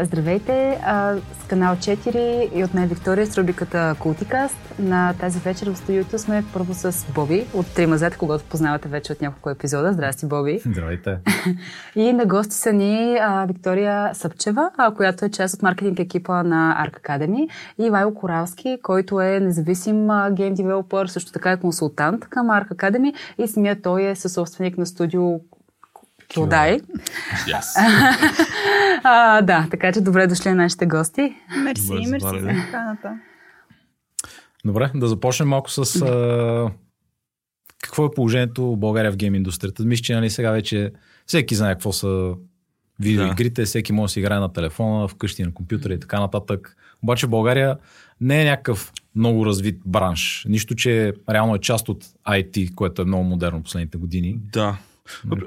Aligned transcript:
Здравейте! 0.00 0.78
С 1.44 1.48
канал 1.48 1.76
4 1.76 2.50
и 2.54 2.64
от 2.64 2.74
мен 2.74 2.88
Виктория 2.88 3.26
с 3.26 3.38
рубриката 3.38 3.94
Култикаст. 3.98 4.74
На 4.78 5.14
тази 5.20 5.38
вечер 5.38 5.70
в 5.70 5.76
студиото 5.76 6.18
сме 6.18 6.44
първо 6.52 6.74
с 6.74 7.06
Боби 7.14 7.46
от 7.54 7.74
Тримазет, 7.74 8.16
когато 8.16 8.44
познавате 8.44 8.88
вече 8.88 9.12
от 9.12 9.20
няколко 9.20 9.50
епизода. 9.50 9.92
Здрасти, 9.92 10.26
Боби! 10.26 10.60
Здравейте! 10.66 11.18
и 11.96 12.12
на 12.12 12.26
гости 12.26 12.54
са 12.54 12.72
ни 12.72 13.18
Виктория 13.48 14.14
Съпчева, 14.14 14.70
която 14.96 15.24
е 15.24 15.30
част 15.30 15.54
от 15.54 15.62
маркетинг 15.62 15.98
екипа 15.98 16.42
на 16.42 16.86
Arc 16.86 17.00
Academy 17.00 17.48
и 17.78 17.90
Вайло 17.90 18.14
Коралски, 18.14 18.78
който 18.82 19.20
е 19.20 19.40
независим 19.40 20.08
гейм 20.32 20.54
девелопър, 20.54 21.06
също 21.06 21.32
така 21.32 21.50
е 21.50 21.60
консултант 21.60 22.24
към 22.24 22.46
Arc 22.46 22.68
Academy 22.68 23.14
и 23.38 23.48
самия 23.48 23.82
той 23.82 24.02
е 24.02 24.14
съсобственик 24.14 24.78
на 24.78 24.86
студио 24.86 25.40
Килдай. 26.28 26.80
Yes. 27.46 27.64
а, 29.04 29.42
да, 29.42 29.66
така 29.70 29.92
че 29.92 30.00
добре 30.00 30.26
дошли 30.26 30.48
на 30.48 30.54
нашите 30.54 30.86
гости. 30.86 31.34
Мерси, 31.64 31.86
Добре, 31.86 32.06
мерси 32.06 32.40
за 32.40 32.64
поканата. 32.64 33.18
Добре, 34.64 34.90
да 34.94 35.08
започнем 35.08 35.48
малко 35.48 35.70
с 35.70 36.02
а, 36.02 36.70
какво 37.82 38.06
е 38.06 38.10
положението 38.10 38.72
в 38.72 38.76
България 38.76 39.12
в 39.12 39.16
гейм 39.16 39.34
индустрията. 39.34 39.84
Мисля, 39.84 40.02
че 40.02 40.14
нали, 40.14 40.30
сега 40.30 40.50
вече 40.50 40.92
всеки 41.26 41.54
знае 41.54 41.74
какво 41.74 41.92
са 41.92 42.34
видеоигрите, 43.00 43.64
всеки 43.64 43.92
може 43.92 44.10
да 44.10 44.12
си 44.12 44.20
играе 44.20 44.38
на 44.38 44.52
телефона, 44.52 45.08
вкъщи 45.08 45.42
на 45.42 45.54
компютъра 45.54 45.94
и 45.94 46.00
така 46.00 46.20
нататък. 46.20 46.76
Обаче 47.02 47.26
България 47.26 47.78
не 48.20 48.42
е 48.42 48.44
някакъв 48.44 48.92
много 49.14 49.46
развит 49.46 49.80
бранш. 49.86 50.46
Нищо, 50.48 50.74
че 50.74 51.12
реално 51.30 51.54
е 51.54 51.58
част 51.58 51.88
от 51.88 52.04
IT, 52.28 52.74
което 52.74 53.02
е 53.02 53.04
много 53.04 53.24
модерно 53.24 53.62
последните 53.62 53.98
години. 53.98 54.38
Да. 54.52 54.78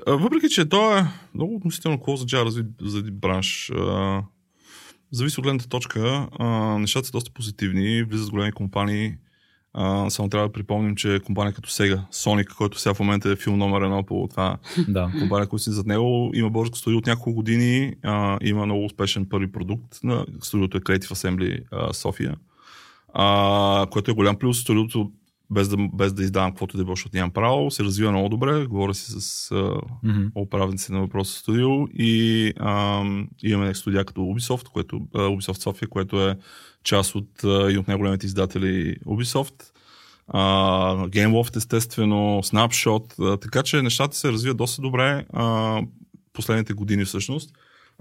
Въпреки, 0.08 0.50
че 0.50 0.70
то 0.70 0.98
е 0.98 1.06
много 1.36 1.56
относително 1.56 1.98
close 1.98 2.30
за 2.30 2.46
развит 2.46 2.68
за 2.82 3.04
бранш. 3.12 3.72
Зависи 5.12 5.40
от 5.40 5.44
гледната 5.44 5.70
точка. 5.70 6.28
Нещата 6.80 7.06
са 7.06 7.12
доста 7.12 7.32
позитивни. 7.32 8.04
Влизат 8.04 8.30
големи 8.30 8.52
компании. 8.52 9.14
А, 9.74 10.10
само 10.10 10.30
трябва 10.30 10.48
да 10.48 10.52
припомним, 10.54 10.96
че 10.96 11.20
компания 11.26 11.54
като 11.54 11.70
Sega, 11.70 12.02
Sonic, 12.12 12.56
който 12.56 12.80
сега 12.80 12.94
в 12.94 13.00
момента 13.00 13.30
е 13.30 13.36
филм 13.36 13.58
номер 13.58 13.82
едно 13.82 14.04
по 14.04 14.28
това 14.32 14.58
Да. 14.88 15.12
компания, 15.20 15.48
която 15.48 15.64
си 15.64 15.72
зад 15.72 15.86
него, 15.86 16.32
има 16.34 16.50
българско 16.50 16.78
студио 16.78 16.98
от 16.98 17.06
няколко 17.06 17.34
години, 17.34 17.94
а, 18.04 18.38
има 18.42 18.66
много 18.66 18.86
успешен 18.86 19.26
първи 19.30 19.52
продукт. 19.52 20.00
На 20.04 20.26
студиото 20.42 20.78
е 20.78 20.82
Creative 20.82 21.06
Assembly 21.12 21.60
а, 21.72 21.94
София, 21.94 22.36
а, 23.14 23.88
което 23.92 24.12
е 24.12 24.14
голям 24.14 24.36
плюс. 24.36 24.60
Студиото, 24.60 25.12
без 25.52 25.68
да, 25.70 25.78
без 25.94 26.14
да 26.14 26.24
издавам 26.24 26.52
каквото 26.52 26.78
да 26.78 26.84
било, 26.84 26.96
защото 26.96 27.16
нямам 27.18 27.32
право, 27.32 27.72
се 27.72 27.84
развива 27.84 28.12
много 28.12 28.30
добре. 28.30 28.66
Говоря 28.66 28.94
си 28.94 29.12
с 29.12 29.52
Мгм. 30.04 30.26
управници 30.36 30.92
на 30.92 31.00
въпроса 31.00 31.40
студио 31.40 31.88
и 31.88 32.54
а, 32.60 33.04
имаме 33.44 33.74
студия 33.76 34.06
като 34.06 34.22
Ubisoft, 34.22 34.68
което, 34.68 35.02
а, 35.16 35.20
Ubisoft 35.20 35.62
София, 35.62 35.88
което 35.90 36.30
е 36.30 36.38
част 36.84 37.16
от 37.16 37.44
а, 37.44 37.72
и 37.72 37.78
от 37.78 37.88
най-големите 37.88 38.26
издатели 38.26 38.96
Ubisoft. 39.06 39.64
А, 40.28 40.42
GameLoft 40.96 41.56
естествено, 41.56 42.42
Snapshot, 42.44 43.34
а, 43.34 43.38
така 43.38 43.64
че 43.64 43.82
нещата 43.82 44.18
се 44.18 44.32
развиват 44.32 44.58
доста 44.58 44.82
добре 44.82 45.26
а, 45.34 45.82
последните 46.34 46.74
години 46.74 47.06
всъщност. 47.06 47.52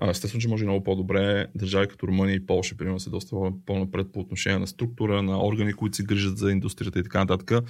Естествено, 0.08 0.40
че 0.40 0.48
може 0.48 0.64
много 0.64 0.84
по-добре. 0.84 1.46
Държави 1.54 1.88
като 1.88 2.06
Румъния 2.06 2.34
и 2.34 2.46
Полша, 2.46 2.76
примерно, 2.76 3.00
са 3.00 3.10
доста 3.10 3.36
по-напред 3.66 4.06
по 4.12 4.20
отношение 4.20 4.58
на 4.58 4.66
структура, 4.66 5.22
на 5.22 5.46
органи, 5.46 5.72
които 5.72 5.96
се 5.96 6.02
грижат 6.02 6.38
за 6.38 6.50
индустрията 6.50 6.98
и 6.98 7.02
така 7.02 7.18
нататък. 7.18 7.64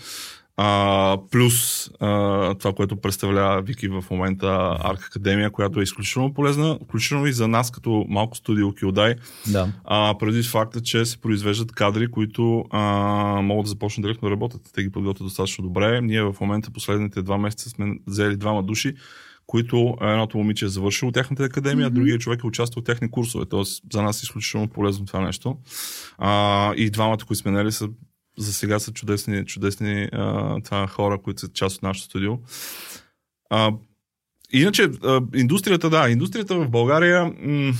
А, 0.56 1.18
плюс 1.30 1.88
а, 2.00 2.54
това, 2.54 2.72
което 2.72 2.96
представлява 2.96 3.62
Вики 3.62 3.88
в 3.88 4.04
момента 4.10 4.76
Арк 4.80 5.06
Академия, 5.06 5.50
която 5.50 5.80
е 5.80 5.82
изключително 5.82 6.34
полезна, 6.34 6.78
включително 6.84 7.26
и 7.26 7.32
за 7.32 7.48
нас 7.48 7.70
като 7.70 8.06
малко 8.08 8.36
студио 8.36 8.74
Килдай, 8.74 9.14
Да. 9.52 9.72
а, 9.84 10.14
преди 10.18 10.42
факта, 10.42 10.80
че 10.80 11.04
се 11.04 11.18
произвеждат 11.20 11.72
кадри, 11.72 12.10
които 12.10 12.64
а, 12.70 12.80
могат 13.42 13.64
да 13.64 13.68
започнат 13.68 14.04
директно 14.04 14.28
да 14.28 14.32
работят. 14.32 14.60
Те 14.74 14.82
ги 14.82 14.90
подготвят 14.90 15.26
достатъчно 15.26 15.64
добре. 15.64 16.00
Ние 16.00 16.22
в 16.22 16.36
момента 16.40 16.70
последните 16.70 17.22
два 17.22 17.38
месеца 17.38 17.70
сме 17.70 17.94
взели 18.06 18.36
двама 18.36 18.62
души, 18.62 18.94
които 19.50 19.96
едното 20.00 20.38
момиче 20.38 20.64
е 20.64 20.68
завършило 20.68 21.12
тяхната 21.12 21.44
академия, 21.44 21.86
а 21.86 21.90
другия 21.90 22.18
човек 22.18 22.40
е 22.44 22.46
участвал 22.46 22.82
в 22.82 22.84
техни 22.84 23.10
курсове. 23.10 23.44
Тоест, 23.46 23.82
за 23.92 24.02
нас 24.02 24.22
е 24.22 24.24
изключително 24.24 24.68
полезно 24.68 25.06
това 25.06 25.20
нещо. 25.20 25.56
А, 26.18 26.74
и 26.76 26.90
двамата, 26.90 27.18
които 27.26 27.34
сме 27.34 27.50
нали, 27.50 27.72
са 27.72 27.88
за 28.38 28.52
сега 28.52 28.78
са 28.78 28.92
чудесни, 28.92 29.46
чудесни 29.46 30.08
а, 30.12 30.60
това 30.60 30.86
хора, 30.86 31.22
които 31.22 31.40
са 31.40 31.48
част 31.52 31.76
от 31.76 31.82
нашото 31.82 32.04
студио. 32.04 32.32
А, 33.50 33.72
иначе, 34.52 34.82
а, 34.82 35.20
индустрията, 35.34 35.90
да, 35.90 36.10
индустрията 36.10 36.54
в 36.54 36.70
България, 36.70 37.24
м- 37.24 37.72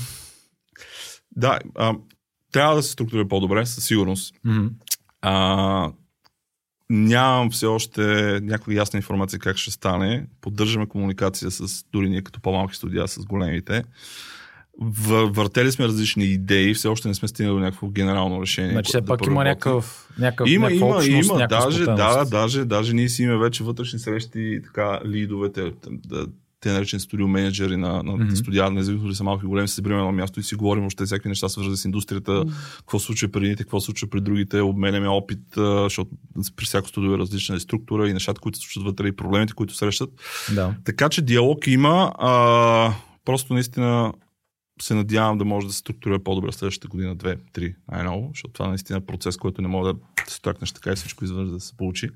да, 1.37 1.59
а, 1.75 1.95
трябва 2.53 2.77
да 2.77 2.83
се 2.83 2.93
структурира 2.93 3.29
по-добре, 3.29 3.67
със 3.67 3.85
сигурност. 3.85 4.35
Мгм. 4.45 4.67
А, 5.23 5.93
нямам 6.91 7.51
все 7.51 7.67
още 7.67 8.01
някаква 8.43 8.73
ясна 8.73 8.97
информация 8.97 9.39
как 9.39 9.57
ще 9.57 9.71
стане. 9.71 10.27
Поддържаме 10.41 10.87
комуникация 10.87 11.51
с 11.51 11.85
дори 11.93 12.09
ние 12.09 12.23
като 12.23 12.41
по-малки 12.41 12.77
студия 12.77 13.09
с 13.09 13.25
големите. 13.25 13.85
Въртели 14.81 15.73
сме 15.73 15.85
различни 15.85 16.25
идеи, 16.25 16.75
все 16.75 16.89
още 16.89 17.09
не 17.09 17.15
сме 17.15 17.29
стигнали 17.29 17.55
до 17.55 17.61
някакво 17.61 17.89
генерално 17.89 18.43
решение. 18.43 18.71
Значи 18.71 18.89
все 18.89 19.01
да 19.01 19.07
пак 19.07 19.27
има 19.27 19.45
някакъв, 19.45 20.09
някакъв 20.19 20.51
Има, 20.51 20.73
има, 20.73 20.87
общност, 20.87 21.31
има, 21.31 21.47
даже, 21.47 21.85
да, 21.85 22.25
даже, 22.25 22.65
даже 22.65 22.95
ние 22.95 23.09
си 23.09 23.23
имаме 23.23 23.39
вече 23.39 23.65
вътрешни 23.65 23.99
срещи, 23.99 24.61
така, 24.65 25.01
лидовете, 25.07 25.73
да, 25.89 26.27
те 26.61 26.73
наречени 26.73 27.01
студио 27.01 27.29
менеджери 27.29 27.77
на, 27.77 28.03
на 28.03 28.13
mm-hmm. 28.13 28.35
студия, 28.35 28.71
независимо 28.71 29.05
дали 29.05 29.15
са 29.15 29.25
малки 29.25 29.47
големи, 29.47 29.69
се 29.69 29.75
събираме 29.75 30.03
на 30.03 30.13
място 30.13 30.41
и 30.41 30.43
си 30.43 30.55
говорим 30.55 30.87
още 30.87 31.05
всякакви 31.05 31.29
неща, 31.29 31.49
свързани 31.49 31.77
с 31.77 31.85
индустрията, 31.85 32.33
mm-hmm. 32.33 32.79
какво 32.79 32.99
се 32.99 33.07
случва 33.07 33.29
при 33.29 33.45
едните, 33.45 33.63
какво 33.63 33.81
се 33.81 33.85
случва 33.85 34.09
при 34.11 34.21
другите, 34.21 34.61
обменяме 34.61 35.09
опит, 35.09 35.41
защото 35.57 36.11
при 36.57 36.65
всяко 36.65 36.89
студио 36.89 37.15
е 37.15 37.19
различна 37.19 37.61
структура 37.61 38.09
и 38.09 38.13
нещата, 38.13 38.41
които 38.41 38.59
се 38.59 38.63
случват 38.63 38.85
вътре 38.85 39.09
и 39.09 39.17
проблемите, 39.17 39.53
които 39.53 39.75
срещат. 39.75 40.11
Да. 40.55 40.75
Така 40.85 41.09
че 41.09 41.23
диалог 41.23 41.67
има, 41.67 42.13
а, 42.19 42.95
просто 43.25 43.55
наистина 43.55 44.13
се 44.83 44.95
надявам 44.95 45.39
да 45.39 45.45
може 45.45 45.67
да 45.67 45.73
се 45.73 45.79
структурира 45.79 46.19
по-добре 46.19 46.53
следващата 46.53 46.89
година, 46.89 47.15
две, 47.15 47.37
три, 47.53 47.75
най-ново, 47.93 48.31
защото 48.35 48.53
това 48.53 48.69
наистина 48.69 48.97
е 48.97 49.07
процес, 49.07 49.37
който 49.37 49.63
не 49.63 49.69
може 49.69 49.93
да 49.93 49.99
се 50.27 50.41
тракнеш 50.41 50.73
така 50.73 50.93
и 50.93 50.97
всичко 50.97 51.25
изведнъж 51.25 51.51
да 51.51 51.61
се 51.61 51.77
получи. 51.77 52.11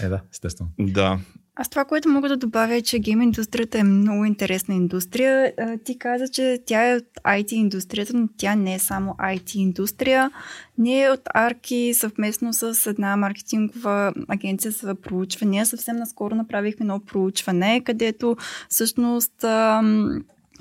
Е, 0.00 0.08
да, 0.08 0.20
естествено. 0.32 0.70
Да, 0.78 1.18
Аз 1.56 1.68
това, 1.68 1.84
което 1.84 2.08
мога 2.08 2.28
да 2.28 2.36
добавя 2.36 2.74
е, 2.74 2.82
че 2.82 2.98
гейм 2.98 3.22
индустрията 3.22 3.78
е 3.78 3.82
много 3.82 4.24
интересна 4.24 4.74
индустрия. 4.74 5.52
Ти 5.84 5.98
каза, 5.98 6.28
че 6.28 6.58
тя 6.66 6.90
е 6.90 6.96
от 6.96 7.04
IT 7.24 7.52
индустрията, 7.52 8.16
но 8.16 8.28
тя 8.36 8.54
не 8.54 8.74
е 8.74 8.78
само 8.78 9.12
IT 9.12 9.56
индустрия. 9.56 10.30
Ние 10.78 11.10
от 11.10 11.20
Арки 11.34 11.94
съвместно 11.94 12.52
с 12.52 12.90
една 12.90 13.16
маркетингова 13.16 14.12
агенция 14.28 14.70
за 14.70 14.94
проучвания 14.94 15.66
съвсем 15.66 15.96
наскоро 15.96 16.34
направихме 16.34 16.84
едно 16.84 17.00
проучване, 17.00 17.80
където 17.84 18.36
всъщност 18.68 19.44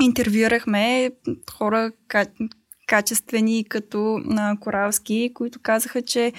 интервюрахме 0.02 1.12
хора 1.52 1.92
ка- 2.08 2.26
качествени 2.88 3.66
като 3.70 4.22
на 4.26 4.58
Коралски, 4.60 5.32
които 5.34 5.60
казаха, 5.62 6.02
че 6.02 6.34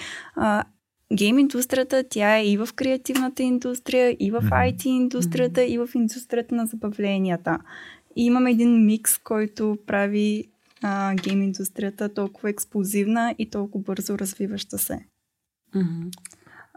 гейм 1.13 1.39
индустрията, 1.39 2.05
тя 2.11 2.39
е 2.39 2.47
и 2.47 2.57
в 2.57 2.69
креативната 2.77 3.43
индустрия, 3.43 4.17
и 4.21 4.31
в. 4.31 4.41
IT 4.41 4.87
индустрията, 4.87 5.65
и 5.65 5.79
в 5.79 5.89
индустрията 5.95 6.55
на 6.55 6.67
забавленията. 6.67 7.59
И 8.17 8.25
имаме 8.25 8.51
един 8.51 8.87
микс, 8.87 9.19
който 9.19 9.79
прави 9.87 10.45
а, 10.83 11.15
гейм 11.15 11.43
индустрията 11.43 12.15
толкова 12.15 12.51
експлозивна 12.51 13.35
и 13.39 13.51
толкова 13.51 13.85
бързо 13.85 14.19
развиваща 14.19 14.79
се. 14.79 15.07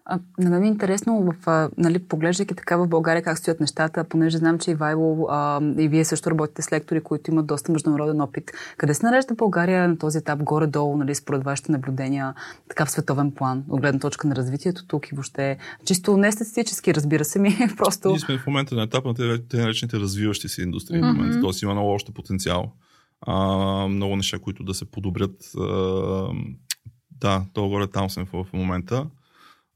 А, 0.09 0.19
на 0.39 0.49
мен 0.49 0.63
е 0.63 0.67
интересно, 0.67 1.31
в, 1.31 1.49
а, 1.49 1.69
нали, 1.77 1.99
поглеждайки 1.99 2.55
така 2.55 2.77
в 2.77 2.87
България 2.87 3.23
как 3.23 3.37
стоят 3.37 3.59
нещата, 3.59 4.03
понеже 4.03 4.37
знам, 4.37 4.59
че 4.59 4.71
Ивайло 4.71 5.27
а, 5.29 5.61
и 5.77 5.87
вие 5.87 6.05
също 6.05 6.31
работите 6.31 6.61
с 6.61 6.71
лектори, 6.71 7.01
които 7.01 7.31
имат 7.31 7.47
доста 7.47 7.71
международен 7.71 8.21
опит. 8.21 8.51
Къде 8.77 8.93
се 8.93 9.05
нарежда 9.05 9.35
България 9.35 9.87
на 9.87 9.97
този 9.97 10.17
етап, 10.17 10.43
горе-долу, 10.43 10.97
нали, 10.97 11.15
според 11.15 11.43
вашите 11.43 11.71
наблюдения, 11.71 12.33
така 12.69 12.85
в 12.85 12.91
световен 12.91 13.31
план, 13.31 13.63
от 13.69 13.81
гледна 13.81 13.99
точка 13.99 14.27
на 14.27 14.35
развитието 14.35 14.87
тук 14.87 15.11
и 15.11 15.15
въобще, 15.15 15.57
чисто 15.85 16.17
не 16.17 16.31
статистически, 16.31 16.95
разбира 16.95 17.25
се 17.25 17.39
ми, 17.39 17.57
просто... 17.77 18.09
Ние 18.09 18.19
сме 18.19 18.37
в 18.37 18.47
момента 18.47 18.75
на 18.75 18.83
етап 18.83 19.05
на 19.05 19.13
те, 19.13 19.47
те 19.47 19.57
наречените 19.57 19.99
развиващи 19.99 20.49
се 20.49 20.61
индустрии. 20.61 21.01
Mm-hmm. 21.01 21.13
В 21.13 21.17
момента. 21.17 21.41
Тоест 21.41 21.61
има 21.61 21.73
много 21.73 21.89
още 21.89 22.11
потенциал. 22.11 22.71
А, 23.21 23.87
много 23.87 24.15
неща, 24.15 24.39
които 24.39 24.63
да 24.63 24.73
се 24.73 24.85
подобрят. 24.85 25.35
А, 25.59 26.27
да, 27.11 27.45
долу-горе 27.53 27.87
там 27.87 28.09
сме 28.09 28.25
в 28.25 28.45
момента. 28.53 29.05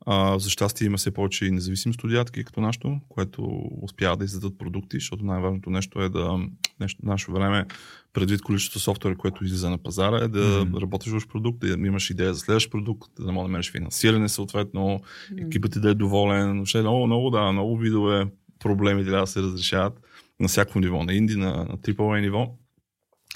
А, 0.05 0.39
за 0.39 0.49
щастие 0.49 0.85
има 0.85 0.97
все 0.97 1.11
повече 1.11 1.45
и 1.45 1.51
независими 1.51 1.93
студия, 1.93 2.25
такива 2.25 2.45
като 2.45 2.61
нашото, 2.61 2.99
което 3.09 3.61
успява 3.81 4.17
да 4.17 4.25
издадат 4.25 4.57
продукти, 4.57 4.97
защото 4.97 5.25
най-важното 5.25 5.69
нещо 5.69 6.01
е 6.01 6.09
да 6.09 6.39
нещо, 6.79 7.01
нашето 7.03 7.31
време, 7.31 7.65
предвид 8.13 8.41
количеството 8.41 8.79
софтуер, 8.79 9.17
което 9.17 9.45
излиза 9.45 9.69
на 9.69 9.77
пазара, 9.77 10.17
е 10.17 10.27
да 10.27 10.65
Мгм. 10.65 10.77
работиш 10.77 11.13
в 11.13 11.27
продукт, 11.27 11.59
да 11.59 11.67
имаш 11.67 12.09
идея 12.09 12.33
за 12.33 12.39
следващ 12.39 12.71
продукт, 12.71 13.11
да 13.19 13.31
може 13.31 13.45
да 13.45 13.47
намериш 13.47 13.71
финансиране 13.71 14.29
съответно, 14.29 15.01
екипът 15.37 15.71
ти 15.71 15.79
да 15.79 15.89
е 15.89 15.93
доволен. 15.93 16.55
Въобще 16.55 16.81
много, 16.81 17.07
много, 17.07 17.29
да, 17.29 17.51
много 17.51 17.77
видове 17.77 18.27
проблеми 18.59 19.05
трябва 19.05 19.23
да 19.23 19.27
се 19.27 19.41
разрешават 19.41 20.01
на 20.39 20.47
всяко 20.47 20.79
ниво, 20.79 21.03
на 21.03 21.13
инди, 21.13 21.35
на, 21.35 21.51
на 21.51 21.77
AAA 21.77 22.21
ниво. 22.21 22.55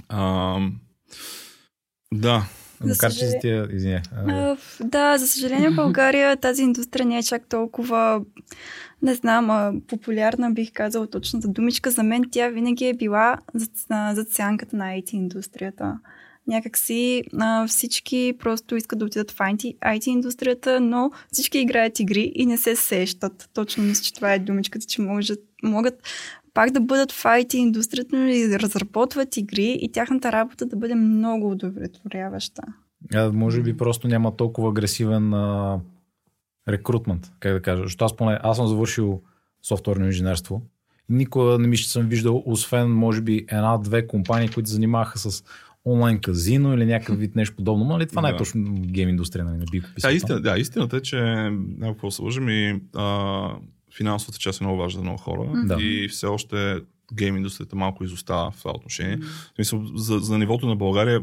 А, 0.09 0.59
Да. 2.13 2.47
Макар 2.81 3.13
че 3.13 3.25
за 3.25 3.39
тия, 3.42 3.68
извиня. 3.72 4.01
Да, 4.80 5.18
за 5.18 5.27
съжаление 5.27 5.69
в 5.69 5.75
България 5.75 6.38
тази 6.38 6.63
индустрия 6.63 7.06
не 7.06 7.18
е 7.18 7.24
чак 7.24 7.50
толкова, 7.50 8.22
не 9.01 9.16
знам, 9.16 9.50
а, 9.50 9.74
популярна 9.88 10.51
бих 10.51 10.72
казала 10.74 11.07
точната 11.07 11.48
думичка. 11.48 11.92
За 11.92 12.04
мен 12.04 12.24
тя 12.31 12.48
винаги 12.48 12.86
е 12.86 12.94
била 12.94 13.38
за, 13.54 13.68
за 14.13 14.25
сянката 14.30 14.75
на 14.75 14.86
IT 14.86 15.13
индустрията 15.13 16.00
някакси 16.48 17.24
а, 17.39 17.68
всички 17.68 18.33
просто 18.39 18.75
искат 18.75 19.00
да 19.00 19.06
отидат 19.06 19.31
в 19.31 19.38
IT, 19.38 20.07
индустрията, 20.07 20.80
но 20.80 21.12
всички 21.31 21.60
играят 21.60 22.00
игри 22.00 22.31
и 22.36 22.45
не 22.45 22.57
се 22.57 22.75
сещат. 22.75 23.50
Точно 23.54 23.83
мисля, 23.83 24.04
че 24.04 24.13
това 24.13 24.33
е 24.33 24.39
думичката, 24.39 24.86
че 24.86 25.01
могат, 25.01 25.39
могат 25.63 25.94
пак 26.55 26.71
да 26.71 26.81
бъдат 26.81 27.11
в 27.11 27.23
IT 27.23 27.55
индустрията, 27.55 28.15
но 28.15 28.27
и 28.27 28.47
да 28.47 28.59
разработват 28.59 29.37
игри 29.37 29.77
и 29.81 29.91
тяхната 29.91 30.31
работа 30.31 30.65
да 30.65 30.75
бъде 30.75 30.95
много 30.95 31.51
удовлетворяваща. 31.51 32.61
А, 33.13 33.31
може 33.31 33.61
би 33.61 33.77
просто 33.77 34.07
няма 34.07 34.35
толкова 34.35 34.69
агресивен 34.69 35.33
а, 35.33 35.79
рекрутмент, 36.67 37.31
как 37.39 37.53
да 37.53 37.61
кажа. 37.61 37.83
Защото 37.83 38.05
аз 38.05 38.15
поне, 38.15 38.39
аз 38.43 38.57
съм 38.57 38.67
завършил 38.67 39.21
софтуерно 39.63 40.05
инженерство. 40.05 40.61
Никога 41.09 41.59
не 41.59 41.67
ми 41.67 41.77
ще 41.77 41.91
съм 41.91 42.07
виждал, 42.07 42.43
освен 42.45 42.91
може 42.91 43.21
би 43.21 43.45
една-две 43.49 44.07
компании, 44.07 44.49
които 44.49 44.69
занимаваха 44.69 45.19
с 45.19 45.43
онлайн 45.85 46.19
казино 46.19 46.73
или 46.73 46.85
някакъв 46.85 47.19
вид 47.19 47.35
нещо 47.35 47.55
подобно. 47.55 47.85
Нали, 47.85 48.07
това 48.07 48.21
да. 48.21 48.27
не 48.27 48.33
е 48.33 48.37
точно 48.37 48.63
гейм 48.73 49.09
индустрия, 49.09 49.45
нали, 49.45 49.57
не 49.57 49.65
би 49.71 49.81
писал. 49.95 50.11
Да, 50.11 50.15
истина, 50.15 50.41
да, 50.41 50.57
истината 50.57 50.97
е, 50.97 51.01
че 51.01 51.49
какво 51.81 52.11
се 52.11 52.21
лъжим 52.21 52.49
и 52.49 52.81
а, 52.95 53.49
финансовата 53.97 54.39
част 54.39 54.62
е 54.62 54.63
много 54.63 54.77
важна 54.77 55.00
за 55.00 55.03
много 55.03 55.18
хора 55.18 55.39
mm-hmm. 55.39 55.81
и 55.81 56.07
все 56.07 56.25
още 56.25 56.81
гейм 57.13 57.38
индустрията 57.38 57.75
малко 57.75 58.03
изостава 58.03 58.51
в 58.51 58.57
това 58.57 58.71
отношение. 58.71 59.18
Mm-hmm. 59.18 59.51
В 59.51 59.56
смисъл, 59.56 59.86
за, 59.95 60.19
за 60.19 60.38
нивото 60.38 60.68
на 60.68 60.75
България 60.75 61.21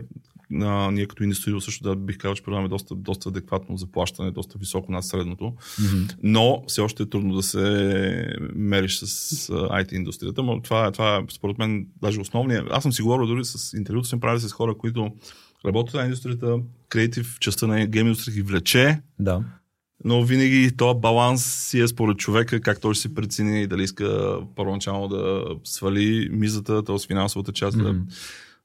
а, 0.60 0.90
ние 0.90 1.06
като 1.06 1.22
индустрия 1.22 1.60
също 1.60 1.84
да 1.84 1.96
бих 1.96 2.18
казал, 2.18 2.34
че 2.34 2.42
предлагаме 2.42 2.68
доста, 2.68 2.94
доста 2.94 3.28
адекватно 3.28 3.76
заплащане, 3.76 4.30
доста 4.30 4.58
високо 4.58 4.92
над 4.92 5.04
средното, 5.04 5.44
mm-hmm. 5.44 6.14
но 6.22 6.64
все 6.66 6.80
още 6.80 7.02
е 7.02 7.06
трудно 7.06 7.34
да 7.34 7.42
се 7.42 8.36
мериш 8.54 8.98
с 8.98 9.48
IT 9.48 9.92
индустрията, 9.92 10.42
но 10.42 10.62
това, 10.62 10.92
това 10.92 11.16
е 11.16 11.22
според 11.32 11.58
мен 11.58 11.86
даже 12.02 12.20
основния. 12.20 12.64
Аз 12.70 12.82
съм 12.82 12.92
си 12.92 13.02
говорил 13.02 13.26
дори 13.26 13.44
с 13.44 13.76
интервюто, 13.76 14.08
съм 14.08 14.20
правил 14.20 14.40
с 14.40 14.52
хора, 14.52 14.74
които 14.78 15.10
работят 15.66 15.94
на 15.94 16.04
индустрията, 16.04 16.58
креатив, 16.88 17.36
частта 17.40 17.66
на 17.66 17.86
гейм 17.86 18.06
индустрията 18.06 18.34
ги 18.34 18.42
влече. 18.42 19.00
Да. 19.18 19.42
Но 20.04 20.22
винаги 20.22 20.76
този 20.76 21.00
баланс 21.00 21.44
си 21.44 21.80
е 21.80 21.88
според 21.88 22.18
човека, 22.18 22.60
как 22.60 22.80
той 22.80 22.94
ще 22.94 23.02
си 23.02 23.14
прецени 23.14 23.66
дали 23.66 23.82
иска 23.82 24.38
първоначално 24.56 25.08
да 25.08 25.44
свали 25.64 26.28
мизата, 26.32 26.84
т.е. 26.84 26.96
финансовата 27.06 27.52
част, 27.52 27.76
mm-hmm. 27.76 28.04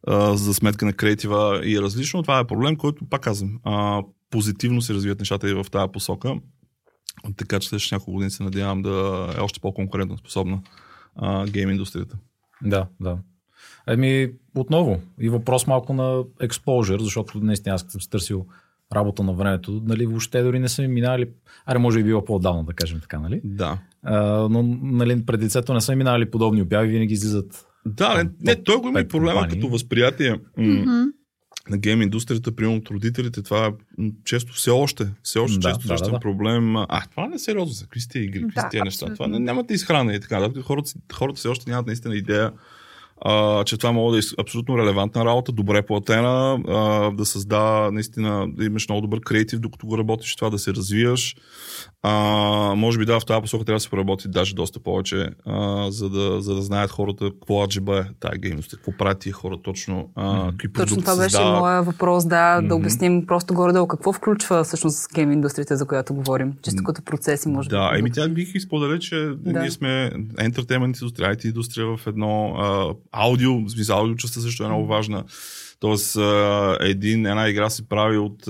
да 0.07 0.37
за 0.37 0.53
сметка 0.53 0.85
на 0.85 0.93
креатива 0.93 1.61
и 1.65 1.75
е 1.75 1.81
различно. 1.81 2.21
Това 2.21 2.39
е 2.39 2.47
проблем, 2.47 2.75
който, 2.75 3.05
пак 3.09 3.21
казвам, 3.21 3.59
а, 3.63 4.03
позитивно 4.29 4.81
се 4.81 4.93
развият 4.93 5.19
нещата 5.19 5.49
и 5.49 5.53
в 5.53 5.65
тази 5.71 5.91
посока. 5.91 6.35
Така 7.37 7.59
че 7.59 7.69
следващите 7.69 7.95
няколко 7.95 8.11
години 8.11 8.31
се 8.31 8.43
надявам 8.43 8.81
да 8.81 9.27
е 9.37 9.41
още 9.41 9.59
по-конкурентно 9.59 10.17
способна 10.17 10.61
а, 11.15 11.47
гейм 11.47 11.69
индустрията. 11.69 12.17
Да, 12.61 12.87
да. 12.99 13.17
Еми, 13.87 14.31
отново, 14.55 15.01
и 15.19 15.29
въпрос 15.29 15.67
малко 15.67 15.93
на 15.93 16.23
exposure, 16.23 17.03
защото 17.03 17.39
наистина 17.39 17.75
аз 17.75 17.85
съм 17.89 18.01
търсил 18.09 18.45
работа 18.95 19.23
на 19.23 19.33
времето, 19.33 19.81
нали, 19.85 20.05
въобще 20.05 20.43
дори 20.43 20.59
не 20.59 20.69
са 20.69 20.81
ми 20.81 20.87
минали, 20.87 21.29
аре 21.65 21.79
може 21.79 21.97
би 21.97 22.03
било 22.03 22.25
по-отдавна, 22.25 22.63
да 22.63 22.73
кажем 22.73 22.99
така, 23.01 23.19
нали? 23.19 23.41
Да. 23.43 23.77
А, 24.03 24.21
но 24.49 24.63
нали, 24.81 25.25
пред 25.25 25.41
лицето 25.41 25.73
не 25.73 25.81
са 25.81 25.95
минали 25.95 26.31
подобни 26.31 26.61
обяви, 26.61 26.87
винаги 26.87 27.13
излизат 27.13 27.67
да, 27.87 28.23
не, 28.23 28.29
не 28.41 28.63
той 28.63 28.77
го 28.77 28.87
има 28.87 28.99
и 28.99 29.07
проблема 29.07 29.33
компании. 29.33 29.55
като 29.55 29.71
възприятие 29.71 30.39
mm-hmm. 30.59 31.05
на 31.69 31.77
гейм 31.77 32.01
индустрията, 32.01 32.55
примерно 32.55 32.77
от 32.77 32.89
родителите. 32.89 33.43
Това 33.43 33.73
често 34.25 34.53
все 34.53 34.69
още, 34.69 35.07
все 35.23 35.39
още 35.39 35.59
да, 35.59 35.69
често 35.69 35.87
да, 35.87 35.95
да, 35.95 36.11
да. 36.11 36.19
проблем. 36.19 36.75
А, 36.75 37.03
това 37.11 37.27
не 37.27 37.35
е 37.35 37.39
сериозно 37.39 37.73
за 37.73 37.83
какви 37.83 37.99
сте 37.99 38.19
игри, 38.19 38.41
какви 38.41 38.61
сте 38.67 38.81
неща. 38.81 39.13
Това 39.13 39.27
не, 39.27 39.39
нямате 39.39 39.73
изхрана 39.73 40.13
и 40.13 40.19
така. 40.19 40.39
Да, 40.39 40.61
хората, 40.61 40.91
хората 41.13 41.37
все 41.37 41.47
още 41.47 41.71
нямат 41.71 41.87
наистина 41.87 42.15
идея 42.15 42.51
а, 43.21 43.63
че 43.63 43.77
това 43.77 43.91
може 43.91 44.11
да 44.11 44.19
е 44.19 44.41
абсолютно 44.41 44.77
релевантна 44.77 45.25
работа, 45.25 45.51
добре 45.51 45.81
платена, 45.81 46.59
а, 46.67 47.11
да 47.11 47.25
създава 47.25 47.91
наистина, 47.91 48.47
да 48.49 48.65
имаш 48.65 48.89
много 48.89 49.01
добър 49.01 49.19
креатив, 49.19 49.59
докато 49.59 49.87
го 49.87 49.97
работиш, 49.97 50.35
това 50.35 50.49
да 50.49 50.59
се 50.59 50.73
развиваш. 50.73 51.35
А, 52.03 52.75
може 52.75 52.97
би 52.97 53.05
да, 53.05 53.19
в 53.19 53.25
тази 53.25 53.41
посока 53.41 53.65
трябва 53.65 53.75
да 53.75 53.79
се 53.79 53.89
поработи 53.89 54.27
даже 54.27 54.55
доста 54.55 54.79
повече, 54.79 55.29
а, 55.45 55.91
за, 55.91 56.09
да, 56.09 56.41
за 56.41 56.55
да 56.55 56.61
знаят 56.61 56.91
хората 56.91 57.25
какво 57.25 57.63
аджиба 57.63 57.99
е 57.99 58.03
тази 58.19 58.39
геймност, 58.39 58.71
какво 58.71 58.91
правят 58.91 59.19
тия 59.19 59.33
хора 59.33 59.57
точно, 59.63 60.09
а, 60.15 60.51
какви 60.51 60.73
Точно 60.73 60.97
това 60.97 61.15
беше 61.15 61.29
създават. 61.29 61.59
моя 61.59 61.83
въпрос, 61.83 62.25
да, 62.25 62.35
mm-hmm. 62.35 62.67
да 62.67 62.75
обясним 62.75 63.25
просто 63.25 63.53
горе-долу 63.53 63.87
какво 63.87 64.13
включва 64.13 64.63
всъщност 64.63 65.13
гейм 65.13 65.31
индустрията, 65.31 65.77
за 65.77 65.85
която 65.85 66.13
говорим, 66.13 66.53
чисто 66.61 66.83
като 66.83 67.01
процеси, 67.01 67.49
може 67.49 67.69
да. 67.69 67.77
Да, 67.77 67.97
еми 67.99 68.11
тя 68.11 68.29
бих 68.29 68.55
изподеля, 68.55 68.99
че 68.99 69.15
да. 69.37 69.59
ние 69.59 69.71
сме 69.71 70.11
entertainment 70.35 71.01
индустрия, 71.01 71.35
IT 71.35 71.45
индустрия 71.45 71.97
в 71.97 72.07
едно 72.07 72.53
а, 72.57 72.93
аудио, 73.11 73.65
в 73.65 73.69
смисъл 73.69 73.97
аудио 73.97 74.15
частта 74.15 74.41
също 74.41 74.63
е 74.63 74.67
много 74.67 74.87
важна. 74.87 75.23
Тоест, 75.79 76.17
един, 76.79 77.25
една 77.25 77.49
игра 77.49 77.69
се 77.69 77.89
прави 77.89 78.17
от 78.17 78.47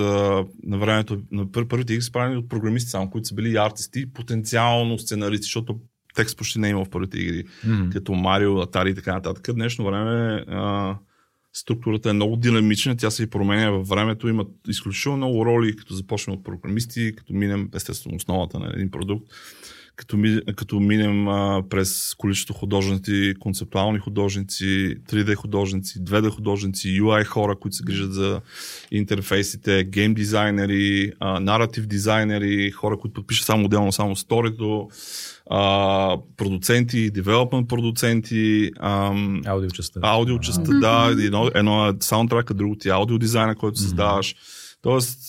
на 0.63 0.77
времето, 0.77 1.21
на 1.31 1.51
първите 1.51 1.94
игри 1.94 2.01
се 2.01 2.12
прави 2.12 2.38
от 2.38 2.50
програмисти 2.50 2.89
само, 2.89 3.09
които 3.09 3.27
са 3.27 3.36
били 3.36 3.56
артисти, 3.56 4.13
потенциално 4.13 5.00
сценаристи, 5.00 5.44
защото 5.44 5.80
текст 6.15 6.38
почти 6.38 6.59
не 6.59 6.68
е 6.68 6.71
имал 6.71 6.86
в 6.86 6.89
първите 6.89 7.19
игри, 7.19 7.44
mm-hmm. 7.44 7.92
като 7.94 8.13
Марио, 8.13 8.51
Atari 8.51 8.92
и 8.92 8.95
така 8.95 9.13
нататък. 9.13 9.56
Днешно 9.56 9.86
време 9.86 10.45
а, 10.48 10.95
структурата 11.53 12.10
е 12.10 12.13
много 12.13 12.36
динамична, 12.36 12.98
тя 12.98 13.12
се 13.12 13.24
и 13.24 13.30
променя 13.30 13.69
във 13.69 13.88
времето, 13.88 14.27
имат 14.27 14.48
изключително 14.68 15.18
много 15.18 15.45
роли, 15.45 15.75
като 15.75 15.94
започнем 15.94 16.36
от 16.36 16.44
програмисти, 16.44 17.13
като 17.18 17.33
минем 17.33 17.69
естествено 17.75 18.15
основата 18.15 18.60
на 18.60 18.71
един 18.74 18.92
продукт 18.92 19.27
като, 19.97 20.17
ми, 20.17 20.39
като 20.55 20.79
минем 20.79 21.27
а, 21.27 21.63
през 21.69 22.15
количество 22.17 22.53
художници, 22.53 23.33
концептуални 23.39 23.99
художници, 23.99 24.95
3D 25.09 25.35
художници, 25.35 26.03
2D 26.03 26.29
художници, 26.29 27.01
UI 27.01 27.25
хора, 27.25 27.55
които 27.55 27.75
се 27.75 27.83
грижат 27.83 28.13
за 28.13 28.41
интерфейсите, 28.91 29.83
гейм 29.83 30.13
дизайнери, 30.13 31.12
наратив 31.22 31.86
дизайнери, 31.86 32.72
хора, 32.72 32.98
които 32.98 33.13
подпишат 33.13 33.45
само 33.45 33.65
отделно 33.65 33.91
само 33.91 34.15
сторито, 34.15 34.89
а, 35.50 36.17
продуценти, 36.38 37.12
девелопмент 37.12 37.67
продуценти, 37.67 38.72
ам. 38.79 39.41
Аудиочастта, 40.01 40.79
да, 40.79 41.15
едно, 41.19 41.50
едно 41.55 41.88
е 41.88 41.93
саундтрака, 42.00 42.53
другото 42.53 42.88
е 42.88 42.91
аудиодизайна, 42.91 43.55
който 43.55 43.79
създаваш. 43.79 44.36
Mm-hmm 44.36 44.56
Тоест, 44.81 45.19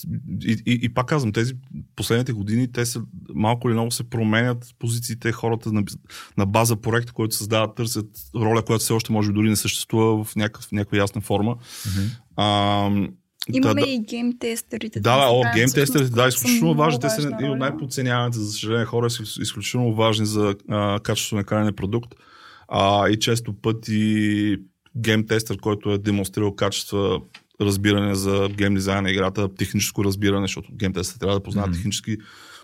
и, 0.43 0.63
и, 0.65 0.79
и 0.81 0.93
пак 0.93 1.07
казвам, 1.07 1.31
тези 1.31 1.53
последните 1.95 2.33
години, 2.33 2.71
те 2.71 2.85
са 2.85 3.01
малко 3.33 3.69
или 3.69 3.73
много 3.73 3.91
се 3.91 4.09
променят 4.09 4.75
позициите, 4.79 5.31
хората 5.31 5.71
на, 5.71 5.83
на 6.37 6.45
база 6.45 6.75
проект, 6.75 7.11
който 7.11 7.35
създават, 7.35 7.75
търсят 7.75 8.05
роля, 8.35 8.61
която 8.61 8.83
все 8.83 8.93
още 8.93 9.11
може 9.11 9.29
би 9.29 9.33
дори 9.33 9.49
не 9.49 9.55
съществува 9.55 10.23
в 10.23 10.35
някакъв, 10.35 10.71
някаква 10.71 10.97
ясна 10.97 11.21
форма. 11.21 11.55
Mm-hmm. 11.55 12.09
А, 12.35 12.89
Имаме 13.53 13.81
да, 13.81 13.89
и 13.89 13.99
гейм 13.99 14.33
тестерите. 14.39 14.99
Да, 14.99 15.27
о, 15.29 15.43
гейм 15.55 15.69
тестерите, 15.73 16.09
да, 16.09 16.27
изключително 16.27 16.75
важни. 16.75 16.99
Те 16.99 17.09
са 17.09 17.31
и 17.41 17.49
от 17.49 17.57
най-подценяваните, 17.57 18.39
за 18.39 18.51
съжаление, 18.51 18.85
хора 18.85 19.09
са 19.09 19.23
изключително 19.41 19.93
важни 19.93 20.25
за 20.25 20.55
а, 20.69 20.99
качеството 20.99 21.35
на 21.35 21.43
крайния 21.43 21.73
продукт. 21.73 22.15
А, 22.67 23.09
и 23.09 23.19
често 23.19 23.53
пъти 23.53 24.57
гейм 24.97 25.27
тестър, 25.27 25.57
който 25.57 25.91
е 25.91 25.97
демонстрирал 25.97 26.55
качества 26.55 27.21
разбиране 27.61 28.15
за 28.15 28.49
гейм 28.57 28.75
дизайн 28.75 29.03
на 29.03 29.11
играта, 29.11 29.55
техническо 29.55 30.03
разбиране, 30.03 30.43
защото 30.43 30.69
гейм 30.73 30.93
теста 30.93 31.19
трябва 31.19 31.35
да 31.35 31.43
познават 31.43 31.71
mm-hmm. 31.71 31.73
технически 31.73 32.17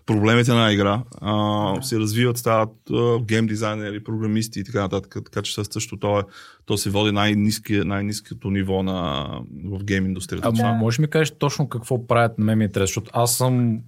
проблемите 0.06 0.54
на 0.54 0.74
игра, 0.74 1.04
а, 1.22 1.82
се 1.82 2.00
развиват, 2.00 2.38
стават 2.38 2.70
а, 2.92 3.20
гейм 3.20 3.48
дизайнери, 3.48 4.04
програмисти 4.04 4.60
и 4.60 4.64
така 4.64 4.82
нататък. 4.82 5.16
Така 5.26 5.42
че 5.42 5.64
също 5.64 5.98
то, 5.98 6.20
е, 6.20 6.24
то 6.66 6.78
се 6.78 6.90
води 6.90 7.12
най-низки, 7.12 7.74
най-низкото 7.74 8.50
ниво 8.50 8.84
на, 8.84 9.30
в 9.66 9.84
гейм 9.84 10.06
индустрията. 10.06 10.48
А, 10.48 10.52
да. 10.52 10.74
може 10.74 11.02
ми 11.02 11.08
кажеш 11.08 11.32
точно 11.40 11.70
какво 11.70 12.08
правят 12.08 12.40
на 12.40 12.46
мен 12.46 12.58
ми 12.58 12.64
интерес, 12.64 12.90
защото 12.90 13.12
аз 13.14 13.38
съм 13.38 13.80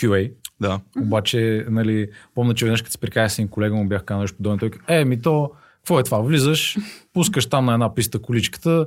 QA, 0.00 0.32
да. 0.60 0.80
Обаче, 0.98 1.66
нали, 1.68 2.08
помня, 2.34 2.54
че 2.54 2.64
веднъж 2.64 2.82
като 2.82 2.92
се 2.92 2.98
прикая 2.98 3.30
с 3.30 3.38
един 3.38 3.48
колега 3.48 3.74
му 3.74 3.88
бях 3.88 4.04
казал 4.04 4.20
нещо 4.20 4.36
подобно. 4.36 4.58
Той 4.58 4.70
е, 4.88 5.04
ми 5.04 5.22
то, 5.22 5.50
какво 5.76 6.00
е 6.00 6.02
това? 6.02 6.20
Влизаш, 6.20 6.76
пускаш 7.12 7.46
там 7.46 7.64
на 7.64 7.74
една 7.74 7.94
писта 7.94 8.18
количката, 8.18 8.86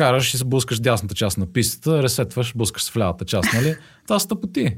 караш 0.00 0.34
и 0.34 0.38
се 0.38 0.44
блъскаш 0.44 0.80
дясната 0.80 1.14
част 1.14 1.38
на 1.38 1.46
пистата, 1.46 2.02
ресетваш, 2.02 2.52
блъскаш 2.56 2.90
в 2.90 2.96
лявата 2.96 3.24
част, 3.24 3.52
нали? 3.54 3.76
Това 4.06 4.18
са 4.18 4.28
тъпоти. 4.28 4.76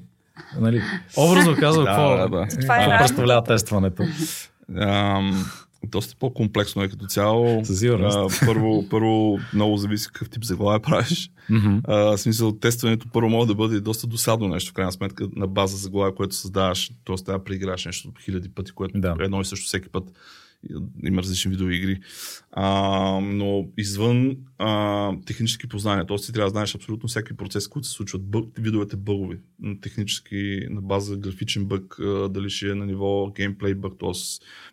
Нали? 0.60 0.82
Образно 1.16 1.56
казвам, 1.56 1.84
какво, 1.86 2.08
да, 2.08 2.28
да. 2.28 2.46
какво 2.46 2.72
е 2.72 2.98
представлява 2.98 3.44
тестването. 3.44 4.02
Um, 4.70 5.34
доста 5.86 6.16
по-комплексно 6.18 6.82
е 6.82 6.88
като 6.88 7.06
цяло. 7.06 7.64
Със 7.64 7.78
сигурност. 7.78 8.40
първо, 8.46 8.88
първо 8.90 9.38
много 9.54 9.76
зависи 9.76 10.06
какъв 10.06 10.30
тип 10.30 10.44
заглавие 10.44 10.80
правиш. 10.82 11.30
Mm-hmm. 11.50 11.82
Uh, 11.82 12.16
смисъл, 12.16 12.52
тестването 12.52 13.06
първо 13.12 13.28
може 13.28 13.48
да 13.48 13.54
бъде 13.54 13.80
доста 13.80 14.06
досадно 14.06 14.48
нещо, 14.48 14.70
в 14.70 14.74
крайна 14.74 14.92
сметка, 14.92 15.28
на 15.36 15.46
база 15.46 15.76
заглавие, 15.76 16.14
което 16.14 16.34
създаваш. 16.34 16.90
Тоест, 17.04 17.24
трябва 17.26 17.38
да 17.38 17.44
преиграш 17.44 17.84
нещо 17.84 18.12
хиляди 18.24 18.48
пъти, 18.48 18.72
което 18.72 19.00
да. 19.00 19.16
едно 19.20 19.40
и 19.40 19.44
също 19.44 19.66
всеки 19.66 19.88
път 19.88 20.04
има 21.06 21.22
различни 21.22 21.50
видове 21.50 21.74
игри. 21.74 22.00
А, 22.52 23.20
но 23.20 23.68
извън 23.78 24.36
а, 24.58 25.12
технически 25.26 25.68
познания, 25.68 26.06
т.е. 26.06 26.16
ти 26.16 26.32
трябва 26.32 26.46
да 26.46 26.52
знаеш 26.52 26.74
абсолютно 26.74 27.08
всеки 27.08 27.36
процес, 27.36 27.68
които 27.68 27.88
се 27.88 27.94
случват, 27.94 28.22
бъг, 28.22 28.44
видовете 28.58 28.96
бъгови, 28.96 29.38
технически 29.80 30.60
на 30.70 30.80
база 30.80 31.16
графичен 31.16 31.64
бъг, 31.64 31.96
дали 32.30 32.50
ще 32.50 32.70
е 32.70 32.74
на 32.74 32.86
ниво 32.86 33.30
геймплей 33.36 33.74
бъг, 33.74 33.92
т.е. 34.00 34.10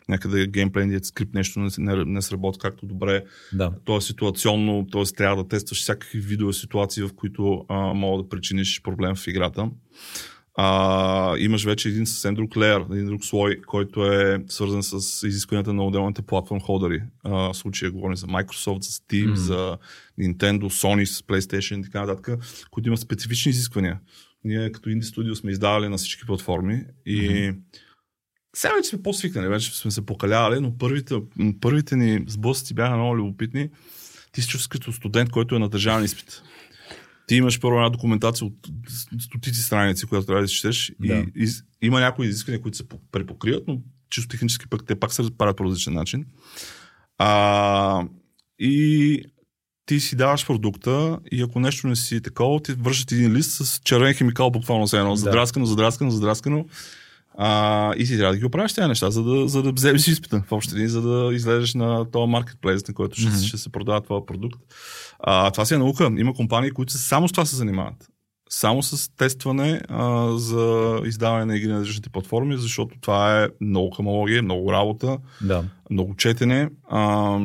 някъде 0.09 0.47
геймплейният 0.47 1.05
скрипт 1.05 1.33
нещо 1.33 1.59
не, 1.59 1.69
не, 1.77 2.05
не 2.05 2.21
сработи 2.21 2.59
както 2.59 2.85
добре, 2.85 3.23
Да. 3.53 3.71
то 3.85 3.97
е 3.97 4.01
ситуационно, 4.01 4.87
т.е. 4.91 5.03
трябва 5.03 5.43
да 5.43 5.49
тестваш 5.49 5.81
всякакви 5.81 6.19
видове 6.19 6.53
ситуации, 6.53 7.03
в 7.03 7.13
които 7.15 7.65
а, 7.67 7.93
мога 7.93 8.23
да 8.23 8.29
причиниш 8.29 8.81
проблем 8.81 9.15
в 9.15 9.27
играта. 9.27 9.69
А, 10.55 11.37
имаш 11.37 11.63
вече 11.65 11.89
един 11.89 12.05
съвсем 12.05 12.35
друг 12.35 12.57
леер, 12.57 12.85
един 12.91 13.05
друг 13.05 13.25
слой, 13.25 13.61
който 13.67 14.05
е 14.13 14.43
свързан 14.47 14.83
с 14.83 15.27
изискванията 15.27 15.73
на 15.73 15.85
отделните 15.85 16.21
платформ 16.21 16.59
холдери. 16.61 17.01
В 17.23 17.53
случая 17.53 17.91
говорим 17.91 18.17
за 18.17 18.27
Microsoft, 18.27 18.83
за 18.83 18.91
Steam, 18.91 19.25
Мгм. 19.25 19.35
за 19.35 19.77
Nintendo, 20.19 20.63
Sony, 20.63 21.05
с 21.05 21.21
PlayStation 21.21 21.79
и 21.79 21.83
така 21.83 22.05
нататък, 22.05 22.43
които 22.71 22.89
имат 22.89 22.99
специфични 22.99 23.49
изисквания. 23.49 23.99
Ние 24.43 24.71
като 24.71 24.89
инди 24.89 25.05
студио 25.05 25.35
сме 25.35 25.51
издавали 25.51 25.87
на 25.87 25.97
всички 25.97 26.25
платформи 26.25 26.83
и 27.05 27.51
сега 28.55 28.73
вече 28.73 28.89
сме 28.89 29.01
по-свикнали, 29.01 29.47
вече 29.47 29.77
сме 29.77 29.91
се 29.91 30.05
покалявали, 30.05 30.59
но 30.59 30.77
първите, 30.77 31.15
първите 31.61 31.95
ни 31.95 32.23
сблъсъци 32.27 32.73
бяха 32.73 32.95
много 32.97 33.17
любопитни. 33.17 33.69
Ти 34.31 34.41
се 34.41 34.47
чувстваш 34.47 34.67
като 34.67 34.91
студент, 34.93 35.29
който 35.29 35.55
е 35.55 35.59
на 35.59 35.69
държавен 35.69 36.05
изпит. 36.05 36.41
Ти 37.29 37.35
имаш 37.35 37.59
първо 37.59 37.77
една 37.77 37.89
документация 37.89 38.47
от 38.47 38.53
стотици 39.19 39.61
страници, 39.63 40.05
която 40.05 40.25
трябва 40.25 40.41
да 40.41 40.47
четеш 40.47 40.91
Да. 40.99 41.13
и, 41.13 41.25
и 41.35 41.47
има 41.81 41.99
някои 41.99 42.27
изисквания, 42.27 42.61
които 42.61 42.77
се 42.77 42.87
по- 42.87 42.99
препокриват, 43.11 43.63
но 43.67 43.81
чисто 44.09 44.29
технически 44.29 44.67
пък 44.69 44.85
те 44.85 44.95
пак 44.95 45.13
се 45.13 45.23
правят 45.37 45.57
по 45.57 45.65
различен 45.65 45.93
начин. 45.93 46.25
А, 47.17 48.03
и 48.59 49.23
ти 49.85 49.99
си 49.99 50.15
даваш 50.15 50.45
продукта 50.45 51.19
и 51.31 51.41
ако 51.41 51.59
нещо 51.59 51.87
не 51.87 51.95
си 51.95 52.21
такова, 52.21 52.61
ти 52.61 52.71
вършат 52.73 53.11
един 53.11 53.33
лист 53.33 53.51
с 53.51 53.81
червен 53.83 54.13
химикал 54.13 54.49
буквално 54.51 54.87
се 54.87 54.97
едно. 54.97 55.09
Да. 55.09 55.15
Задраскано, 55.17 55.65
задраскано, 55.65 56.11
задраскано. 56.11 56.65
А, 57.41 57.93
и 57.93 58.05
ти 58.05 58.17
трябва 58.17 58.33
да 58.33 58.39
ги 58.39 58.45
оправиш 58.45 58.73
тези 58.73 58.87
неща, 58.87 59.11
за 59.11 59.23
да, 59.23 59.47
за 59.47 59.63
да 59.63 59.71
вземеш 59.71 60.07
изпита 60.07 60.43
в 60.47 60.51
общи 60.51 60.87
за 60.87 61.01
да 61.01 61.33
излезеш 61.33 61.73
на 61.73 62.11
този 62.11 62.29
маркетплейс, 62.29 62.87
на 62.87 62.93
който 62.93 63.15
ще, 63.15 63.29
Мгм. 63.29 63.37
ще 63.37 63.57
се 63.57 63.69
продава 63.69 64.01
твоя 64.01 64.25
продукт. 64.25 64.59
А, 65.19 65.51
това 65.51 65.65
си 65.65 65.73
е 65.73 65.77
наука. 65.77 66.11
Има 66.17 66.33
компании, 66.33 66.71
които 66.71 66.93
са- 66.93 66.99
само 66.99 67.27
с 67.27 67.31
това 67.31 67.45
се 67.45 67.55
занимават. 67.55 68.07
Само 68.49 68.83
с 68.83 69.09
тестване 69.09 69.81
а, 69.89 70.31
за 70.31 70.75
издаване 71.05 71.45
на 71.45 71.57
игри 71.57 71.67
на 71.67 71.79
различните 71.79 72.09
платформи, 72.09 72.57
защото 72.57 72.95
това 73.01 73.43
е 73.43 73.47
много 73.61 73.91
хамология, 73.91 74.43
много 74.43 74.71
работа, 74.71 75.17
Да. 75.41 75.63
много 75.89 76.15
четене. 76.15 76.69
А, 76.89 77.39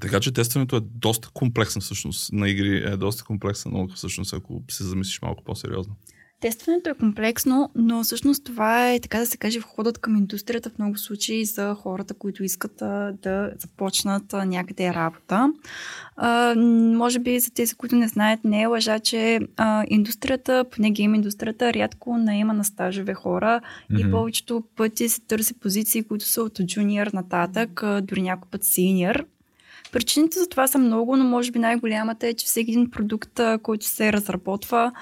така 0.00 0.20
че 0.20 0.32
тестването 0.32 0.76
е 0.76 0.80
доста 0.82 1.28
комплексно 1.30 1.80
всъщност 1.80 2.32
на 2.32 2.48
игри, 2.48 2.76
е 2.78 2.96
доста 2.96 3.24
комплексна 3.24 3.70
наука 3.70 3.94
всъщност, 3.96 4.32
ако 4.34 4.62
се 4.70 4.84
замислиш 4.84 5.22
малко 5.22 5.44
по-сериозно. 5.44 5.94
Тестването 6.42 6.90
е 6.90 6.94
комплексно, 6.94 7.70
но 7.74 8.02
всъщност 8.02 8.44
това 8.44 8.92
е, 8.92 9.00
така 9.00 9.18
да 9.18 9.26
се 9.26 9.36
каже, 9.36 9.58
входът 9.58 9.98
към 9.98 10.16
индустрията 10.16 10.70
в 10.70 10.78
много 10.78 10.98
случаи 10.98 11.44
за 11.44 11.74
хората, 11.74 12.14
които 12.14 12.44
искат 12.44 12.82
а, 12.82 13.14
да 13.22 13.50
започнат 13.58 14.34
а, 14.34 14.44
някъде 14.44 14.94
работа. 14.94 15.52
А, 16.16 16.54
може 16.96 17.18
би 17.18 17.40
за 17.40 17.50
тези, 17.50 17.74
които 17.74 17.96
не 17.96 18.08
знаят, 18.08 18.44
не 18.44 18.62
е 18.62 18.66
лъжа, 18.66 18.98
че 18.98 19.40
а, 19.56 19.84
индустрията, 19.88 20.64
поне 20.70 20.90
гейм 20.90 21.14
индустрията, 21.14 21.74
рядко 21.74 22.16
наема 22.18 22.54
на 22.54 22.64
стажове 22.64 23.14
хора 23.14 23.60
и 23.90 24.04
Мгм. 24.04 24.10
повечето 24.10 24.62
пъти 24.76 25.08
се 25.08 25.20
търси 25.20 25.54
позиции, 25.54 26.02
които 26.02 26.24
са 26.24 26.42
от 26.42 26.60
джуниор 26.66 27.06
нататък, 27.06 27.82
а, 27.82 28.00
дори 28.00 28.22
някой 28.22 28.48
път 28.50 28.64
синьор. 28.64 29.24
Причините 29.92 30.38
за 30.38 30.48
това 30.48 30.66
са 30.66 30.78
много, 30.78 31.16
но 31.16 31.24
може 31.24 31.50
би 31.50 31.58
най-голямата 31.58 32.26
е, 32.26 32.34
че 32.34 32.46
всеки 32.46 32.70
един 32.70 32.90
продукт, 32.90 33.40
който 33.62 33.86
се 33.86 34.12
разработва, 34.12 34.92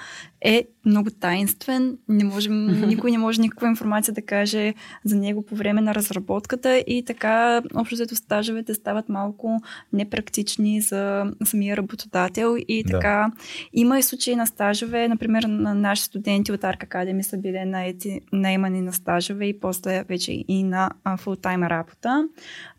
е 0.41 0.67
много 0.85 1.09
таинствен. 1.09 1.97
Не 2.07 2.23
можем, 2.23 2.87
никой 2.87 3.11
не 3.11 3.17
може 3.17 3.41
никаква 3.41 3.67
информация 3.67 4.13
да 4.13 4.21
каже 4.21 4.73
за 5.05 5.15
него 5.15 5.45
по 5.45 5.55
време 5.55 5.81
на 5.81 5.95
разработката. 5.95 6.83
И 6.87 7.03
така 7.05 7.61
общо 7.75 7.95
взето 7.95 8.15
стажовете 8.15 8.73
стават 8.73 9.09
малко 9.09 9.61
непрактични 9.93 10.81
за 10.81 11.31
самия 11.43 11.77
работодател. 11.77 12.55
И 12.67 12.83
Да. 12.83 12.91
така 12.91 13.31
има 13.73 13.99
и 13.99 14.03
случаи 14.03 14.35
на 14.35 14.47
стажове, 14.47 15.07
например 15.07 15.43
на 15.43 15.73
наши 15.73 16.03
студенти 16.03 16.51
от 16.51 16.61
Arc 16.61 16.87
Academy 16.87 17.21
са 17.21 17.37
били 17.37 17.65
наети, 17.65 18.21
наемани 18.33 18.81
на 18.81 18.93
стажове 18.93 19.45
и 19.45 19.59
после 19.59 20.03
вече 20.03 20.43
и 20.47 20.63
на 20.63 20.91
фултайм 21.17 21.63
работа, 21.63 22.27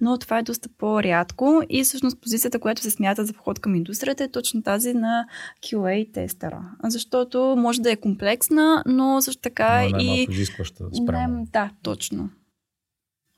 но 0.00 0.18
това 0.18 0.38
е 0.38 0.42
доста 0.42 0.68
по-рядко. 0.78 1.62
И 1.68 1.84
всъщност 1.84 2.20
позицията, 2.20 2.58
която 2.58 2.82
се 2.82 2.90
смята 2.90 3.24
за 3.24 3.32
вход 3.32 3.58
към 3.58 3.74
индустрията 3.74 4.24
е 4.24 4.28
точно 4.28 4.62
тази 4.62 4.94
на 4.94 5.26
QA 5.62 6.12
тестера, 6.12 6.62
защото 6.84 7.51
може 7.56 7.80
да 7.80 7.92
е 7.92 7.96
комплексна, 7.96 8.82
но 8.86 9.20
също 9.22 9.42
така 9.42 9.88
Но 9.90 9.96
е 9.96 10.02
и... 10.02 10.26
изискваща 10.30 10.84
спрямо. 11.02 11.34
Най- 11.34 11.44
да, 11.52 11.70
точно. 11.82 12.30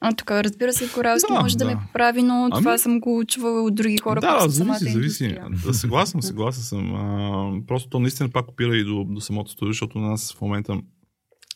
А 0.00 0.12
тук, 0.12 0.30
разбира 0.30 0.72
се, 0.72 0.92
Коралски 0.92 1.32
Да, 1.32 1.40
може 1.40 1.56
да, 1.56 1.64
да. 1.64 1.70
ме 1.70 1.80
поправи, 1.86 2.22
но 2.22 2.48
това 2.54 2.70
Ами- 2.70 2.78
съм 2.78 3.00
го 3.00 3.24
чувала 3.24 3.62
от 3.62 3.74
други 3.74 3.98
хора, 3.98 4.20
да, 4.20 4.48
зависи, 4.48 4.92
зависи. 4.92 5.38
Да, 5.66 5.74
съгласен, 5.74 6.22
съгласен 6.22 6.62
съм. 6.62 6.94
А, 6.94 7.52
просто 7.66 7.88
то 7.88 7.98
наистина 7.98 8.28
пак 8.28 8.48
опира 8.48 8.76
и 8.76 8.84
до, 8.84 9.04
до 9.04 9.20
самото 9.20 9.50
студио, 9.50 9.72
защото 9.72 9.98
на 9.98 10.08
нас 10.10 10.34
в 10.38 10.40
момента 10.40 10.80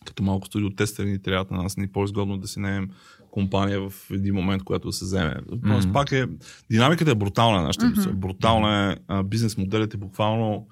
като 0.04 0.22
малко 0.22 0.46
студио 0.46 0.70
тестери 0.70 1.10
ни 1.10 1.22
трябва 1.22 1.56
на 1.56 1.62
нас 1.62 1.76
ни 1.76 1.84
е 1.84 1.92
по-изгодно 1.92 2.38
да 2.38 2.48
си 2.48 2.60
наемем 2.60 2.88
компания 3.30 3.90
в 3.90 4.10
един 4.10 4.34
момент, 4.34 4.64
когато 4.64 4.88
да 4.88 4.92
се 4.92 5.04
вземе. 5.04 5.34
Мгм. 5.52 5.92
пак 5.92 6.12
е, 6.12 6.26
динамиката 6.70 7.10
е 7.10 7.14
брутална 7.14 7.58
на 7.58 7.64
нашата 7.64 7.86
индустрия. 7.86 8.14
Брутална 8.16 8.92
е, 8.92 8.96
а, 9.08 9.22
бизнес 9.22 9.58
моделите 9.58 9.96
буквално 9.96 10.66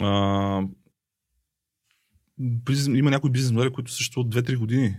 а, 0.00 0.62
бизнес, 2.42 2.98
има 2.98 3.10
някои 3.10 3.30
бизнес 3.30 3.52
модели, 3.52 3.72
които 3.72 3.92
съществуват 3.92 4.34
2-3 4.34 4.56
години. 4.56 4.96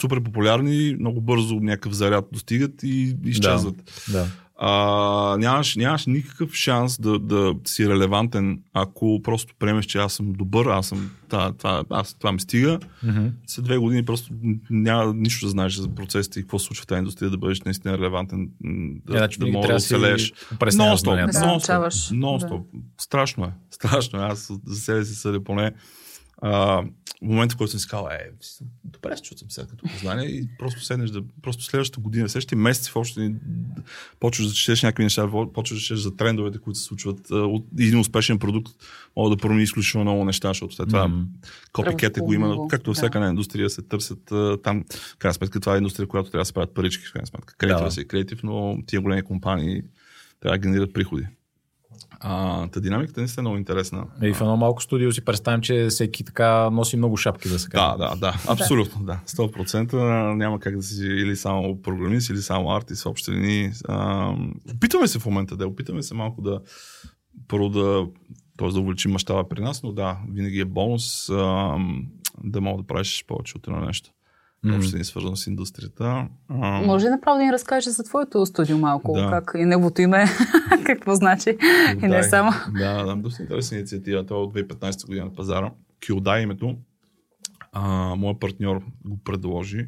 Супер 0.00 0.22
популярни, 0.22 0.96
много 1.00 1.20
бързо 1.20 1.54
някакъв 1.54 1.92
заряд 1.92 2.28
достигат 2.32 2.82
и 2.82 3.16
изчезват. 3.24 4.04
Да. 4.12 4.26
А, 4.56 5.36
нямаш, 5.38 5.76
нямаш 5.76 6.06
никакъв 6.06 6.54
шанс 6.54 6.98
да, 7.00 7.18
да 7.18 7.54
си 7.64 7.88
релевантен, 7.88 8.62
ако 8.72 9.20
просто 9.22 9.54
приемеш, 9.58 9.86
че 9.86 9.98
аз 9.98 10.12
съм 10.12 10.32
добър, 10.32 10.66
аз 10.66 10.86
съм, 10.86 11.10
това, 11.28 11.52
това, 11.52 11.84
аз, 11.90 12.14
това 12.14 12.32
ми 12.32 12.40
стига. 12.40 12.78
Мгм. 13.02 13.26
След 13.46 13.64
две 13.64 13.78
години 13.78 14.04
просто 14.04 14.30
няма 14.70 15.14
нищо 15.14 15.46
да 15.46 15.50
знаеш 15.50 15.74
за 15.74 15.88
процесите 15.88 16.40
и 16.40 16.42
какво 16.42 16.58
се 16.58 16.66
случва 16.66 16.82
в 16.82 16.86
тази 16.86 16.98
индустрия, 16.98 17.30
да 17.30 17.38
бъдеш 17.38 17.60
наистина 17.60 17.98
релевантен, 17.98 18.50
м, 18.64 18.94
Е, 19.08 19.12
да, 19.12 19.18
значи 19.18 19.38
да 19.38 19.46
можеш 19.46 19.66
да 19.66 19.72
да 19.72 19.76
оцелееш. 19.76 20.32
Нон-стоп, 20.32 20.96
знанията. 20.96 21.32
Да, 21.32 21.38
нон-стоп, 21.38 21.50
научаваш. 21.50 21.94
нон-стоп. 21.94 22.62
Страшно 23.00 23.44
е. 23.44 23.50
Страшно 23.70 24.18
е. 24.18 24.22
Аз 24.22 24.52
за 24.66 24.80
себе 24.80 25.04
си 25.04 25.14
съдя 25.14 25.44
поне. 25.44 25.72
А, 26.42 26.82
в 27.22 27.26
момента, 27.26 27.54
в 27.54 27.58
който 27.58 27.70
съм 27.70 27.80
си 27.80 27.88
казал, 27.88 28.08
е, 28.10 28.30
добре, 28.84 29.16
че 29.22 29.38
съм 29.38 29.50
сега 29.50 29.66
като 29.66 29.84
познание 29.92 30.26
и 30.26 30.48
просто 30.58 30.84
седнеш 30.84 31.10
да, 31.10 31.22
просто 31.42 31.64
следващата 31.64 32.00
година, 32.00 32.28
следващите 32.28 32.56
месеци 32.56 32.90
в 32.94 33.02
линии, 33.18 33.36
почваш 34.20 34.48
да 34.48 34.54
четеш 34.54 34.82
някакви 34.82 35.04
неща, 35.04 35.28
почваш 35.54 35.78
да 35.78 35.82
четеш 35.82 35.98
за 35.98 36.16
трендовете, 36.16 36.58
които 36.58 36.78
се 36.78 36.84
случват. 36.84 37.30
От 37.30 37.66
един 37.78 37.98
успешен 37.98 38.38
продукт 38.38 38.72
може 39.16 39.30
да 39.30 39.36
промени 39.36 39.62
изключително 39.62 40.04
много 40.04 40.24
неща, 40.24 40.48
защото 40.48 40.74
след 40.74 40.88
това 40.88 41.08
Мгм. 41.08 41.22
копикета 41.72 42.20
го 42.20 42.32
има, 42.32 42.68
както 42.68 42.90
във 42.90 42.94
да. 42.94 42.98
всяка 43.00 43.18
една 43.18 43.28
индустрия 43.28 43.70
се 43.70 43.82
търсят 43.82 44.32
там. 44.62 44.84
В 44.90 45.16
крайна 45.18 45.34
сметка 45.34 45.60
това 45.60 45.74
е 45.74 45.78
индустрия, 45.78 46.06
която 46.08 46.30
трябва 46.30 46.42
да 46.42 46.46
се 46.46 46.52
правят 46.52 46.74
парички, 46.74 47.06
в 47.06 47.12
крайна 47.12 47.26
сметка. 47.26 47.54
Креатива 47.58 47.88
Да. 47.88 47.90
си 47.92 48.00
е 48.00 48.04
креатив, 48.04 48.42
но 48.42 48.78
тия 48.86 49.00
големи 49.00 49.22
компании 49.22 49.82
трябва 50.40 50.58
да 50.58 50.62
генерират 50.62 50.92
приходи. 50.92 51.26
А, 52.20 52.66
та 52.68 52.80
динамиката 52.80 53.20
наистина 53.20 53.40
е 53.40 53.42
много 53.42 53.56
интересна. 53.56 54.06
И 54.22 54.34
в 54.34 54.40
едно 54.40 54.56
малко 54.56 54.82
студио 54.82 55.12
си 55.12 55.24
представям, 55.24 55.60
че 55.60 55.86
всеки 55.90 56.24
така 56.24 56.70
носи 56.70 56.96
много 56.96 57.16
шапки 57.16 57.48
да 57.48 57.58
се 57.58 57.68
каже. 57.68 57.98
Да, 57.98 58.08
да, 58.08 58.16
да, 58.16 58.34
абсолютно, 58.48 59.04
да. 59.04 59.20
100% 59.26 60.34
няма 60.34 60.60
как 60.60 60.76
да 60.76 60.82
си 60.82 61.06
или 61.06 61.36
само 61.36 61.82
програмист, 61.82 62.30
или 62.30 62.38
само 62.38 62.70
артист 62.70 63.02
в 63.02 63.06
общи 63.06 63.32
линии. 63.32 63.70
А, 63.88 64.30
опитваме 64.76 65.08
се 65.08 65.18
в 65.18 65.26
момента 65.26 65.56
да, 65.56 65.66
опитваме 65.66 66.02
се 66.02 66.14
малко 66.14 66.42
да 66.42 66.60
първо 67.48 67.68
да, 67.68 68.06
т.е. 68.56 68.68
да 68.68 68.80
увеличим 68.80 69.12
мащаба 69.12 69.48
при 69.48 69.60
нас, 69.60 69.82
но 69.82 69.92
да, 69.92 70.18
винаги 70.32 70.60
е 70.60 70.64
бонус 70.64 71.30
а, 71.30 71.76
да 72.44 72.60
мога 72.60 72.82
да 72.82 72.86
правиш 72.86 73.24
повече 73.26 73.56
от 73.56 73.66
едно 73.66 73.80
нещо. 73.80 74.10
Въобще 74.64 74.98
не 74.98 75.04
свързано 75.04 75.36
с 75.36 75.46
индустрията. 75.46 76.28
А, 76.48 76.82
Може 76.82 77.06
ли 77.06 77.10
направо 77.10 77.38
да 77.38 77.44
ни 77.44 77.52
разкажеш 77.52 77.92
за 77.92 78.04
твоето 78.04 78.46
студио 78.46 78.78
малко? 78.78 79.12
Да. 79.12 79.30
Как 79.30 79.52
и 79.58 79.64
неговото 79.64 80.02
име, 80.02 80.24
какво 80.86 81.14
значи? 81.14 81.58
И 82.02 82.06
не 82.06 82.22
само. 82.22 82.50
Да, 82.78 83.04
да, 83.04 83.16
доста 83.16 83.42
интересна 83.42 83.76
инициатива. 83.76 84.26
Това 84.26 84.40
е 84.40 84.42
от 84.42 84.54
2015 84.54 85.06
година 85.06 85.24
на 85.24 85.34
пазара. 85.34 85.72
Kyodai 86.00 86.42
името. 86.42 86.76
А, 87.72 88.14
моят 88.14 88.40
партньор 88.40 88.82
го 89.04 89.18
предложи. 89.24 89.86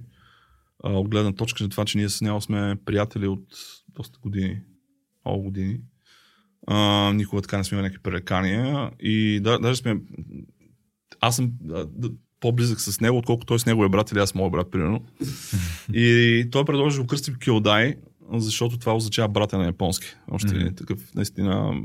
А, 0.84 0.92
от 0.92 1.08
гледна 1.08 1.32
точка 1.32 1.64
на 1.64 1.70
това, 1.70 1.84
че 1.84 1.98
ние 1.98 2.08
с 2.08 2.20
него 2.20 2.40
сме 2.40 2.76
приятели 2.84 3.26
от 3.26 3.44
доста 3.88 4.18
години. 4.22 4.60
Много 5.24 5.42
години. 5.42 5.80
А, 6.66 7.12
никога 7.12 7.42
така 7.42 7.58
не 7.58 7.64
сме 7.64 7.74
имали 7.74 7.86
някакви 7.86 8.02
пререкания. 8.02 8.90
И 9.00 9.40
да, 9.40 9.58
даже 9.58 9.80
сме... 9.80 10.00
Аз 11.20 11.36
съм... 11.36 11.52
а, 11.70 11.86
да, 11.86 12.10
по-близък 12.40 12.80
с 12.80 13.00
него, 13.00 13.18
отколкото 13.18 13.46
той 13.46 13.58
с 13.58 13.66
него 13.66 13.84
е 13.84 13.88
брат 13.88 14.12
или 14.12 14.18
аз 14.18 14.34
моят 14.34 14.52
брат, 14.52 14.70
примерно. 14.70 15.04
и 15.92 16.48
той 16.52 16.64
предложи 16.64 16.96
да 16.96 17.02
го 17.02 17.06
кръстим 17.06 17.34
Киодай, 17.34 17.94
защото 18.32 18.78
това 18.78 18.96
означава 18.96 19.28
брата 19.28 19.58
на 19.58 19.64
японски. 19.64 20.06
Още 20.30 20.48
mm-hmm. 20.48 20.76
такъв, 20.76 21.14
наистина, 21.14 21.82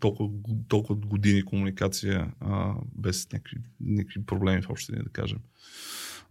толкова, 0.00 0.30
толкова 0.68 0.94
години 1.06 1.42
комуникация 1.42 2.32
а, 2.40 2.74
без 2.94 3.32
някакви, 3.32 3.56
някакви 3.80 4.26
проблеми 4.26 4.62
в 4.62 4.70
общи 4.70 4.92
да 4.92 5.10
кажем. 5.12 5.38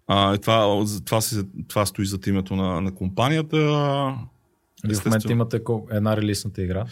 А, 0.07 0.37
това, 0.37 0.85
това, 1.05 1.21
си, 1.21 1.41
това 1.67 1.85
стои 1.85 2.05
за 2.05 2.19
името 2.27 2.55
на, 2.55 2.81
на 2.81 2.95
компанията. 2.95 3.57
Вие 4.83 4.95
в 4.95 5.05
момента 5.05 5.31
имате 5.31 5.61
една 5.91 6.17
релизната 6.17 6.63
игра? 6.63 6.85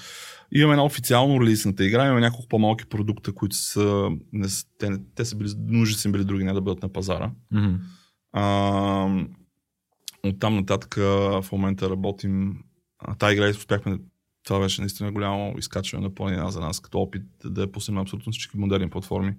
Имаме 0.52 0.74
една 0.74 0.86
официално 0.86 1.42
релизната 1.42 1.86
игра, 1.86 2.06
имаме 2.06 2.22
няколко 2.22 2.48
по-малки 2.48 2.86
продукта, 2.86 3.32
които 3.32 3.56
са, 3.56 4.10
не, 4.34 4.48
те, 4.78 4.90
те 5.16 5.26
са 5.26 5.36
били, 5.36 5.50
нужни 5.58 5.96
са 5.96 6.10
били 6.10 6.24
други 6.24 6.44
не 6.44 6.54
да 6.54 6.62
бъдат 6.62 6.84
на 6.84 6.90
пазара. 6.90 7.32
Mm-hmm. 7.54 7.78
А, 8.34 9.26
от 10.24 10.40
там 10.40 10.56
нататък 10.56 10.96
в 10.96 11.46
момента 11.52 11.90
работим. 11.90 12.58
Та 13.20 13.34
игра 13.34 13.50
успяхме 13.50 13.98
това 14.48 14.60
беше 14.60 14.82
наистина 14.82 15.12
голямо 15.12 15.56
изкачване 15.58 16.04
на 16.04 16.16
планина 16.16 16.50
за 16.52 16.60
нас, 16.60 16.80
като 16.80 17.00
опит 17.00 17.24
да 17.46 17.62
я 17.62 17.72
пуснем 17.72 17.98
абсолютно 17.98 18.32
всички 18.32 18.58
модерни 18.58 18.90
платформи. 18.90 19.36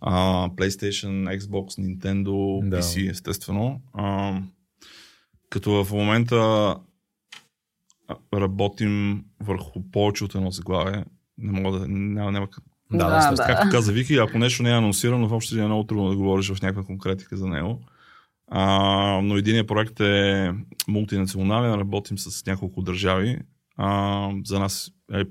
А, 0.00 0.48
PlayStation, 0.48 1.38
Xbox, 1.38 1.98
Nintendo, 1.98 2.68
да. 2.68 2.82
PC, 2.82 3.10
естествено. 3.10 3.80
А, 3.92 4.40
като 5.50 5.84
в 5.84 5.92
момента 5.92 6.76
работим 8.34 9.24
върху 9.40 9.90
повече 9.92 10.24
от 10.24 10.34
едно 10.34 10.50
заглавие. 10.50 11.04
Не 11.38 11.60
мога 11.60 11.78
да... 11.78 11.88
Няма, 11.88 12.32
няма, 12.32 12.48
да, 12.92 13.08
да, 13.08 13.34
да. 13.34 13.46
Както 13.46 13.70
каза 13.70 13.92
Вики, 13.92 14.16
ако 14.16 14.38
нещо 14.38 14.62
не 14.62 14.70
е 14.70 14.76
анонсирано, 14.76 15.28
въобще 15.28 15.60
е 15.60 15.64
много 15.64 15.84
трудно 15.84 16.10
да 16.10 16.16
говориш 16.16 16.52
в 16.52 16.62
някаква 16.62 16.84
конкретика 16.84 17.36
за 17.36 17.46
него. 17.46 17.80
А, 18.50 19.20
но 19.22 19.36
единият 19.36 19.68
проект 19.68 20.00
е 20.00 20.52
мултинационален, 20.88 21.74
работим 21.74 22.18
с 22.18 22.46
няколко 22.46 22.82
държави. 22.82 23.38
А, 23.76 24.30
за 24.44 24.58
нас 24.58 24.90
е 25.12 25.24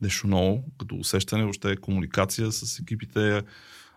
нещо 0.00 0.26
ново, 0.26 0.64
като 0.78 0.96
усещане, 0.96 1.42
въобще 1.42 1.72
е 1.72 1.76
комуникация 1.76 2.52
с 2.52 2.78
екипите, 2.78 3.42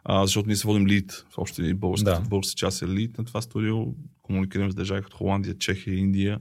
а, 0.04 0.26
защото 0.26 0.48
ние 0.48 0.56
се 0.56 0.68
водим 0.68 0.88
лид, 0.88 1.26
в 1.30 1.38
общи 1.38 1.74
български, 1.74 2.06
да. 2.06 2.42
част 2.56 2.82
е 2.82 2.88
лид 2.88 3.18
на 3.18 3.26
това 3.26 3.42
студио, 3.42 3.86
комуникираме 4.22 4.72
с 4.72 4.76
държави 4.76 5.04
като 5.04 5.18
Холандия, 5.18 5.58
Чехия, 5.58 5.98
Индия. 5.98 6.40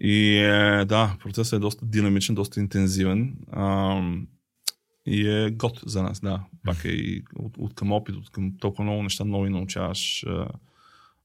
И 0.00 0.36
е, 0.36 0.84
да, 0.84 1.16
процесът 1.22 1.52
е 1.52 1.60
доста 1.60 1.86
динамичен, 1.86 2.34
доста 2.34 2.60
интензивен. 2.60 3.36
А, 3.52 4.00
и 5.06 5.28
е 5.28 5.50
год 5.50 5.80
за 5.86 6.02
нас, 6.02 6.20
да. 6.20 6.44
Пак 6.64 6.84
е 6.84 6.88
и 6.88 7.22
от, 7.36 7.56
от 7.58 7.74
към 7.74 7.92
опит, 7.92 8.16
от 8.16 8.30
към 8.30 8.52
толкова 8.60 8.84
много 8.84 9.02
неща 9.02 9.24
нови 9.24 9.50
научаваш 9.50 10.24
а, 10.26 10.46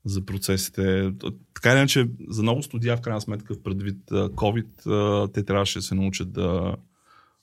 за 0.06 0.26
процесите. 0.26 1.14
Така 1.54 1.72
или 1.72 1.78
иначе, 1.78 2.08
за 2.28 2.42
много 2.42 2.64
студия, 2.64 2.98
в 2.98 3.02
крайна 3.02 3.22
сметка, 3.22 3.64
предвид 3.64 3.98
COVID, 4.12 4.88
а, 4.88 5.32
те 5.32 5.44
трябваше 5.44 5.80
да 5.80 5.84
се 5.84 5.96
научат 5.96 6.32
да 6.32 6.76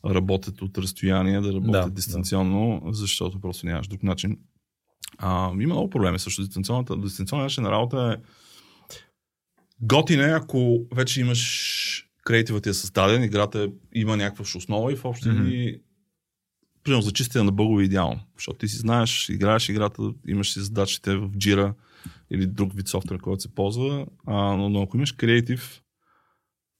работят 0.06 0.62
от 0.62 0.78
разстояние, 0.78 1.40
да 1.40 1.52
работят 1.52 1.72
да, 1.72 1.90
дистанционно, 1.90 2.82
да. 2.84 2.92
защото 2.92 3.40
просто 3.40 3.66
нямаш 3.66 3.88
друг 3.88 4.02
начин. 4.02 4.38
А, 5.18 5.50
има 5.50 5.74
много 5.74 5.90
проблеми 5.90 6.18
също. 6.18 6.42
Дистанционната, 6.42 6.96
дистанционната 6.96 7.44
начин 7.44 7.62
на 7.62 7.70
работа 7.70 8.18
е 8.18 8.22
Готин 9.82 10.20
е, 10.20 10.32
ако 10.32 10.86
вече 10.94 11.20
имаш 11.20 12.08
креативът 12.24 12.62
ти 12.62 12.68
е 12.68 12.74
създаден, 12.74 13.22
играта 13.22 13.68
има 13.94 14.16
някаква 14.16 14.42
основа 14.56 14.92
и 14.92 14.96
в 14.96 15.04
общи 15.04 15.28
mm-hmm. 15.28 15.80
примерно 16.84 17.02
за 17.02 17.12
чистия 17.12 17.44
на 17.44 17.52
бъгове 17.52 17.82
е 17.82 17.86
идеално. 17.86 18.20
Защото 18.36 18.58
ти 18.58 18.68
си 18.68 18.76
знаеш, 18.76 19.28
играеш 19.28 19.68
играта, 19.68 20.02
имаш 20.28 20.52
си 20.52 20.60
задачите 20.60 21.16
в 21.16 21.28
Jira 21.28 21.74
или 22.30 22.46
друг 22.46 22.74
вид 22.74 22.88
софтуер, 22.88 23.20
който 23.20 23.42
се 23.42 23.54
ползва, 23.54 24.06
а, 24.26 24.34
но, 24.34 24.68
но 24.68 24.82
ако 24.82 24.96
имаш 24.96 25.12
креатив, 25.12 25.82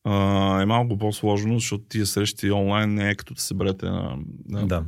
а, 0.04 0.62
е 0.62 0.66
малко 0.66 0.98
по-сложно, 0.98 1.58
защото 1.58 1.84
тия 1.84 2.06
срещи 2.06 2.50
онлайн 2.50 2.94
не 2.94 3.10
е 3.10 3.14
като 3.14 3.34
да 3.34 3.40
се 3.40 3.46
съберете 3.46 3.86
на, 3.86 4.18
на 4.48 4.66
да. 4.66 4.84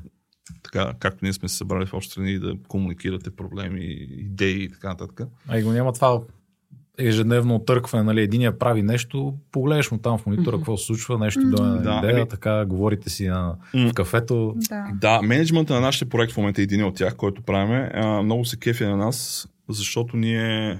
така, 0.63 0.95
както 0.99 1.25
ние 1.25 1.33
сме 1.33 1.49
се 1.49 1.57
събрали 1.57 1.87
в 1.87 1.95
общи 1.95 2.11
страни 2.11 2.39
да 2.39 2.57
комуникирате 2.69 3.37
проблеми, 3.37 3.85
идеи 4.11 4.65
и 4.65 4.69
така 4.69 4.89
нататък. 4.89 5.21
А 5.49 5.59
и 5.59 5.63
го 5.63 5.73
няма 5.73 5.93
това 5.93 6.21
ежедневно 6.99 7.55
отъркване, 7.55 8.05
нали, 8.05 8.21
единия 8.21 8.59
прави 8.59 8.83
нещо, 8.83 9.35
погледаш 9.53 9.91
му 9.91 9.99
там 9.99 10.19
в 10.19 10.27
монитора, 10.27 10.57
mm-hmm. 10.57 10.61
какво 10.61 10.77
се 10.77 10.87
случва, 10.87 11.19
нещо 11.19 11.41
mm-hmm. 11.41 11.51
до 11.51 11.83
да, 11.83 11.99
идея, 11.99 12.17
ами... 12.17 12.29
така 12.29 12.65
говорите 12.65 13.11
си 13.11 13.29
на, 13.29 13.57
mm-hmm. 13.75 13.91
в 13.91 13.95
кафето. 13.95 14.55
Да. 14.57 14.87
да, 15.01 15.23
менеджмента 15.23 15.75
на 15.75 15.81
нашия 15.81 16.09
проект 16.09 16.33
в 16.33 16.37
момента 16.37 16.61
е 16.61 16.65
един 16.65 16.85
от 16.85 16.95
тях, 16.95 17.17
който 17.17 17.43
правиме. 17.43 17.91
А, 17.95 18.23
много 18.23 18.45
се 18.45 18.57
кефи 18.57 18.85
на 18.85 18.97
нас, 18.97 19.49
защото 19.69 20.17
ние 20.17 20.79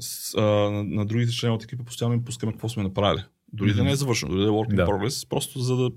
с, 0.00 0.34
а, 0.38 0.42
на, 0.42 0.84
на 0.84 1.06
другите 1.06 1.32
члени 1.32 1.54
от 1.54 1.64
екипа 1.64 1.84
постоянно 1.84 2.14
им 2.14 2.24
пускаме 2.24 2.52
какво 2.52 2.68
сме 2.68 2.82
направили. 2.82 3.22
Дори 3.52 3.70
mm-hmm. 3.70 3.76
да 3.76 3.84
не 3.84 3.90
е 3.90 3.96
завършено, 3.96 4.32
дори 4.32 4.42
да 4.42 4.48
е 4.48 4.50
work 4.50 4.72
in 4.72 4.76
да. 4.76 4.86
progress, 4.86 5.28
просто 5.28 5.58
за 5.60 5.76
да 5.76 5.90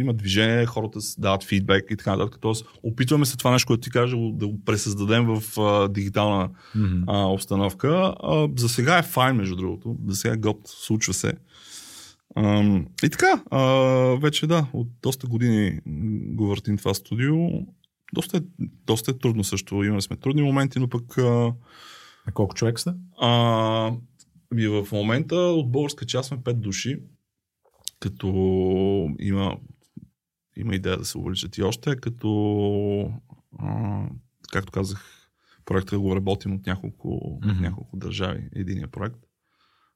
има 0.00 0.14
движение, 0.14 0.66
хората 0.66 0.98
дават 1.18 1.44
фидбек 1.44 1.84
и 1.90 1.96
така 1.96 2.16
нататък. 2.16 2.38
Тоест, 2.40 2.66
опитваме 2.82 3.26
се 3.26 3.36
това 3.36 3.50
нещо, 3.50 3.66
което 3.66 3.80
ти 3.80 3.90
кажа, 3.90 4.16
да 4.32 4.48
го 4.48 4.64
пресъздадем 4.64 5.26
в 5.26 5.60
а, 5.60 5.88
дигитална 5.88 6.48
mm-hmm. 6.76 7.04
а, 7.06 7.26
обстановка. 7.26 8.14
А, 8.22 8.48
за 8.56 8.68
сега 8.68 8.98
е 8.98 9.02
файн, 9.02 9.36
между 9.36 9.56
другото. 9.56 9.96
За 10.08 10.16
сега 10.16 10.36
год, 10.36 10.58
случва 10.64 11.14
се. 11.14 11.32
А, 12.34 12.62
и 13.04 13.10
така, 13.10 13.42
а, 13.50 13.60
вече 14.20 14.46
да, 14.46 14.66
от 14.72 14.88
доста 15.02 15.26
години 15.26 15.80
го 16.34 16.46
въртим 16.46 16.78
това 16.78 16.94
студио. 16.94 17.36
Доста 18.12 18.36
е, 18.36 18.40
доста 18.86 19.10
е 19.10 19.18
трудно 19.18 19.44
също. 19.44 19.82
Имали 19.84 20.02
сме 20.02 20.16
трудни 20.16 20.42
моменти, 20.42 20.78
но 20.78 20.88
пък... 20.88 21.18
А, 21.18 21.52
а 22.26 22.32
колко 22.32 22.54
човек 22.54 22.80
сте? 22.80 22.90
А, 23.20 23.92
ми 24.54 24.66
в 24.66 24.88
момента 24.92 25.36
от 25.36 25.72
българска 25.72 26.06
част 26.06 26.28
сме 26.28 26.38
5 26.38 26.52
души, 26.52 26.98
като 28.00 28.26
има, 29.18 29.56
има 30.56 30.74
идея 30.74 30.96
да 30.96 31.04
се 31.04 31.18
увеличат 31.18 31.58
и 31.58 31.62
още, 31.62 31.96
като 31.96 33.12
а, 33.58 34.02
както 34.52 34.72
казах, 34.72 35.30
проекта 35.64 35.98
го 35.98 36.16
работим 36.16 36.54
от 36.54 36.66
няколко, 36.66 37.08
mm-hmm. 37.08 37.52
от 37.52 37.60
няколко 37.60 37.96
държави, 37.96 38.48
единия 38.54 38.88
проект. 38.88 39.16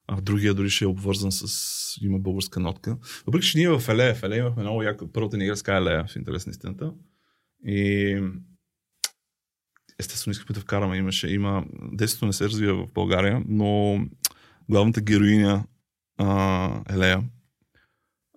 А 0.07 0.21
другия 0.21 0.55
дори 0.55 0.71
ще 0.71 0.85
е 0.85 0.89
обвързан 0.89 1.33
с... 1.33 1.47
има 2.01 2.19
българска 2.19 2.61
нотка. 2.61 2.99
Въпреки, 3.27 3.47
че 3.47 3.59
ние 3.59 3.69
в 3.69 3.89
Елея, 3.89 4.15
в 4.15 4.23
Елея 4.23 4.41
имахме 4.41 4.63
много 4.63 4.83
яко... 4.83 5.13
Първата 5.13 5.37
ни 5.37 5.45
игра 5.45 5.57
с 5.57 5.69
Елея, 5.69 6.05
в 6.09 6.17
интерес 6.17 6.47
на 6.47 6.51
истината. 6.51 6.93
И 7.67 8.21
естествено 9.99 10.33
искахме 10.33 10.55
да 10.55 10.61
вкараме. 10.61 10.97
Имаше, 10.97 11.29
има... 11.29 11.65
Действието 11.93 12.27
не 12.27 12.33
се 12.33 12.45
развива 12.45 12.87
в 12.87 12.93
България, 12.93 13.43
но 13.49 13.99
главната 14.69 15.01
героиня 15.01 15.65
а, 16.19 16.83
Елея 16.91 17.23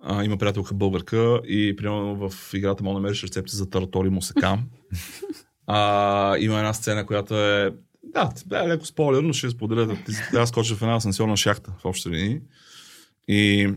а, 0.01 0.23
има 0.23 0.37
приятелка 0.37 0.73
българка 0.73 1.41
и 1.47 1.75
примерно 1.75 2.29
в 2.29 2.53
играта 2.53 2.83
мога 2.83 2.93
да 2.93 2.99
намериш 2.99 3.23
рецепти 3.23 3.55
за 3.55 3.69
таратори 3.69 4.09
мусака. 4.09 4.59
а, 5.67 6.37
има 6.39 6.57
една 6.57 6.73
сцена, 6.73 7.05
която 7.05 7.37
е 7.37 7.73
да, 8.03 8.63
е 8.63 8.67
леко 8.67 8.85
спойлер, 8.85 9.21
но 9.21 9.33
ще 9.33 9.49
споделя 9.49 9.85
да 9.85 9.97
трябва 10.31 10.47
скоча 10.47 10.75
в 10.75 10.81
една 10.81 10.95
асансьорна 10.95 11.37
шахта 11.37 11.71
в 11.79 11.85
общи 11.85 12.09
линии. 12.09 12.39
И 13.27 13.73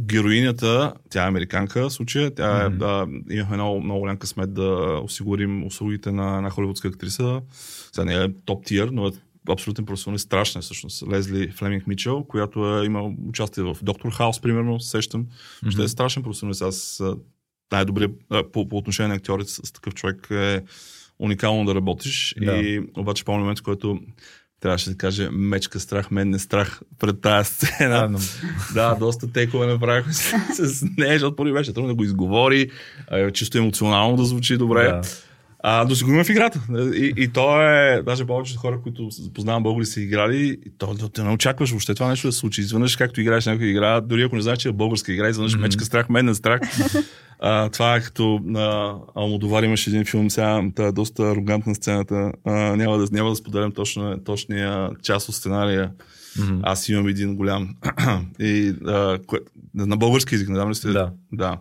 героинята, 0.00 0.94
тя 1.10 1.24
е 1.24 1.28
американка 1.28 1.88
в 1.88 1.92
случая, 1.92 2.34
тя 2.34 2.62
е, 2.62 2.68
mm-hmm. 2.68 2.76
да, 2.76 3.06
имахме 3.34 3.56
много, 3.56 3.80
много 3.80 4.00
голям 4.00 4.16
късмет 4.16 4.54
да 4.54 5.00
осигурим 5.04 5.66
услугите 5.66 6.12
на 6.12 6.36
една 6.36 6.50
холивудска 6.50 6.88
актриса. 6.88 7.42
Сега 7.92 8.04
не 8.04 8.14
е 8.14 8.28
топ 8.44 8.64
тир, 8.64 8.88
но 8.88 9.06
е 9.06 9.10
абсолютен 9.50 9.86
професионалист, 9.86 10.26
страшна 10.26 10.58
е 10.58 10.62
всъщност, 10.62 11.02
Лезли 11.10 11.50
Флеминг 11.50 11.86
Мичел, 11.86 12.24
която 12.24 12.80
е 12.80 12.86
имал 12.86 13.14
участие 13.28 13.62
в 13.62 13.76
Доктор 13.82 14.12
Хаус, 14.12 14.40
примерно, 14.40 14.80
сещам. 14.80 15.26
Mm-hmm. 15.26 15.70
Ще 15.70 15.82
е 15.82 15.88
страшен 15.88 16.22
професионалист. 16.22 16.62
Аз 16.62 17.02
най-добре 17.72 18.08
по, 18.52 18.68
по 18.68 18.76
отношение 18.76 19.08
на 19.08 19.14
актьорите 19.14 19.50
с 19.50 19.72
такъв 19.72 19.94
човек 19.94 20.28
е 20.30 20.62
уникално 21.18 21.64
да 21.64 21.74
работиш. 21.74 22.34
Да. 22.40 22.56
И 22.56 22.82
обаче 22.96 23.24
по 23.24 23.38
момент, 23.38 23.58
в 23.58 23.62
който 23.62 24.00
трябваше 24.60 24.90
да 24.90 24.96
каже 24.96 25.28
мечка 25.30 25.80
страх, 25.80 26.10
мен 26.10 26.30
не 26.30 26.38
страх 26.38 26.80
пред 26.98 27.20
тази 27.20 27.50
сцена. 27.50 28.00
Да, 28.00 28.08
но... 28.08 28.18
да 28.74 28.94
доста 28.94 29.32
текове 29.32 29.66
направихме 29.66 30.12
с, 30.12 30.32
с 30.56 30.86
нея, 30.98 31.12
защото 31.12 31.36
първи 31.36 31.52
беше 31.52 31.72
трудно 31.72 31.88
да 31.88 31.94
го 31.94 32.04
изговори, 32.04 32.70
чисто 33.32 33.58
емоционално 33.58 34.16
да 34.16 34.24
звучи 34.24 34.56
добре. 34.56 34.82
Да. 34.82 35.02
А, 35.64 35.86
но 35.88 35.94
си 35.94 36.04
го 36.04 36.10
има 36.10 36.24
в 36.24 36.28
играта. 36.28 36.60
И, 36.94 37.12
и 37.16 37.28
то 37.28 37.62
е, 37.62 38.02
даже 38.02 38.24
повечето 38.24 38.60
хора, 38.60 38.80
които 38.82 39.08
познавам 39.34 39.62
българи 39.62 39.86
са 39.86 40.00
играли, 40.00 40.58
и 40.66 40.70
то, 40.78 40.94
то, 40.94 41.08
то 41.08 41.24
не 41.24 41.30
очакваш 41.30 41.70
въобще 41.70 41.94
това 41.94 42.08
нещо 42.08 42.28
да 42.28 42.32
се 42.32 42.38
случи. 42.38 42.60
Изведнъж, 42.60 42.96
както 42.96 43.20
играеш 43.20 43.46
някаква 43.46 43.66
игра, 43.66 44.00
дори 44.00 44.22
ако 44.22 44.36
не 44.36 44.42
знаеш, 44.42 44.58
че 44.58 44.68
е 44.68 44.72
българска 44.72 45.12
игра, 45.12 45.28
изведнъж 45.28 45.56
mm-hmm. 45.56 45.60
мечка 45.60 45.84
страх, 45.84 46.08
мен 46.08 46.34
страх. 46.34 46.60
а, 47.40 47.68
това 47.68 47.96
е 47.96 48.00
като 48.00 48.40
на 48.44 48.94
Алмодовар 49.14 49.62
имаше 49.62 49.90
един 49.90 50.04
филм, 50.04 50.30
сега 50.30 50.62
та 50.74 50.86
е 50.86 50.92
доста 50.92 51.30
арогантна 51.30 51.74
сцената. 51.74 52.32
А, 52.44 52.52
няма, 52.52 52.98
да, 52.98 53.06
няма 53.12 53.30
да 53.30 53.36
споделям 53.36 53.72
точно, 53.72 54.18
точния 54.24 54.90
част 55.02 55.28
от 55.28 55.34
сценария. 55.34 55.90
Mm-hmm. 56.38 56.60
Аз 56.62 56.88
имам 56.88 57.08
един 57.08 57.36
голям. 57.36 57.74
и, 58.40 58.74
а, 58.86 59.18
кое, 59.26 59.38
на 59.74 59.96
български 59.96 60.34
език, 60.34 60.48
не 60.48 60.54
знам 60.54 60.70
ли 60.70 60.74
сте? 60.74 60.88
Да. 60.88 61.10
да 61.32 61.56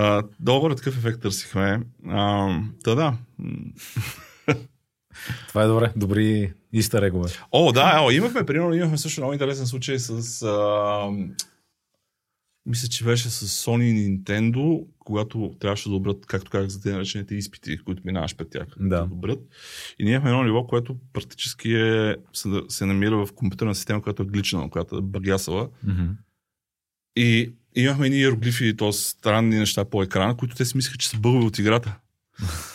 А, 0.00 0.22
добър 0.40 0.74
такъв 0.74 0.98
ефект 0.98 1.22
търсихме. 1.22 1.80
А, 2.08 2.48
та 2.84 2.94
да. 2.94 3.14
Това 5.48 5.62
е 5.62 5.66
добре. 5.66 5.92
Добри 5.96 6.52
истерегове. 6.72 7.30
О, 7.52 7.72
да, 7.72 8.00
о, 8.02 8.10
имахме, 8.10 8.46
примерно, 8.46 8.74
имахме 8.74 8.98
също 8.98 9.20
много 9.20 9.32
интересен 9.32 9.66
случай 9.66 9.98
с... 9.98 10.42
А, 10.42 11.10
мисля, 12.66 12.88
че 12.88 13.04
беше 13.04 13.30
с 13.30 13.64
Sony 13.64 13.82
и 13.82 14.18
Nintendo, 14.18 14.86
когато 14.98 15.54
трябваше 15.60 15.88
да 15.88 15.94
добрат, 15.94 16.26
както 16.26 16.50
казах, 16.50 16.68
за 16.68 16.82
те 16.82 16.92
наречените 16.92 17.34
изпити, 17.34 17.78
които 17.78 18.02
минаваш 18.04 18.36
пред 18.36 18.50
тях. 18.50 18.66
Да. 18.80 19.06
добрат. 19.06 19.40
И 19.98 20.04
ние 20.04 20.12
имахме 20.12 20.30
едно 20.30 20.42
ниво, 20.42 20.66
което 20.66 20.96
практически 21.12 21.74
е, 21.74 22.16
се, 22.32 22.48
се 22.68 22.86
намира 22.86 23.26
в 23.26 23.32
компютърна 23.34 23.74
система, 23.74 24.02
която 24.02 24.22
е 24.22 24.26
глична, 24.26 24.70
която 24.70 24.96
е 24.96 25.02
багясала. 25.02 25.68
Mm-hmm. 25.86 26.10
И 27.16 27.52
имахме 27.80 28.06
едни 28.06 28.18
иероглифи, 28.18 28.76
т.е. 28.76 28.92
странни 28.92 29.58
неща 29.58 29.84
по 29.84 30.02
екрана, 30.02 30.36
които 30.36 30.56
те 30.56 30.64
си 30.64 30.76
мислеха, 30.76 30.98
че 30.98 31.08
са 31.08 31.18
бъгове 31.18 31.44
от 31.44 31.58
играта. 31.58 31.94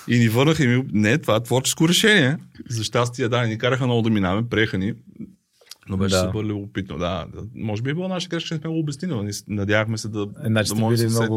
И 0.08 0.20
ни 0.20 0.30
върнаха 0.30 0.64
и 0.64 0.68
ми, 0.68 0.84
не, 0.92 1.18
това 1.18 1.36
е 1.36 1.44
творческо 1.44 1.90
решение. 1.90 2.38
За 2.70 2.84
щастие, 2.84 3.30
да, 3.30 3.42
ни 3.42 3.58
караха 3.58 3.86
много 3.86 4.02
да 4.02 4.10
минаваме, 4.10 4.50
приеха 4.50 4.78
ни. 4.78 4.94
Но 5.90 5.98
беше 5.98 6.16
Да. 6.16 6.22
супер 6.22 6.44
любопитно, 6.44 6.98
да. 6.98 7.26
Може 7.56 7.82
би 7.82 7.90
е 7.90 7.94
било 7.94 8.08
наша 8.08 8.30
грешка, 8.30 8.48
че 8.48 8.54
не 8.54 8.60
сме 8.60 8.70
го 8.70 8.80
обяснили, 8.80 9.12
но 9.12 9.26
надявахме 9.48 9.98
се 9.98 10.08
да, 10.08 10.28
Значи 10.46 10.70
да 10.70 10.76
може 10.76 10.96
били 10.96 11.04
да 11.06 11.12
се- 11.12 11.28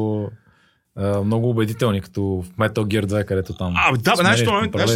много, 1.24 1.50
убедителни, 1.50 2.00
като 2.00 2.22
в 2.22 2.56
Metal 2.58 2.72
Gear 2.72 3.06
2, 3.06 3.24
където 3.24 3.54
там. 3.54 3.74
А, 3.76 3.96
да, 3.96 4.10
бе, 4.10 4.16
сменяш 4.16 4.42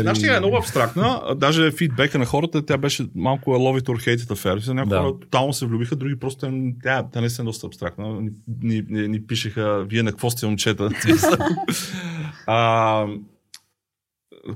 нашата 0.04 0.36
е 0.36 0.38
много 0.38 0.56
абстрактна. 0.56 1.20
Даже 1.36 1.70
фидбека 1.70 2.18
на 2.18 2.24
хората, 2.24 2.66
тя 2.66 2.78
беше 2.78 3.06
малко 3.14 3.50
love 3.50 3.80
it 3.80 3.84
or 3.84 4.08
hate 4.08 4.16
it 4.16 4.34
affair. 4.34 4.72
Някои 4.72 4.90
Да. 4.90 5.00
хора 5.00 5.12
тотално 5.20 5.52
се 5.52 5.66
влюбиха, 5.66 5.96
други 5.96 6.18
просто 6.18 6.40
тя, 6.40 6.52
тя, 6.82 7.08
тя 7.12 7.20
наистина 7.20 7.44
е 7.44 7.46
доста 7.46 7.66
абстрактна. 7.66 8.20
Ни, 8.20 8.30
ни, 8.62 8.84
ни, 8.88 9.08
ни 9.08 9.26
пишеха, 9.26 9.84
вие 9.88 10.02
на 10.02 10.10
какво 10.10 10.30
сте 10.30 10.46
момчета? 10.46 10.88
а, 12.46 13.06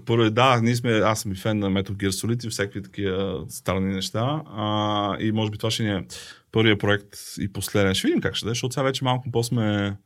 първо, 0.06 0.30
да, 0.30 0.60
ние 0.62 0.76
сме, 0.76 0.90
аз 0.92 1.20
съм 1.20 1.32
и 1.32 1.36
фен 1.36 1.58
на 1.58 1.70
Metal 1.70 1.90
Gear 1.90 2.10
Solid 2.10 2.46
и 2.46 2.50
всякакви 2.50 2.82
такива 2.82 3.44
странни 3.48 3.94
неща. 3.94 4.42
А, 4.46 5.16
и 5.20 5.32
може 5.32 5.50
би 5.50 5.58
това 5.58 5.70
ще 5.70 5.82
ни 5.82 5.90
е 5.90 6.04
първият 6.52 6.80
проект 6.80 7.16
и 7.40 7.52
последен. 7.52 7.94
Ще 7.94 8.08
видим 8.08 8.20
как 8.20 8.34
ще 8.34 8.44
да 8.46 8.50
е, 8.50 8.54
защото 8.54 8.74
сега 8.74 8.84
вече 8.84 9.04
малко 9.04 9.30
по-сме 9.30 9.96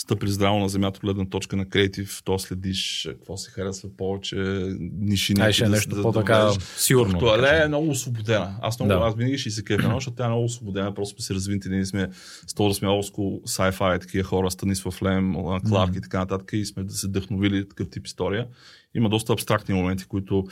стъпили 0.00 0.30
здраво 0.30 0.58
на 0.58 0.68
земята 0.68 0.96
от 0.96 1.00
гледна 1.00 1.24
точка 1.26 1.56
на 1.56 1.68
креатив, 1.68 2.22
то 2.24 2.38
следиш 2.38 3.04
е, 3.04 3.08
какво 3.08 3.36
се 3.36 3.50
харесва 3.50 3.88
повече, 3.96 4.36
ниши 4.80 5.34
Ай, 5.40 5.52
ще 5.52 5.64
е 5.64 5.66
да- 5.66 5.70
нещо 5.70 5.94
да- 5.94 6.02
по-така 6.02 6.36
да 6.36 6.52
сигурно. 6.76 7.18
Това 7.18 7.36
да 7.36 7.64
е 7.64 7.68
много 7.68 7.90
освободена. 7.90 8.56
Аз, 8.62 8.78
много, 8.80 8.92
Да. 8.92 9.06
аз 9.06 9.14
винаги 9.14 9.38
ще 9.38 9.50
се 9.50 9.64
кефя, 9.64 9.90
защото 9.94 10.16
тя 10.16 10.24
е 10.24 10.28
много 10.28 10.44
освободена. 10.44 10.94
Просто 10.94 11.14
сме 11.14 11.22
се 11.22 11.34
развинти. 11.34 11.68
Ние 11.68 11.86
сме 11.86 12.08
с 12.46 12.54
това 12.54 12.68
да 12.68 12.74
сме 12.74 12.88
олдскул 12.88 13.40
sci-fi, 13.40 14.00
такива 14.00 14.24
хора, 14.24 14.50
Станислав 14.50 15.02
Лем, 15.02 15.34
Кларк 15.68 15.96
и 15.96 16.00
така 16.00 16.18
нататък. 16.18 16.50
И 16.52 16.64
сме 16.64 16.84
да 16.84 16.92
се 16.94 17.06
вдъхновили 17.06 17.68
такъв 17.68 17.90
тип 17.90 18.06
история. 18.06 18.46
Има 18.94 19.08
доста 19.08 19.32
абстрактни 19.32 19.74
моменти, 19.74 20.04
които 20.04 20.44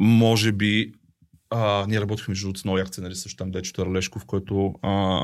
може 0.00 0.52
би 0.52 0.92
а, 1.50 1.86
ние 1.88 2.00
работихме 2.00 2.32
между 2.32 2.44
другото 2.46 2.60
с 2.60 2.64
много 2.64 2.78
як 2.78 2.88
сценарист, 2.88 3.22
също 3.22 3.36
там 3.36 3.50
Дечо 3.50 3.72
Тарлешков, 3.72 4.24
който 4.24 4.74
а, 4.82 5.20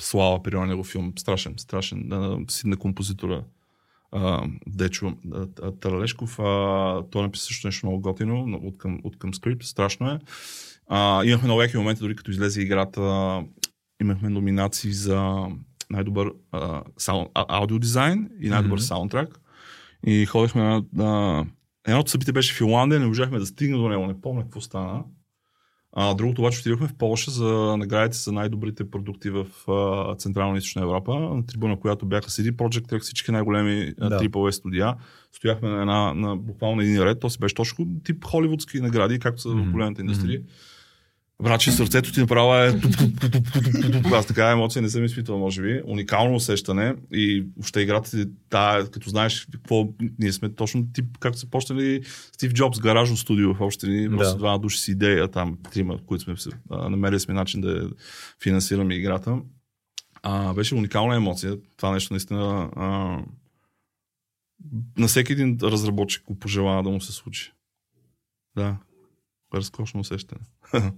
слава 0.00 0.42
при 0.42 0.60
него 0.60 0.84
филм. 0.84 1.12
Страшен, 1.18 1.54
страшен. 1.56 2.12
А, 2.12 2.38
син 2.48 2.70
на 2.70 2.76
композитора 2.76 3.44
Дечо 4.66 5.12
Таралешков. 5.80 6.36
Той 7.10 7.22
написа 7.22 7.44
също 7.44 7.66
нещо 7.66 7.86
много 7.86 8.00
готино 8.00 8.46
но 8.46 8.56
от 8.56 8.78
към, 8.78 9.00
от 9.04 9.18
към 9.18 9.34
скрипт. 9.34 9.62
Страшно 9.62 10.10
е. 10.10 10.18
А, 10.86 11.24
имахме 11.24 11.46
много 11.46 11.62
яки 11.62 11.76
моменти, 11.76 12.00
дори 12.00 12.16
като 12.16 12.30
излезе 12.30 12.62
играта, 12.62 13.44
имахме 14.02 14.28
номинации 14.28 14.92
за 14.92 15.46
най-добър 15.90 16.32
а, 16.52 16.82
саунд, 16.96 17.28
а, 17.34 17.44
аудиодизайн 17.48 18.30
и 18.40 18.48
най-добър 18.48 18.76
Мгм. 18.76 18.84
саундтрак. 18.84 19.40
И 20.06 20.26
ходихме 20.26 20.62
на, 20.62 20.84
на... 20.92 21.46
Едното 21.88 22.10
събитие 22.10 22.32
беше 22.32 22.54
в 22.54 22.56
Финландия, 22.56 23.00
не 23.00 23.06
можахме 23.06 23.38
да 23.38 23.46
стигнем 23.46 23.78
до 23.78 23.88
него, 23.88 24.06
не 24.06 24.20
помня 24.20 24.42
какво 24.42 24.60
стана. 24.60 25.04
А, 26.00 26.14
другото 26.14 26.42
обаче 26.42 26.60
отидохме 26.60 26.88
в 26.88 26.94
Польша 26.94 27.30
за 27.30 27.76
наградите 27.76 28.18
за 28.18 28.32
най-добрите 28.32 28.90
продукти 28.90 29.30
в 29.30 29.46
а, 29.68 30.14
Централна 30.14 30.56
и 30.56 30.58
Източна 30.58 30.82
Европа, 30.82 31.20
на 31.20 31.46
трибуна, 31.46 31.80
която 31.80 32.06
бяха 32.06 32.30
CD 32.30 32.52
Projekt 32.52 32.92
Red, 32.92 32.98
всички 32.98 33.32
най-големи 33.32 33.94
Да. 33.98 34.20
AAA 34.20 34.50
студия. 34.50 34.94
Стояхме 35.32 35.68
на, 35.68 35.80
една, 35.80 36.14
на 36.14 36.36
буквално 36.36 36.80
един 36.80 37.02
ред, 37.02 37.20
то 37.20 37.30
си 37.30 37.38
беше 37.38 37.54
точно 37.54 37.86
тип 38.04 38.24
холивудски 38.24 38.80
награди, 38.80 39.18
както 39.18 39.42
са 39.42 39.48
Мгм. 39.48 39.62
в 39.62 39.72
големите 39.72 40.00
индустрии. 40.00 40.40
Врачи, 41.42 41.70
сърцето 41.72 42.12
ти 42.12 42.20
направо 42.20 42.54
е... 42.54 42.80
Аз 44.12 44.26
такава 44.26 44.52
емоция 44.52 44.82
не 44.82 44.88
съм 44.88 45.04
изпитвал, 45.04 45.38
може 45.38 45.62
би. 45.62 45.82
Уникално 45.84 46.34
усещане 46.34 46.94
и 47.12 47.46
въобще 47.56 47.80
играта 47.80 48.10
ти, 48.10 48.24
да, 48.50 48.88
като 48.92 49.10
знаеш 49.10 49.46
какво, 49.52 49.88
ние 50.18 50.32
сме 50.32 50.54
точно 50.54 50.92
тип, 50.92 51.18
както 51.18 51.38
са 51.38 51.50
почнали 51.50 52.02
Стив 52.32 52.52
Джобс, 52.52 52.80
гаражно 52.80 53.16
студио 53.16 53.54
в 53.54 53.60
общи 53.60 53.86
линии, 53.86 54.08
просто 54.08 54.32
Да. 54.34 54.38
два 54.38 54.58
души 54.58 54.78
с 54.78 54.88
идея, 54.88 55.28
там 55.28 55.58
трима, 55.72 55.98
които 56.06 56.24
сме 56.24 56.52
намерили 56.70 57.20
сме 57.20 57.34
начин 57.34 57.60
да 57.60 57.90
финансираме 58.42 58.94
играта. 58.94 59.38
А, 60.22 60.54
беше 60.54 60.74
уникална 60.74 61.16
емоция. 61.16 61.56
Това 61.76 61.92
нещо 61.92 62.14
наистина 62.14 62.70
а, 62.76 63.18
на 64.98 65.06
всеки 65.08 65.32
един 65.32 65.58
разработчик 65.62 66.24
го 66.26 66.38
пожелава 66.38 66.82
да 66.82 66.90
му 66.90 67.00
се 67.00 67.12
случи. 67.12 67.52
Да. 68.56 68.76
Разкошно 69.54 70.00
усещане. 70.00 70.40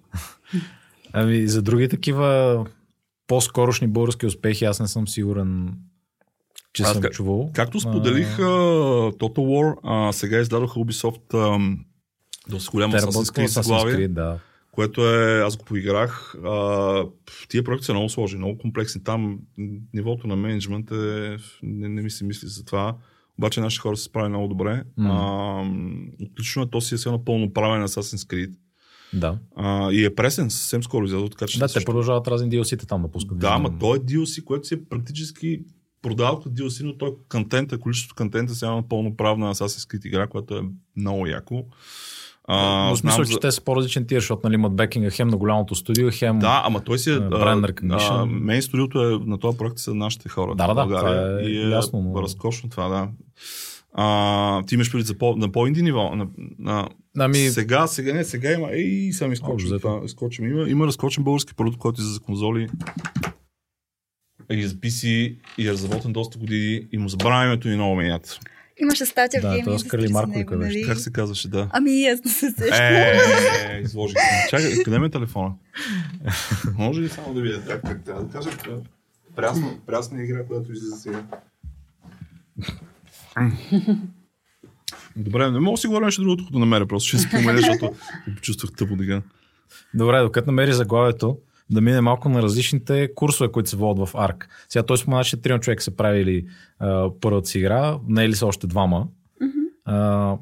Ами, 1.13 1.49
за 1.49 1.63
други 1.63 1.89
такива 1.89 2.67
по-скорошни 3.27 3.89
български 3.89 4.27
успехи, 4.27 4.65
аз 4.65 4.81
не 4.81 4.89
съм 4.89 5.09
сигурен, 5.09 5.75
че 6.73 6.83
Аз 6.83 6.93
съм 6.93 7.03
как- 7.03 7.13
чувал. 7.13 7.51
Както 7.55 7.81
споделих, 7.81 8.39
а, 8.39 8.43
Total 9.13 9.39
War, 9.39 9.77
а, 9.85 10.13
сега 10.13 10.39
издадоха 10.39 10.81
Ubisoft 10.81 11.35
а, 11.35 11.77
доста 12.49 12.71
голяма 12.71 12.95
Assassin's 12.95 13.95
Creed, 13.97 14.09
да. 14.09 14.39
което 14.73 15.09
е, 15.09 15.41
аз 15.41 15.57
го 15.57 15.65
поиграх. 15.65 16.35
А, 16.45 17.05
тия 17.49 17.65
проекти 17.65 17.85
са 17.87 17.93
много 17.93 18.09
сложни, 18.09 18.39
много 18.39 18.59
комплексни. 18.59 19.05
Там 19.05 19.39
нивото 19.95 20.27
на 20.27 20.37
менеджмент 20.37 20.91
е, 20.91 21.37
не, 21.63 21.89
не 21.89 22.03
ми 22.03 22.11
се 22.11 22.25
мисли 22.25 22.49
за 22.49 22.65
това. 22.65 22.97
Обаче 23.41 23.61
нашите 23.61 23.81
хора 23.81 23.97
се 23.97 24.03
справи 24.03 24.29
много 24.29 24.49
добре. 24.49 24.85
М. 24.97 25.11
А, 25.11 26.25
отлично 26.25 26.63
е, 26.63 26.67
то 26.67 26.81
си 26.81 26.95
е 26.95 26.99
все 26.99 27.09
едно 27.09 27.25
пълноправен 27.25 27.83
Assassin's 27.83 28.17
Creed. 28.27 28.55
Да, 29.13 29.39
А, 29.57 29.93
и 29.93 30.05
е 30.05 30.15
пресен, 30.15 30.51
съвсем 30.51 30.83
скоро 30.83 31.05
излезе, 31.05 31.29
така 31.31 31.47
че 31.47 31.59
да 31.59 31.67
те 31.67 31.73
също- 31.73 31.87
продължават 31.87 32.29
разни 32.29 32.51
DLC-та 32.51 32.87
там 32.87 33.03
да 33.03 33.09
пускат. 33.09 33.39
да, 33.39 33.49
ама 33.49 33.79
той 33.79 33.97
е 33.97 34.01
DLC, 34.01 34.45
което 34.45 34.67
си 34.67 34.75
е 34.75 34.85
практически 34.85 35.61
продавал 36.03 36.37
като 36.37 36.51
DLC, 36.53 36.83
но 36.83 36.95
той 36.95 37.15
контента, 37.29 37.79
количеството 37.79 38.15
контента 38.15 38.55
сега 38.55 38.73
е 38.75 38.89
пълноправна 38.89 39.55
Assassin's 39.55 39.67
Creed 39.91 40.07
игра, 40.07 40.27
която 40.27 40.55
е 40.55 40.63
много 40.97 41.27
яко. 41.27 41.65
А, 42.45 42.89
Но 42.89 42.95
в 42.95 42.99
смисъл, 42.99 43.17
знам 43.17 43.27
че 43.27 43.33
за- 43.33 43.41
те 43.41 43.51
са 43.51 43.61
по-различен 43.61 44.07
тир, 44.07 44.17
защото 44.17 44.41
нали, 44.45 44.55
имат 44.55 44.77
бекинга 44.77 45.11
хем 45.11 45.29
на 45.29 45.37
голямото 45.37 45.75
студио, 45.75 46.09
хем... 46.13 46.39
Да, 46.39 46.63
ама 46.65 46.81
той 46.81 46.99
си 46.99 47.11
е... 47.11 47.15
А, 47.15 47.21
brand 47.21 47.73
recognition. 47.73 48.25
Мейн 48.25 48.63
студиото 48.63 49.05
е, 49.05 49.19
на 49.21 49.39
този 49.39 49.59
проект 49.59 49.79
са 49.79 49.95
нашите 49.95 50.29
хора. 50.29 50.55
Да, 50.55 50.67
да, 50.67 50.75
България. 50.75 51.03
това 51.13 51.41
е 51.41 51.45
и 51.45 51.59
е 51.59 51.69
ясно, 51.69 52.01
но- 52.03 52.23
разкошно 52.23 52.71
това, 52.71 52.89
да. 52.89 53.09
А, 53.95 54.63
ти 54.63 54.75
имаш 54.75 54.93
преди 54.93 55.05
за 55.05 55.19
по, 55.19 55.37
на 55.37 55.53
по-инди 55.53 55.83
ниво. 55.83 56.17
На, 56.17 56.27
на, 56.59 56.89
Ами, 57.19 57.39
Сега, 57.39 57.87
сега 57.87 58.13
не, 58.15 58.25
сега 58.25 58.53
има. 58.53 58.69
Ей, 58.71 59.13
сам 59.13 59.33
изкочим. 59.33 59.73
Общо. 59.75 60.45
Има, 60.45 60.69
има 60.69 60.87
разкочен 60.87 61.25
български 61.25 61.55
продукт, 61.55 61.79
който 61.79 62.01
е 62.01 62.05
за 62.05 62.21
конзоли. 62.21 62.69
И 64.51 64.63
за 64.63 64.75
PC 64.75 65.07
и 65.59 65.69
е 65.69 65.73
разработен 65.73 66.13
доста 66.13 66.39
години 66.39 66.83
и 66.93 66.99
му 66.99 67.09
забравя 67.09 67.45
името 67.45 67.69
и 67.69 67.75
много 67.75 67.97
менят. 67.97 68.39
Имаше 68.81 69.07
статия 69.07 69.43
Да, 69.43 69.49
в 69.49 69.53
Game 69.53 69.65
това 70.09 70.23
с 70.25 70.27
него, 70.27 70.49
къде 70.51 70.65
нали? 70.65 70.83
Как 70.87 70.99
се 70.99 71.13
казваше, 71.13 71.49
да? 71.49 71.69
Ами, 71.73 72.07
аз 72.07 72.25
не 72.25 72.31
се 72.31 72.51
сещам. 72.51 72.87
Е, 72.87 73.81
изложих 73.85 74.19
се. 74.19 74.51
Чакай, 74.51 74.83
къде 74.85 74.99
ми 74.99 75.07
е 75.07 75.11
телефона? 75.11 75.53
Може 76.79 77.01
ли 77.01 77.09
само 77.09 77.35
да 77.35 77.41
видя 77.41 77.63
как, 77.67 77.83
как 77.83 78.05
трябва 78.05 78.25
да 78.25 78.33
кажа? 78.33 78.51
Прясна, 79.37 79.73
прясна 79.87 80.23
игра, 80.23 80.45
която 80.45 80.73
излиза 80.73 80.97
сега. 80.97 81.23
Добре, 85.17 85.51
не 85.51 85.61
мога 85.61 85.77
да 85.77 85.81
си 85.81 85.87
говоря 85.87 86.05
нещо 86.05 86.23
другото, 86.23 86.45
като 86.45 86.59
намеря, 86.59 86.87
просто 86.87 87.09
ще 87.09 87.19
спомена, 87.19 87.59
защото 87.59 87.95
се 88.25 88.35
почувствах 88.35 88.73
тъпо 88.73 88.97
сега. 88.99 89.23
добре, 89.95 90.21
докато 90.21 90.47
намери 90.47 90.73
заглавието, 90.73 91.39
да 91.71 91.81
мине 91.81 92.01
малко 92.01 92.29
на 92.29 92.43
различните 92.43 93.15
курсове, 93.15 93.53
които 93.53 93.71
се 93.71 93.77
водят 93.77 94.09
в 94.09 94.13
ARC. 94.13 94.45
Сега 94.69 94.83
той 94.83 94.99
спомена, 94.99 95.25
че 95.25 95.37
трима 95.37 95.61
човека 95.61 95.83
са 95.83 95.97
правили 95.97 96.47
а, 96.79 97.11
първата 97.21 97.49
си 97.49 97.59
игра, 97.59 97.99
не 98.09 98.25
е 98.25 98.29
ли 98.29 98.35
са 98.35 98.47
още 98.47 98.67
двама? 98.67 99.07
А, 99.85 100.37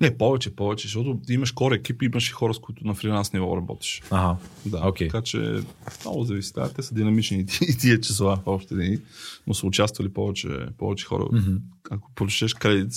Не, 0.00 0.16
повече, 0.18 0.56
повече, 0.56 0.86
защото 0.86 1.18
имаш 1.28 1.52
кор 1.52 1.72
екип 1.72 2.02
и 2.02 2.06
имаш 2.06 2.28
и 2.28 2.32
хора, 2.32 2.54
с 2.54 2.58
които 2.58 2.86
на 2.86 2.94
фриланс 2.94 3.32
ниво 3.32 3.56
работиш. 3.56 4.02
ага, 4.10 4.36
Да, 4.66 4.88
Окей. 4.88 5.08
така 5.08 5.22
че 5.22 5.60
много 6.04 6.24
зависи. 6.24 6.52
Да, 6.54 6.72
те 6.72 6.82
са 6.82 6.94
динамични 6.94 7.46
и 7.68 7.76
тия 7.76 8.00
числа 8.00 8.36
в 8.46 8.48
общи 8.50 8.74
дни, 8.74 8.98
но 9.46 9.54
са 9.54 9.66
участвали 9.66 10.08
повече, 10.08 10.48
повече 10.78 11.06
хора. 11.06 11.22
Mm-hmm. 11.22 11.58
Ако 11.90 12.10
прочетеш 12.14 12.54
кредит, 12.54 12.92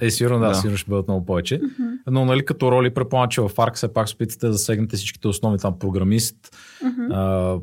Е, 0.00 0.10
сигурно 0.10 0.38
да, 0.38 0.48
Да. 0.48 0.54
сигурно 0.54 0.76
ще 0.76 0.90
бъдат 0.90 1.08
много 1.08 1.26
повече. 1.26 1.60
Но 2.06 2.24
нали 2.24 2.44
като 2.44 2.72
роли, 2.72 2.94
предполагам, 2.94 3.30
че 3.30 3.40
в 3.40 3.48
ARC 3.48 3.74
все 3.74 3.92
пак 3.92 4.08
се 4.08 4.14
опитате 4.14 4.46
да 4.46 4.52
засегнете 4.52 4.96
всичките 4.96 5.28
основни 5.28 5.58
там 5.58 5.78
програмист, 5.78 6.36
а, 7.10 7.56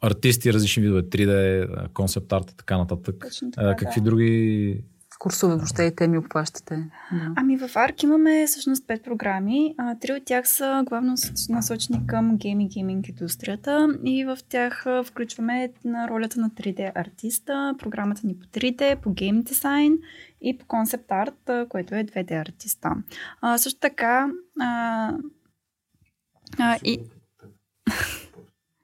артисти, 0.00 0.52
различни 0.52 0.82
видове 0.82 1.02
3D, 1.02 1.92
концепт 1.92 2.32
арт 2.32 2.50
и 2.50 2.56
така 2.56 2.78
нататък. 2.78 3.24
Точно 3.28 3.50
така, 3.50 3.68
а, 3.68 3.76
какви 3.76 4.00
да. 4.00 4.04
други 4.04 4.82
Курсове 5.18 5.54
въобще 5.54 5.82
и 5.82 5.94
теми 5.94 6.18
обхващате. 6.18 6.90
Да. 7.12 7.32
Ами 7.36 7.56
в 7.56 7.68
ARC 7.68 8.04
имаме 8.04 8.46
всъщност 8.46 8.86
пет 8.86 9.04
програми. 9.04 9.74
А, 9.78 9.98
три 9.98 10.12
от 10.12 10.24
тях 10.24 10.48
са 10.48 10.82
главно 10.86 11.14
насочени 11.48 12.06
към 12.06 12.36
гейм 12.36 12.60
и 12.60 12.68
гейминг 12.68 13.08
индустрията 13.08 13.98
и 14.04 14.24
в 14.24 14.38
тях 14.48 14.84
включваме 15.04 15.70
на 15.84 16.08
ролята 16.08 16.40
на 16.40 16.50
3D 16.50 16.92
артиста, 16.94 17.74
програмата 17.78 18.20
ни 18.24 18.38
по 18.38 18.46
3D, 18.46 18.96
по 18.96 19.10
гейм 19.10 19.42
дизайн 19.42 19.98
и 20.40 20.58
по 20.58 20.66
концепт 20.66 21.10
арт, 21.10 21.68
което 21.68 21.94
е 21.94 22.04
2D 22.04 22.40
артиста. 22.40 22.90
А, 23.40 23.58
също 23.58 23.80
така 23.80 24.30
а, 24.60 25.12
а, 26.58 26.78
и... 26.84 27.00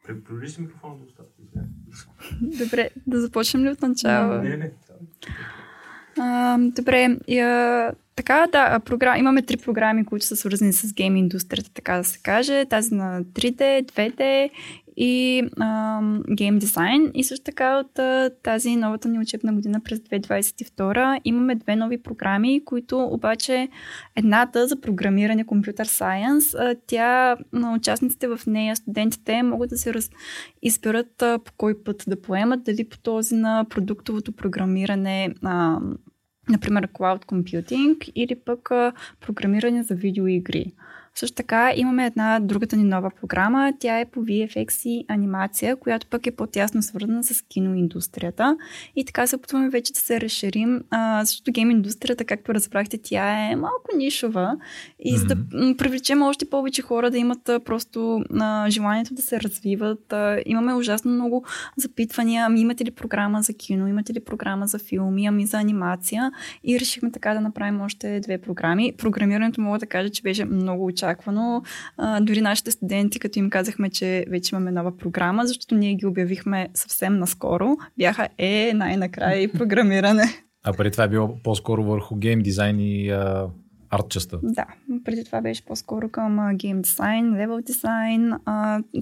Приближи 0.07 0.53
си 0.53 0.61
микрофона 0.61 0.97
до 0.97 1.05
устата. 1.05 1.29
Добре, 2.43 2.91
да 3.07 3.21
започнем 3.21 3.65
ли 3.65 3.69
от 3.69 3.83
начало? 3.83 4.43
Не, 4.43 4.57
не. 4.57 4.71
А, 6.19 6.59
добре, 6.59 7.19
а, 7.41 7.93
така, 8.17 8.47
да, 8.53 8.81
програм... 8.81 9.17
имаме 9.17 9.43
три 9.43 9.57
програми, 9.57 10.05
които 10.05 10.27
са 10.27 10.37
свързани 10.37 10.73
с 10.73 10.95
гейм 10.95 11.17
индустрията, 11.17 11.71
така 11.75 11.97
да 11.97 12.05
се 12.05 12.19
каже. 12.23 12.65
Тази 12.65 12.95
на 12.95 13.25
3D, 13.25 13.85
2D 13.85 14.51
и 14.97 15.43
гейм 16.31 16.59
дизайн. 16.59 17.11
И 17.15 17.25
също 17.25 17.45
така 17.45 17.79
от 17.79 17.99
а, 17.99 18.31
тази 18.43 18.77
новата 18.77 19.09
ни 19.09 19.19
учебна 19.19 19.53
година 19.53 19.81
през 19.85 19.99
2022 19.99 21.21
имаме 21.25 21.55
две 21.55 21.77
нови 21.77 22.03
програми, 22.03 22.65
които 22.65 22.99
обаче 23.05 23.69
едната 24.17 24.69
за 24.69 24.81
програмиране 24.81 25.47
компютър 25.47 25.87
сайенс, 25.87 26.55
а, 26.55 26.75
тя 26.87 27.37
на 27.53 27.75
участниците 27.75 28.29
в 28.29 28.41
нея, 28.47 28.77
студентите 28.77 29.43
могат 29.43 29.71
да 29.71 29.77
се 29.77 29.95
раз... 29.95 30.11
изберат 30.63 31.23
а, 31.23 31.39
по 31.39 31.53
кой 31.57 31.85
път 31.85 32.05
да 32.07 32.23
поемат, 32.23 32.65
дали 32.65 32.89
по 32.89 32.99
този 32.99 33.35
на 33.35 33.67
продуктовото 33.71 34.33
програмиране, 34.33 35.35
а, 35.43 35.79
например 36.49 36.89
Cloud 36.89 37.25
Computing 37.25 38.13
или 38.15 38.35
пък 38.35 38.71
а, 38.71 38.93
програмиране 39.21 39.83
за 39.83 39.95
видеоигри. 39.95 40.73
Също 41.15 41.35
така 41.35 41.73
имаме 41.77 42.07
една 42.07 42.41
другата 42.41 42.77
ни 42.77 42.85
нова 42.85 43.11
програма. 43.21 43.73
Тя 43.79 44.01
е 44.01 44.05
по 44.05 44.21
VFX 44.21 44.89
и 44.89 45.05
анимация, 45.09 45.77
която 45.77 46.07
пък 46.07 46.27
е 46.27 46.37
по-тясно 46.37 46.83
свързана 46.83 47.25
с 47.25 47.43
киноиндустрията. 47.43 48.57
И 48.97 49.05
така 49.05 49.27
се 49.27 49.37
опитваме 49.37 49.71
вече 49.71 49.93
да 49.93 50.01
се 50.01 50.21
разширим. 50.21 50.81
А, 50.91 51.25
защото 51.25 51.53
гейм 51.53 51.71
индустрията, 51.71 52.25
както 52.25 52.55
разбрахте, 52.55 52.99
тя 53.03 53.51
е 53.51 53.57
малко 53.57 53.97
нишова. 53.97 54.57
И 55.01 55.17
за 55.17 55.27
да 55.27 55.37
привлечем 55.77 56.23
още 56.23 56.51
повече 56.51 56.83
хора 56.83 57.11
да 57.11 57.19
имат 57.19 57.49
а, 57.49 57.61
просто 57.61 58.25
а, 58.41 58.71
желанието 58.71 59.15
да 59.15 59.23
се 59.23 59.41
развиват. 59.41 60.13
А, 60.13 60.43
имаме 60.47 60.75
ужасно 60.75 61.11
много 61.11 61.45
запитвания. 61.77 62.47
Ами 62.47 62.61
имате 62.61 62.85
ли 62.85 62.91
програма 62.91 63.43
за 63.43 63.55
кино? 63.55 63.89
Имате 63.89 64.15
ли 64.15 64.21
програма 64.21 64.67
за 64.67 64.79
филми? 64.79 65.27
Ами 65.27 65.47
за 65.47 65.57
анимация? 65.59 66.31
И 66.65 66.81
решихме 66.81 67.11
така 67.11 67.35
да 67.35 67.41
направим 67.41 67.81
още 67.81 68.21
две 68.21 68.39
програми. 68.39 68.93
Програмирането 68.99 69.61
мога 69.61 69.79
да 69.79 69.87
кажа, 69.87 70.11
че 70.11 70.23
беше 70.23 70.45
много 70.45 70.85
очаквано. 71.03 71.63
А, 71.97 72.21
дори 72.21 72.41
нашите 72.41 72.71
студенти, 72.71 73.19
като 73.19 73.39
им 73.39 73.51
казахме, 73.51 73.91
че 73.91 74.25
вече 74.31 74.55
имаме 74.55 74.71
нова 74.73 74.97
програма, 74.97 75.47
защото 75.47 75.75
ние 75.75 75.95
ги 75.95 76.07
обявихме 76.07 76.69
съвсем 76.75 77.19
наскоро, 77.19 77.77
бяха 77.99 78.29
е, 78.39 78.73
най-накрая 78.75 79.43
и 79.43 79.53
програмиране. 79.59 80.25
А 80.65 80.73
преди 80.73 80.91
това 80.91 81.05
е 81.05 81.09
било 81.09 81.43
по-скоро 81.43 81.85
върху 81.85 82.17
гейм 82.17 82.41
дизайн 82.41 82.81
и 82.81 83.11
а, 83.11 83.47
арт 83.93 84.09
частта. 84.09 84.39
Да, 84.43 84.67
преди 85.05 85.25
това 85.25 85.41
беше 85.41 85.65
по-скоро 85.65 86.09
към 86.09 86.57
гейм 86.57 86.83
дизайн, 86.83 87.37
левел 87.37 87.61
дизайн. 87.61 88.33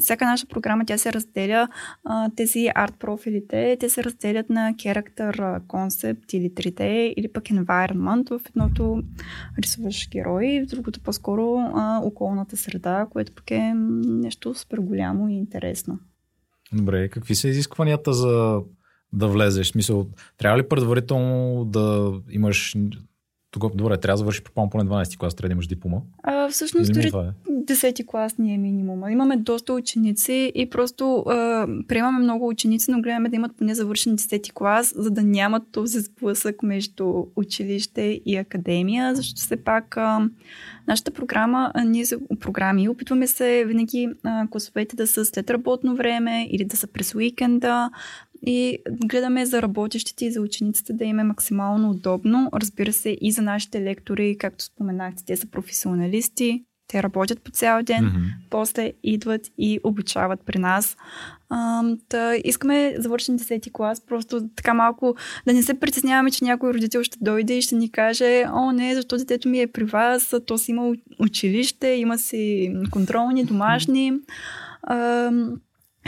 Всяка 0.00 0.24
наша 0.24 0.46
програма 0.46 0.84
тя 0.86 0.98
се 0.98 1.12
разделя, 1.12 1.68
а, 2.04 2.30
тези 2.36 2.68
арт 2.74 2.94
профилите, 2.98 3.76
те 3.80 3.88
се 3.88 4.04
разделят 4.04 4.50
на 4.50 4.74
character 4.74 5.60
concept 5.60 6.34
или 6.34 6.50
3D 6.50 6.82
или 7.16 7.32
пък 7.32 7.44
environment. 7.44 8.38
В 8.38 8.40
едното 8.48 9.02
рисуваш 9.58 10.08
герои, 10.10 10.62
в 10.62 10.66
другото 10.66 11.00
по-скоро 11.00 11.58
а, 11.74 12.00
околната 12.04 12.56
среда, 12.56 13.06
което 13.10 13.34
пък 13.34 13.50
е 13.50 13.72
нещо 14.04 14.54
супер 14.54 14.78
голямо 14.78 15.28
и 15.28 15.34
интересно. 15.34 15.98
Добре, 16.72 17.08
какви 17.08 17.34
са 17.34 17.48
изискванията 17.48 18.12
за 18.12 18.60
да 19.12 19.28
влезеш? 19.28 19.66
В 19.66 19.72
Смисъл, 19.72 20.06
трябва 20.38 20.58
ли 20.58 20.68
предварително 20.68 21.64
да 21.64 22.12
имаш... 22.30 22.76
Тук, 23.50 23.76
добре, 23.76 23.96
трябва 23.96 24.14
да 24.14 24.18
завършиш 24.18 24.42
предполагам 24.42 24.70
поне 24.70 24.84
12 24.84 25.18
клас, 25.18 25.34
трябва 25.34 25.48
да 25.48 25.52
имаш 25.52 25.66
диплома. 25.66 25.96
А, 26.22 26.48
всъщност, 26.48 26.92
дори 26.92 27.08
това 27.08 27.24
е? 27.24 27.30
Десети 27.48 28.06
клас 28.06 28.38
ни 28.38 28.54
е 28.54 28.58
минимума. 28.58 29.12
Имаме 29.12 29.36
доста 29.36 29.72
ученици 29.72 30.52
и 30.54 30.70
просто 30.70 31.24
а, 31.26 31.66
приемаме 31.88 32.18
много 32.18 32.48
ученици, 32.48 32.90
но 32.90 33.00
гледаме 33.00 33.28
да 33.28 33.36
имат 33.36 33.56
поне 33.56 33.74
завършен 33.74 34.16
10 34.16 34.52
клас, 34.52 34.94
за 34.96 35.10
да 35.10 35.22
нямат 35.22 35.62
този 35.72 36.00
сблъсък 36.00 36.62
между 36.62 37.24
училище 37.36 38.20
и 38.26 38.36
академия, 38.36 39.14
защото 39.14 39.40
все 39.40 39.56
пак 39.64 39.96
а, 39.96 40.28
нашата 40.88 41.10
програма, 41.10 41.70
а, 41.74 41.84
ние 41.84 42.04
за 42.04 42.18
програми, 42.40 42.88
опитваме 42.88 43.26
се 43.26 43.64
винаги 43.66 44.08
а, 44.24 44.46
класовете 44.50 44.96
да 44.96 45.06
са 45.06 45.24
след 45.24 45.50
работно 45.50 45.96
време 45.96 46.48
или 46.50 46.64
да 46.64 46.76
са 46.76 46.86
през 46.86 47.14
уикенда, 47.14 47.90
и 48.42 48.78
гледаме 49.04 49.46
за 49.46 49.62
работещите 49.62 50.24
и 50.24 50.32
за 50.32 50.40
учениците 50.40 50.92
да 50.92 51.04
им 51.04 51.18
е 51.18 51.24
максимално 51.24 51.90
удобно. 51.90 52.50
Разбира 52.54 52.92
се, 52.92 53.16
и 53.20 53.32
за 53.32 53.42
нашите 53.42 53.82
лектори, 53.82 54.36
както 54.38 54.64
споменахте, 54.64 55.24
те 55.26 55.36
са 55.36 55.46
професионалисти, 55.46 56.64
те 56.88 57.02
работят 57.02 57.42
по 57.42 57.50
цял 57.50 57.82
ден, 57.82 58.04
Мгм. 58.04 58.18
после 58.50 58.92
идват 59.02 59.40
и 59.58 59.80
обучават 59.84 60.40
при 60.46 60.58
нас. 60.58 60.96
А, 61.48 61.82
та, 62.08 62.34
искаме 62.44 62.92
да 62.96 63.02
завършим 63.02 63.38
10 63.38 63.72
клас, 63.72 64.00
просто 64.06 64.48
така 64.56 64.74
малко 64.74 65.14
да 65.46 65.52
не 65.52 65.62
се 65.62 65.80
притесняваме, 65.80 66.30
че 66.30 66.44
някой 66.44 66.74
родител 66.74 67.02
ще 67.02 67.18
дойде 67.20 67.58
и 67.58 67.62
ще 67.62 67.74
ни 67.74 67.90
каже, 67.90 68.44
о 68.52 68.72
не, 68.72 68.94
защо 68.94 69.16
детето 69.16 69.48
ми 69.48 69.60
е 69.60 69.66
при 69.66 69.84
вас, 69.84 70.34
то 70.46 70.58
си 70.58 70.70
има 70.70 70.94
училище, 71.18 71.88
има 71.88 72.18
си 72.18 72.72
контролни, 72.90 73.44
домашни. 73.44 74.12
А, 74.82 75.30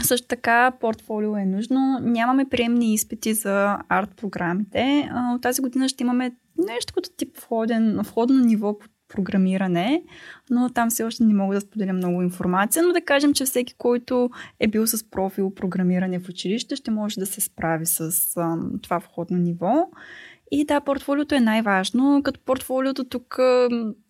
също 0.01 0.27
така, 0.27 0.73
портфолио 0.81 1.37
е 1.37 1.45
нужно. 1.45 1.99
Нямаме 2.03 2.49
приемни 2.49 2.95
изпити 2.95 3.35
за 3.35 3.79
арт 3.89 4.11
програмите. 4.17 5.11
От 5.35 5.43
тази 5.43 5.63
година 5.63 5.89
ще 5.89 6.05
имаме 6.05 6.33
нещо 6.59 6.95
като 6.95 7.11
тип 7.17 7.37
входен, 7.39 7.99
входно 8.03 8.45
ниво 8.45 8.79
по 8.79 8.87
програмиране, 9.09 10.03
но 10.51 10.71
там 10.71 10.91
все 10.91 11.05
още 11.05 11.25
не 11.25 11.35
мога 11.35 11.55
да 11.55 11.61
споделя 11.61 11.93
много 11.93 12.23
информация, 12.23 12.83
но 12.83 12.93
да 12.93 13.01
кажем, 13.01 13.35
че 13.35 13.45
всеки, 13.45 13.75
който 13.79 14.31
е 14.61 14.69
бил 14.69 14.87
с 14.87 15.11
профил 15.11 15.55
програмиране 15.55 16.19
в 16.19 16.29
училище, 16.29 16.77
ще 16.77 16.91
може 16.91 17.21
да 17.21 17.27
се 17.27 17.41
справи 17.41 17.87
с 17.87 18.11
а, 18.37 18.57
това 18.83 18.99
входно 18.99 19.39
ниво. 19.39 19.89
И 20.55 20.65
да, 20.65 20.81
портфолиото 20.81 21.35
е 21.35 21.41
най-важно. 21.41 22.23
Като 22.25 22.41
портфолиото 22.41 23.05
тук 23.05 23.39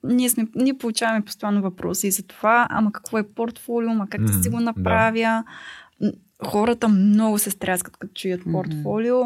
ние, 0.04 0.28
сме, 0.28 0.46
ние 0.54 0.78
получаваме 0.78 1.24
постоянно 1.24 1.62
въпроси 1.62 2.10
за 2.10 2.22
това, 2.26 2.66
ама 2.70 2.92
какво 2.92 3.18
е 3.18 3.28
портфолио, 3.34 3.90
ама 3.90 4.06
как 4.10 4.24
да 4.24 4.32
си 4.32 4.48
го 4.48 4.56
да. 4.56 4.62
направя. 4.62 5.44
М, 6.00 6.10
Хората 6.46 6.88
много 6.88 7.38
се 7.38 7.50
стряскат, 7.50 7.96
като 7.96 8.14
чуят 8.14 8.40
портфолио. 8.52 9.20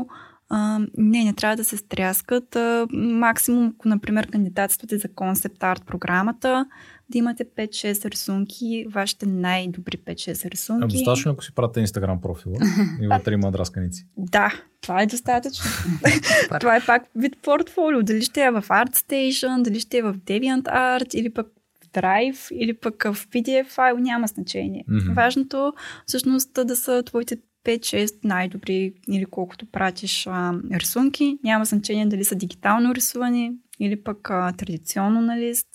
А, 0.48 0.78
не, 0.98 1.24
не 1.24 1.32
трябва 1.32 1.56
да 1.56 1.64
се 1.64 1.76
стряскат. 1.76 2.56
А, 2.56 2.86
максимум, 2.92 3.72
ако, 3.74 3.88
например, 3.88 4.30
кандидатствате 4.30 4.98
за 4.98 5.08
концепт 5.14 5.62
арт 5.62 5.82
програмата, 5.86 6.66
да 7.10 7.18
имате 7.18 7.44
5-6 7.44 8.10
рисунки, 8.10 8.86
вашите 8.90 9.26
най-добри 9.26 9.96
5-6 9.96 10.46
А 10.46 10.50
рисунки. 10.50 10.96
достатъчно, 10.96 11.32
ако 11.32 11.44
си 11.44 11.54
правите 11.54 11.80
Инстаграм 11.80 12.20
профила 12.20 12.56
и 13.00 13.08
вътре 13.08 13.34
има 13.34 13.50
драсканици. 13.50 14.06
Да, 14.16 14.52
това 14.80 15.02
е 15.02 15.06
достатъчно. 15.06 15.70
това 16.60 16.76
е 16.76 16.86
пак 16.86 17.02
вид 17.16 17.36
портфолио. 17.42 18.02
Дали 18.02 18.22
ще 18.22 18.44
е 18.44 18.50
в 18.50 18.62
ArtStation, 18.62 19.62
дали 19.62 19.80
ще 19.80 19.98
е 19.98 20.02
в 20.02 20.14
DeviantArt 20.14 21.14
или 21.14 21.30
пък 21.30 21.46
в 21.84 21.88
Drive, 21.88 22.52
или 22.52 22.74
пък 22.74 23.02
в 23.12 23.28
PDF 23.28 23.66
файл, 23.66 23.98
няма 23.98 24.26
значение. 24.26 24.84
Мгм. 24.88 25.12
Важното 25.12 25.72
всъщност 26.06 26.50
да 26.64 26.76
са 26.76 27.02
твоите 27.02 27.36
5-6 27.64 28.14
най-добри 28.24 28.92
или 29.10 29.24
колкото 29.24 29.66
пратиш 29.66 30.26
а, 30.26 30.54
рисунки. 30.72 31.38
Няма 31.44 31.64
значение 31.64 32.06
дали 32.06 32.24
са 32.24 32.34
дигитално 32.34 32.94
рисувани 32.94 33.52
или 33.80 34.02
пък 34.02 34.30
а, 34.30 34.52
традиционно 34.52 35.20
на 35.20 35.38
лист. 35.38 35.66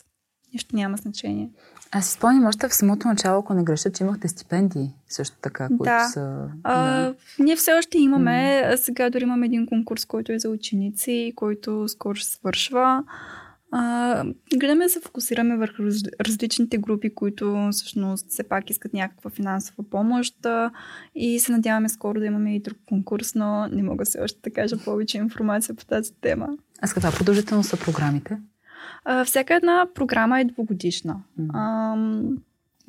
Нищо 0.53 0.75
няма 0.75 0.97
значение. 0.97 1.49
Аз 1.91 2.05
си 2.05 2.13
спомням 2.13 2.45
още 2.45 2.67
в 2.67 2.73
самото 2.73 3.07
начало, 3.07 3.39
ако 3.39 3.53
не 3.53 3.63
греша, 3.63 3.91
че 3.91 4.03
имахте 4.03 4.27
стипендии 4.27 4.89
също 5.09 5.37
така, 5.41 5.67
които 5.67 5.83
Да. 5.83 6.03
са... 6.03 6.47
А, 6.63 7.13
ние 7.39 7.55
все 7.55 7.73
още 7.73 7.97
имаме, 7.97 8.63
а 8.65 8.77
сега 8.77 9.09
дори 9.09 9.23
имаме 9.23 9.45
един 9.45 9.67
конкурс, 9.67 10.05
който 10.05 10.31
е 10.31 10.39
за 10.39 10.49
ученици, 10.49 11.33
който 11.35 11.87
скоро 11.87 12.15
ще 12.15 12.31
свършва. 12.31 13.03
А, 13.71 14.23
гледаме 14.57 14.85
да 14.85 14.89
се 14.89 14.99
фокусираме 14.99 15.57
върху 15.57 15.83
раз, 15.83 15.95
различните 16.21 16.77
групи, 16.77 17.15
които 17.15 17.69
всъщност 17.71 18.25
все 18.29 18.43
пак 18.43 18.69
искат 18.69 18.93
някаква 18.93 19.29
финансова 19.29 19.83
помощ 19.89 20.45
а, 20.45 20.71
и 21.15 21.39
се 21.39 21.51
надяваме 21.51 21.89
скоро 21.89 22.19
да 22.19 22.25
имаме 22.25 22.55
и 22.55 22.59
друг 22.59 22.77
конкурс, 22.89 23.35
но 23.35 23.67
не 23.67 23.83
мога 23.83 24.05
все 24.05 24.19
още 24.19 24.39
да 24.43 24.53
кажа 24.53 24.77
повече 24.77 25.17
информация 25.17 25.75
по 25.75 25.85
тази 25.85 26.13
тема. 26.21 26.47
А 26.81 26.87
с 26.87 26.93
каква 26.93 27.11
продължителност 27.11 27.69
са 27.69 27.77
програмите? 27.77 28.37
А, 29.05 29.25
всяка 29.25 29.55
една 29.55 29.87
програма 29.95 30.39
е 30.39 30.45
двугодишна. 30.45 31.23
Ам, 31.53 32.37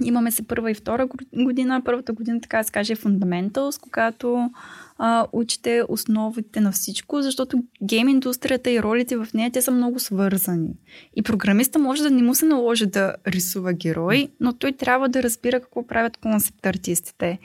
Имаме 0.04 0.30
се 0.30 0.42
първа 0.42 0.70
и 0.70 0.74
втора 0.74 1.08
година. 1.32 1.82
Първата 1.84 2.12
година, 2.12 2.40
така 2.40 2.58
да 2.58 2.64
се 2.64 2.72
каже, 2.72 2.92
е 2.92 2.96
Fundamentals, 2.96 3.80
когато 3.80 4.50
а, 4.98 5.26
учите 5.32 5.82
основите 5.88 6.60
на 6.60 6.72
всичко, 6.72 7.22
защото 7.22 7.62
гейм 7.82 8.08
индустрията 8.08 8.70
и 8.70 8.82
ролите 8.82 9.16
в 9.16 9.28
нея, 9.34 9.50
те 9.50 9.62
са 9.62 9.70
много 9.70 9.98
свързани. 9.98 10.74
И 11.16 11.22
програмиста 11.22 11.78
може 11.78 12.02
да 12.02 12.10
не 12.10 12.22
му 12.22 12.34
се 12.34 12.46
наложи 12.46 12.86
да 12.86 13.14
рисува 13.26 13.72
герой, 13.72 14.28
но 14.40 14.52
той 14.52 14.72
трябва 14.72 15.08
да 15.08 15.22
разбира 15.22 15.60
какво 15.60 15.86
правят 15.86 16.16
концепт 16.16 16.66
артистите. 16.66 17.38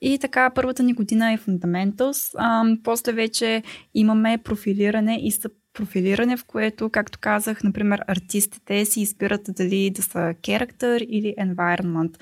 И 0.00 0.18
така, 0.18 0.50
първата 0.50 0.82
ни 0.82 0.92
година 0.92 1.32
е. 1.32 1.38
А, 2.36 2.64
после 2.84 3.12
вече 3.12 3.62
имаме 3.94 4.38
профилиране 4.44 5.20
и 5.22 5.30
съп 5.30 5.52
профилиране, 5.78 6.36
в 6.36 6.44
което, 6.44 6.90
както 6.90 7.18
казах, 7.18 7.64
например, 7.64 8.02
артистите 8.06 8.84
си 8.84 9.00
избират 9.00 9.40
дали 9.48 9.90
да 9.90 10.02
са 10.02 10.18
character 10.18 10.96
или 10.96 11.34
environment. 11.40 12.18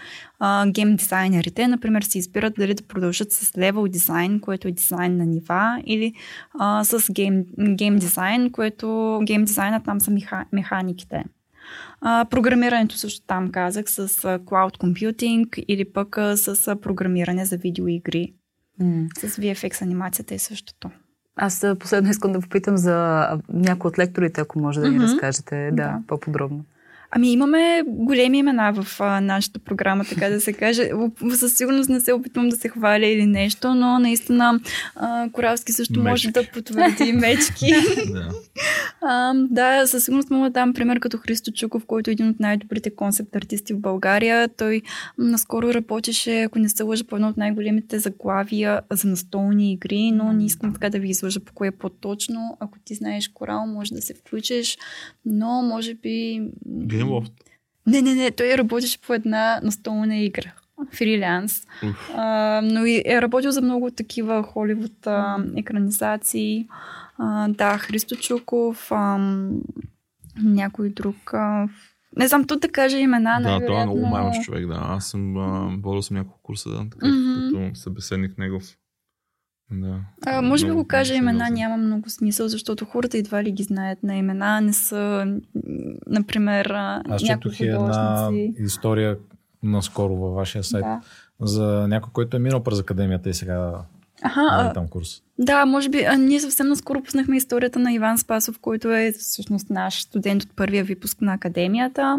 гейм 0.71 0.97
дизайнерите, 0.97 1.69
например, 1.69 2.03
си 2.03 2.19
избират 2.19 2.55
дали 2.59 2.75
да 2.75 2.83
продължат 2.83 3.33
с 3.33 3.53
level 3.53 3.89
дизайн, 3.89 4.41
което 4.41 4.69
е 4.69 4.73
дизайн 4.73 5.17
на 5.17 5.27
нива, 5.27 5.83
или 5.87 6.13
а, 6.59 6.85
с 6.85 7.13
гейм, 7.13 7.45
гейм 7.75 7.97
дизайн, 7.97 8.51
което 8.51 9.21
гейм 9.25 9.45
дизайнът 9.45 9.85
там 9.85 10.01
са 10.01 10.11
меха, 10.11 10.45
механиките. 10.53 11.25
А, 12.01 12.25
програмирането 12.31 12.97
също 12.97 13.27
там 13.27 13.51
казах 13.53 13.91
с 13.91 14.09
cloud 14.19 14.79
computing 14.79 15.65
или 15.69 15.93
пък 15.93 16.17
с 16.35 16.77
програмиране 16.83 17.45
за 17.45 17.57
видеоигри. 17.57 18.35
Mm. 18.81 19.27
С 19.27 19.37
VFX 19.37 19.83
анимацията 19.83 20.35
е 20.35 20.39
същото. 20.39 20.91
Аз 21.37 21.67
последно 21.79 22.11
искам 22.11 22.33
да 22.33 22.41
попитам 22.41 22.77
за 22.77 23.29
някои 23.49 23.89
от 23.89 23.99
лекторите, 23.99 24.41
ако 24.41 24.59
може 24.59 24.81
да 24.81 24.91
ни 24.91 24.99
mm-hmm. 24.99 25.03
разкажете 25.03 25.71
да, 25.73 25.77
да, 25.77 25.99
по-подробно. 26.07 26.65
Ами 27.11 27.33
имаме 27.33 27.83
големи 27.87 28.39
имена 28.39 28.73
в 28.73 29.01
а, 29.01 29.21
нашата 29.21 29.59
програма, 29.59 30.05
така 30.05 30.29
да 30.29 30.41
се 30.41 30.53
каже. 30.53 30.91
Със 31.35 31.57
сигурност 31.57 31.89
не 31.89 32.01
се 32.01 32.13
опитвам 32.13 32.49
да 32.49 32.57
се 32.57 32.69
хваля 32.69 33.07
или 33.07 33.27
нещо, 33.27 33.75
но 33.75 33.99
наистина 33.99 34.61
а, 34.97 35.29
Коралски 35.33 35.73
също 35.73 36.01
Мечки. 36.01 36.11
може 36.11 36.31
да 36.31 36.51
потвърди 36.53 37.13
мечки. 37.21 37.73
да. 38.13 38.29
А, 39.03 39.35
да, 39.35 39.87
със 39.87 40.05
сигурност 40.05 40.31
мога 40.31 40.51
да 40.51 40.51
дам 40.51 40.75
пример 40.75 41.01
като 41.01 41.19
Христо 41.19 41.53
Чуков, 41.53 41.87
който 41.87 42.11
е 42.11 42.13
един 42.13 42.29
от 42.29 42.41
най-добрите 42.41 42.95
концепт 42.95 43.37
артисти 43.37 43.75
в 43.75 43.81
България. 43.81 44.49
Той 44.49 44.83
наскоро 45.19 45.75
работеше, 45.75 46.43
ако 46.43 46.59
не 46.59 46.69
се 46.69 46.83
лъжа, 46.83 47.05
по 47.05 47.17
едно 47.17 47.29
от 47.29 47.37
най-големите 47.37 47.99
заглавия 47.99 48.81
за 48.93 49.09
настолни 49.09 49.73
игри, 49.73 50.11
но 50.11 50.33
не 50.33 50.45
искам 50.45 50.73
така 50.73 50.91
да 50.91 50.99
ви 50.99 51.09
излъжа 51.09 51.41
по 51.41 51.53
кое 51.53 51.71
по-точно. 51.71 52.57
Ако 52.61 52.79
ти 52.85 52.95
знаеш 52.95 53.29
Корал, 53.29 53.67
може 53.67 53.95
да 53.95 54.03
се 54.03 54.15
включиш, 54.15 54.79
но 55.25 55.63
може 55.63 55.95
би... 55.95 56.43
Gameloft. 56.69 57.33
Не, 57.87 58.03
не, 58.03 58.15
не, 58.15 58.31
той 58.31 58.59
работеше 58.59 59.01
по 59.01 59.15
една 59.15 59.61
настолна 59.63 60.17
игра. 60.17 60.53
Фриланс. 60.93 61.67
А, 62.15 62.61
но 62.65 62.85
и 62.85 63.03
е 63.07 63.23
работил 63.23 63.51
за 63.51 63.63
много 63.63 63.91
такива 63.91 64.43
холивуд 64.43 65.07
а, 65.07 65.37
екранизации. 65.57 66.69
А, 67.19 67.49
да, 67.49 67.79
Христо 67.79 68.17
Чуков, 68.17 68.93
а, 68.93 69.19
някой 70.43 70.89
друг. 70.89 71.35
А, 71.35 71.69
не 72.17 72.29
знам, 72.29 72.47
тут 72.47 72.61
да 72.61 72.69
кажа 72.69 72.99
имена. 72.99 73.41
Да, 73.43 73.67
той 73.67 73.81
е 73.81 73.85
много 73.85 74.07
маймаш 74.07 74.37
човек, 74.45 74.67
да. 74.67 74.79
Аз 74.83 75.07
съм, 75.07 75.35
водил 75.83 76.03
съм 76.03 76.17
няколко 76.17 76.43
курса, 76.43 76.71
да, 76.71 76.91
така, 76.91 77.07
mm-hmm. 77.07 77.53
като 77.53 77.81
събеседник 77.81 78.39
негов. 78.39 78.77
Да. 79.71 80.01
А, 80.27 80.43
може 80.43 80.67
би 80.67 80.73
го 80.73 80.87
кажа 80.87 81.15
имена, 81.15 81.51
няма 81.51 81.77
много 81.77 82.11
смисъл, 82.11 82.49
защото 82.49 82.85
хората 82.85 83.19
едва 83.19 83.45
ли 83.45 83.53
ги 83.53 83.63
знаят 83.63 84.03
на 84.03 84.17
имена, 84.17 84.61
не 84.61 84.73
са, 84.73 85.27
например, 86.07 86.67
Аз 87.09 87.23
четох 87.23 87.61
една 87.61 88.31
история 88.59 89.19
наскоро 89.63 90.17
във 90.17 90.35
вашия 90.35 90.65
сайт 90.65 90.85
да. 90.85 91.01
за 91.41 91.89
някой, 91.89 92.11
който 92.13 92.37
е 92.37 92.41
минал 92.41 92.63
през 92.63 92.81
академията 92.81 93.31
и 93.31 93.35
сега 93.35 93.73
Аха, 94.23 94.73
там 94.75 94.89
курс. 94.89 95.23
Да, 95.39 95.67
може 95.67 95.89
би. 95.89 96.05
А, 96.05 96.17
ние 96.17 96.41
съвсем 96.41 96.69
наскоро 96.69 97.03
пуснахме 97.03 97.37
историята 97.37 97.79
на 97.79 97.93
Иван 97.93 98.19
Спасов, 98.19 98.59
който 98.59 98.93
е 98.93 99.13
всъщност 99.19 99.71
наш 99.71 100.03
студент 100.03 100.43
от 100.43 100.57
първия 100.57 100.85
випуск 100.85 101.21
на 101.21 101.35
академията. 101.35 102.19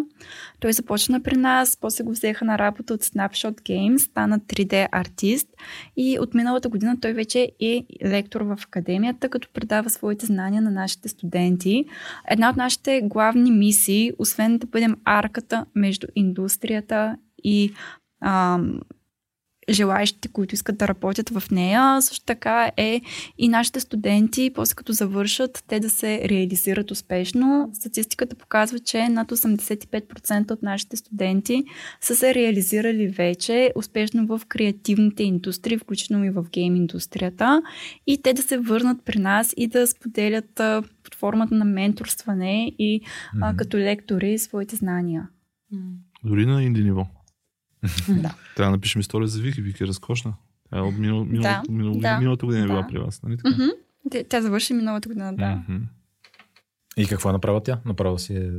Той 0.60 0.74
започна 0.74 1.24
при 1.24 1.38
нас, 1.38 1.78
после 1.82 2.04
го 2.04 2.12
взеха 2.12 2.46
на 2.46 2.58
работа 2.58 2.94
от 2.94 3.04
Snapshot 3.04 3.62
Games, 3.62 3.98
стана 3.98 4.40
3D 4.40 4.88
артист 4.92 5.48
и 5.98 6.20
от 6.20 6.34
миналата 6.34 6.70
година 6.70 6.98
той 7.02 7.14
вече 7.14 7.52
е 7.60 7.86
лектор 8.06 8.42
в 8.42 8.58
академията, 8.64 9.30
като 9.30 9.50
предава 9.54 9.90
своите 9.90 10.26
знания 10.26 10.62
на 10.62 10.72
нашите 10.72 11.10
студенти. 11.10 11.86
Една 12.28 12.50
от 12.50 12.56
нашите 12.56 13.02
главни 13.04 13.52
мисии, 13.52 14.12
освен 14.20 14.58
да 14.58 14.68
бъдем 14.68 14.96
арката 15.06 15.66
между 15.76 16.08
индустрията 16.16 17.18
и 17.48 17.74
ам, 18.22 18.80
желаящите, 19.70 20.28
които 20.28 20.56
искат 20.56 20.78
да 20.78 20.88
работят 20.88 21.30
в 21.30 21.52
нея. 21.52 22.02
Също 22.02 22.26
така 22.26 22.72
е 22.78 23.02
и 23.38 23.48
нашите 23.48 23.80
студенти, 23.80 24.52
после 24.56 24.76
като 24.76 24.94
завършат, 24.94 25.64
те 25.68 25.80
да 25.80 25.90
се 25.90 26.30
реализират 26.30 26.92
успешно. 26.92 27.70
Статистиката 27.74 28.36
показва, 28.36 28.80
че 28.80 29.10
над 29.10 29.32
85% 29.32 30.52
от 30.52 30.64
нашите 30.64 30.98
студенти 30.98 31.64
са 32.02 32.16
се 32.16 32.34
реализирали 32.34 33.08
вече 33.08 33.72
успешно 33.76 34.28
в 34.28 34.42
креативните 34.48 35.24
индустрии, 35.24 35.78
включително 35.78 36.26
и 36.26 36.30
в 36.30 36.46
гейм 36.52 36.76
индустрията. 36.76 37.62
И 38.08 38.22
те 38.22 38.34
да 38.34 38.42
се 38.42 38.58
върнат 38.58 39.06
при 39.06 39.20
нас 39.20 39.54
и 39.58 39.68
да 39.68 39.88
споделят 39.88 40.62
под 41.04 41.16
формата 41.16 41.56
на 41.56 41.66
менторстване 41.66 42.68
и 42.80 43.02
mm-hmm. 43.02 43.40
а, 43.42 43.56
като 43.56 43.78
лектори 43.78 44.38
своите 44.38 44.76
знания. 44.76 45.30
Дори 46.24 46.46
на 46.46 46.64
инди 46.64 46.84
ниво. 46.84 47.06
Да. 48.10 48.36
Трябва 48.56 48.72
да 48.72 48.78
напишем 48.78 49.02
история 49.02 49.28
за 49.28 49.42
Вики. 49.42 49.62
Вики 49.62 49.84
е 49.84 49.88
разкошна. 49.88 50.34
Тя 50.70 50.78
е 50.78 50.82
от 50.82 50.98
минал, 50.98 51.26
минал, 51.26 51.42
да. 51.42 51.64
минал, 51.70 51.94
да. 51.94 52.18
миналата 52.18 52.46
година 52.46 52.64
е 52.64 52.68
била 52.68 52.82
да. 52.82 52.88
при 52.88 53.00
вас, 53.00 53.24
нали 53.24 53.38
така? 53.38 53.50
Mm-hmm. 53.50 54.30
Тя 54.30 54.42
завърши 54.42 54.74
миналата 54.74 55.10
година, 55.10 55.36
да. 55.36 55.44
Mm-hmm. 55.44 55.82
И 56.98 57.08
какво 57.08 57.30
е 57.30 57.34
направила 57.34 57.64
тя? 57.64 57.80
Направила 57.86 58.20
си 58.20 58.36
е... 58.36 58.52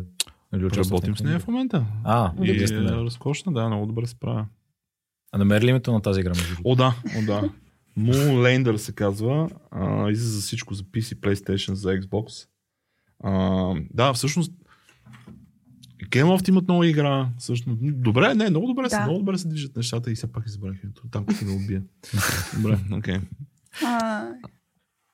Работим 0.53 1.17
с 1.17 1.23
нея 1.23 1.41
в 1.41 1.47
момента. 1.47 1.87
А, 2.05 2.33
и 2.43 2.51
е, 2.51 2.65
е 2.65 2.83
разкошна, 2.83 3.53
да, 3.53 3.67
много 3.67 3.87
добре 3.87 4.07
се 4.07 4.11
справя. 4.11 4.47
А 5.33 5.39
намери 5.39 5.65
ли 5.65 5.71
името 5.71 5.93
на 5.93 6.03
тази 6.03 6.21
игра? 6.21 6.33
О, 6.65 6.75
да, 6.75 6.95
о, 7.19 7.27
да. 7.27 7.51
Moonlander 7.99 8.77
се 8.77 8.93
казва. 8.93 9.49
А, 9.71 10.11
излиза 10.11 10.31
за 10.31 10.41
всичко, 10.41 10.75
за 10.75 10.83
PC, 10.83 11.15
PlayStation, 11.15 11.73
за 11.73 11.89
Xbox. 11.89 12.49
А, 13.25 13.75
да, 13.95 14.13
всъщност 14.13 14.53
Game 16.05 16.49
имат 16.49 16.69
нова 16.69 16.87
игра. 16.87 17.29
Също. 17.39 17.77
Добре, 17.81 18.35
не, 18.35 18.51
много 18.51 18.67
добре, 18.67 18.83
да. 18.83 18.91
се, 18.91 19.01
много 19.01 19.19
добре 19.19 19.39
се 19.39 19.49
движат 19.49 19.77
нещата 19.77 20.11
и 20.11 20.15
все 20.15 20.33
пак 20.33 20.47
избрах. 20.47 20.77
Там 21.11 21.27
като 21.27 21.45
ме 21.45 21.53
убия. 21.53 21.83
добре, 22.57 22.79
окей. 22.93 23.15
Okay. 23.15 23.23
Uh, 23.83 24.33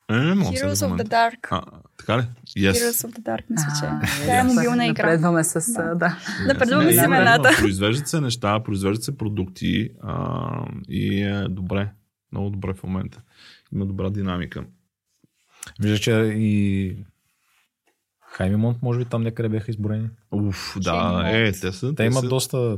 не, 0.09 0.17
не, 0.17 0.35
не, 0.35 0.45
Heroes 0.45 0.73
of 0.73 1.01
the 1.01 1.03
Dark. 1.03 1.47
А, 1.51 1.61
така 1.97 2.17
ли? 2.17 2.21
Yes. 2.57 2.71
Heroes 2.71 3.07
of 3.07 3.19
the 3.19 3.21
Dark, 3.21 3.43
мисля, 3.49 3.67
че. 3.79 4.21
Това 4.21 4.39
е 4.39 4.43
мобилна 4.43 4.85
игра. 4.85 5.03
Напредваме 5.03 5.43
с... 5.43 5.73
Да. 5.73 5.95
да. 5.95 6.17
Напредваме 6.47 6.93
с 6.93 7.05
имената. 7.05 7.49
Произвеждат 7.59 8.07
се 8.07 8.21
неща, 8.21 8.63
произвеждат 8.63 9.03
се 9.03 9.17
продукти 9.17 9.89
а, 10.01 10.67
и 10.89 11.21
е 11.21 11.47
добре. 11.49 11.91
Много 12.31 12.49
добре 12.49 12.73
в 12.73 12.83
момента. 12.83 13.21
Има 13.73 13.85
добра 13.85 14.09
динамика. 14.09 14.65
Вижда, 15.79 15.99
че 15.99 16.11
и 16.35 16.95
Хаймимонт, 18.37 18.81
може 18.81 18.99
би 18.99 19.05
там 19.05 19.23
някъде 19.23 19.49
бяха 19.49 19.71
изборени. 19.71 20.09
Уф, 20.31 20.77
да, 20.81 21.23
е, 21.25 21.51
те 21.51 21.71
са. 21.71 21.89
Те, 21.89 21.95
те 21.95 22.03
имат 22.03 22.23
са, 22.23 22.27
доста. 22.27 22.77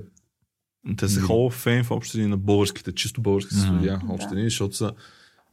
Те 0.98 1.08
са 1.08 1.20
Hall 1.20 1.52
of 1.52 1.66
Fame 1.66 1.84
в 1.84 1.92
общини 1.92 2.28
на 2.28 2.38
българските, 2.38 2.92
чисто 2.92 3.22
български 3.22 3.54
mm-hmm. 3.54 3.68
студия, 3.68 4.02
общини, 4.10 4.42
да. 4.42 4.50
защото 4.50 4.76
са 4.76 4.94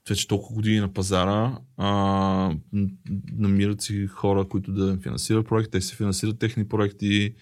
вече 0.08 0.28
толкова 0.28 0.54
години 0.54 0.80
на 0.80 0.92
пазара, 0.92 1.58
а, 1.76 2.56
намират 3.32 3.82
си 3.82 4.06
хора, 4.06 4.48
които 4.48 4.72
да 4.72 4.98
финансират 5.02 5.46
проекти, 5.46 5.70
те 5.70 5.80
си 5.80 5.96
финансират 5.96 6.38
техни 6.38 6.68
проекти, 6.68 7.34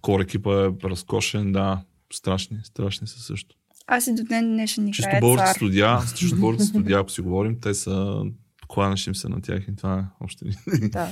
кор 0.00 0.20
екипа 0.20 0.64
е 0.64 0.70
разкошен, 0.84 1.52
да, 1.52 1.82
страшни, 2.12 2.58
страшни 2.62 3.06
са 3.06 3.20
също. 3.20 3.56
Аз 3.86 4.06
и 4.06 4.14
до 4.14 4.24
ден 4.24 4.52
днешен 4.52 4.84
ни 4.84 4.92
Чисто 4.92 5.10
български 5.20 5.56
студия, 5.56 5.98
чисто 6.16 6.40
български 6.40 6.66
студия, 6.66 6.98
ако 6.98 7.10
си 7.10 7.20
говорим, 7.20 7.60
те 7.60 7.74
са 7.74 8.22
кланеш 8.68 9.06
им 9.06 9.14
се 9.14 9.28
на 9.28 9.42
тях 9.42 9.64
и 9.68 9.76
това 9.76 9.98
е 9.98 10.24
още. 10.24 10.44
Да. 10.82 11.10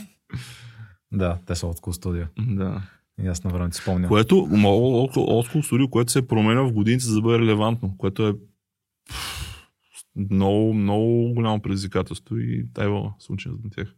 Да, 1.12 1.38
те 1.46 1.54
са 1.54 1.66
от 1.66 1.94
студио. 1.94 2.24
Да. 2.38 2.82
И 3.22 3.26
аз 3.26 3.44
на 3.44 3.50
време 3.50 3.72
спомням. 3.72 4.08
Което, 4.08 4.34
School 4.34 5.62
студио, 5.62 5.88
което 5.88 6.12
се 6.12 6.18
е 6.18 6.26
променя 6.26 6.62
в 6.62 6.72
годините, 6.72 7.04
за 7.04 7.14
да 7.14 7.22
бъде 7.22 7.38
релевантно, 7.38 7.94
което 7.98 8.28
е 8.28 8.34
много, 10.30 10.74
много 10.74 11.34
голямо 11.34 11.62
предизвикателство 11.62 12.36
и 12.36 12.66
тайва 12.74 13.12
случай 13.18 13.52
на 13.64 13.70
тях. 13.70 13.94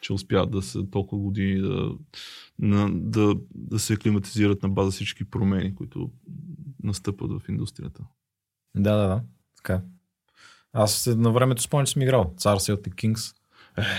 Че 0.00 0.12
успяват 0.12 0.50
да 0.50 0.62
са 0.62 0.90
толкова 0.90 1.22
години 1.22 1.60
да, 1.60 1.90
на, 2.58 2.90
да, 2.92 3.34
да 3.54 3.78
се 3.78 3.96
климатизират 3.96 4.62
на 4.62 4.68
база 4.68 4.90
всички 4.90 5.24
промени, 5.24 5.74
които 5.74 6.10
настъпват 6.82 7.30
в 7.30 7.48
индустрията. 7.48 8.04
Да, 8.76 8.96
да, 8.96 9.08
да. 9.08 9.22
Така. 9.56 9.82
Аз 10.72 11.06
на 11.06 11.32
времето 11.32 11.62
спомням, 11.62 11.86
че 11.86 11.92
съм 11.92 12.02
играл. 12.02 12.34
Цар 12.36 12.58
Celtic 12.58 12.94
Kings. 12.94 13.37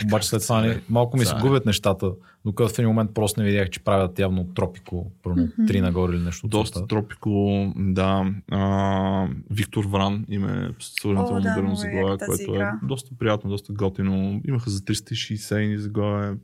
Обаче 0.05 0.27
след 0.27 0.41
това 0.41 0.61
ни, 0.61 0.75
малко 0.89 1.17
ми 1.17 1.25
се 1.25 1.33
Да. 1.35 1.41
губят 1.41 1.65
нещата, 1.65 2.11
докато 2.45 2.69
в 2.69 2.79
един 2.79 2.89
момент 2.89 3.11
просто 3.13 3.39
не 3.39 3.45
видях, 3.45 3.69
че 3.69 3.79
правят 3.79 4.19
явно 4.19 4.43
тропико, 4.45 5.11
първо 5.23 5.37
три 5.67 5.81
нагоре 5.81 6.15
или 6.15 6.23
нещо. 6.23 6.47
Доста 6.47 6.87
тропико, 6.87 7.73
да. 7.75 8.25
А, 8.51 9.27
Виктор 9.49 9.85
Вран 9.85 10.25
име 10.29 10.69
сравнително 10.79 11.37
О, 11.37 11.41
да, 11.41 11.49
модерно 11.49 11.75
заглавие, 11.75 12.17
което 12.25 12.51
е 12.51 12.55
игра. 12.55 12.79
доста 12.83 13.15
приятно, 13.19 13.49
доста 13.49 13.73
готино. 13.73 14.41
Имаха 14.47 14.69
за 14.69 14.79
360 14.79 15.75
заглавие. 15.75 16.35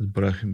Забравях, 0.00 0.44
е, 0.44 0.46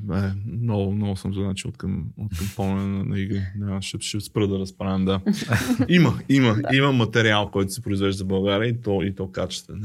много, 0.47 0.93
много 0.93 1.17
съм 1.17 1.35
значи 1.35 1.69
от 1.69 1.77
към, 1.79 2.05
от 2.19 2.39
към 2.39 2.47
помня 2.57 2.87
на, 2.87 3.05
на 3.05 3.19
игри. 3.21 3.43
Да, 3.57 3.83
ще, 3.83 3.97
ще 4.01 4.21
спра 4.21 4.49
да 4.49 4.59
разправям, 4.59 5.05
да. 5.05 5.21
Има, 5.89 6.19
има, 6.29 6.57
има 6.73 6.93
материал, 6.93 7.51
който 7.51 7.73
се 7.73 7.83
произвежда 7.83 8.19
за 8.19 8.25
България 8.25 8.69
и 8.69 8.81
то, 8.81 9.03
и 9.03 9.15
то 9.15 9.33
качествен. 9.33 9.85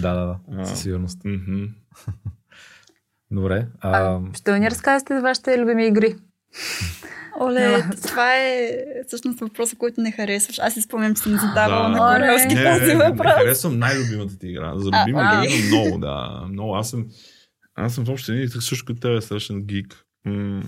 Да, 0.00 0.14
да, 0.14 0.26
да, 0.26 0.38
А. 0.58 0.64
със 0.64 0.82
сигурност. 0.82 1.18
Добре. 3.30 3.66
А, 3.80 3.90
А, 3.90 4.20
ще 4.34 4.58
ни 4.58 4.70
разкажете 4.70 5.14
за 5.14 5.20
вашите 5.22 5.58
любими 5.58 5.86
игри. 5.86 6.14
Оле, 7.40 7.82
това 8.08 8.36
е 8.36 8.70
всъщност 9.06 9.40
въпроса, 9.40 9.76
който 9.76 10.00
не 10.00 10.12
харесваш. 10.12 10.58
Аз 10.58 10.74
си 10.74 10.80
спомням, 10.82 11.14
че 11.14 11.22
съм 11.22 11.32
задавала 11.38 11.82
Да. 11.82 11.88
на 11.88 11.98
Корнелски 11.98 12.54
Не, 12.54 12.62
не, 12.64 12.78
този 12.78 12.94
не, 12.94 13.08
въпрос. 13.08 13.26
не 13.26 13.32
харесвам 13.44 13.78
най-любимата 13.78 14.38
ти 14.38 14.48
игра. 14.48 14.72
За 14.76 14.90
любима 15.02 15.42
игра 15.44 15.66
много, 15.66 15.98
да. 15.98 16.44
Много. 16.48 16.74
Аз 16.74 16.90
съм, 16.90 17.06
аз 17.74 17.94
съм 17.94 18.04
въобще 18.04 18.32
не, 18.32 18.48
също 18.48 18.84
като 18.84 19.00
тебе 19.00 19.20
страшен 19.20 19.62
гик. 19.62 20.04
М- 20.24 20.62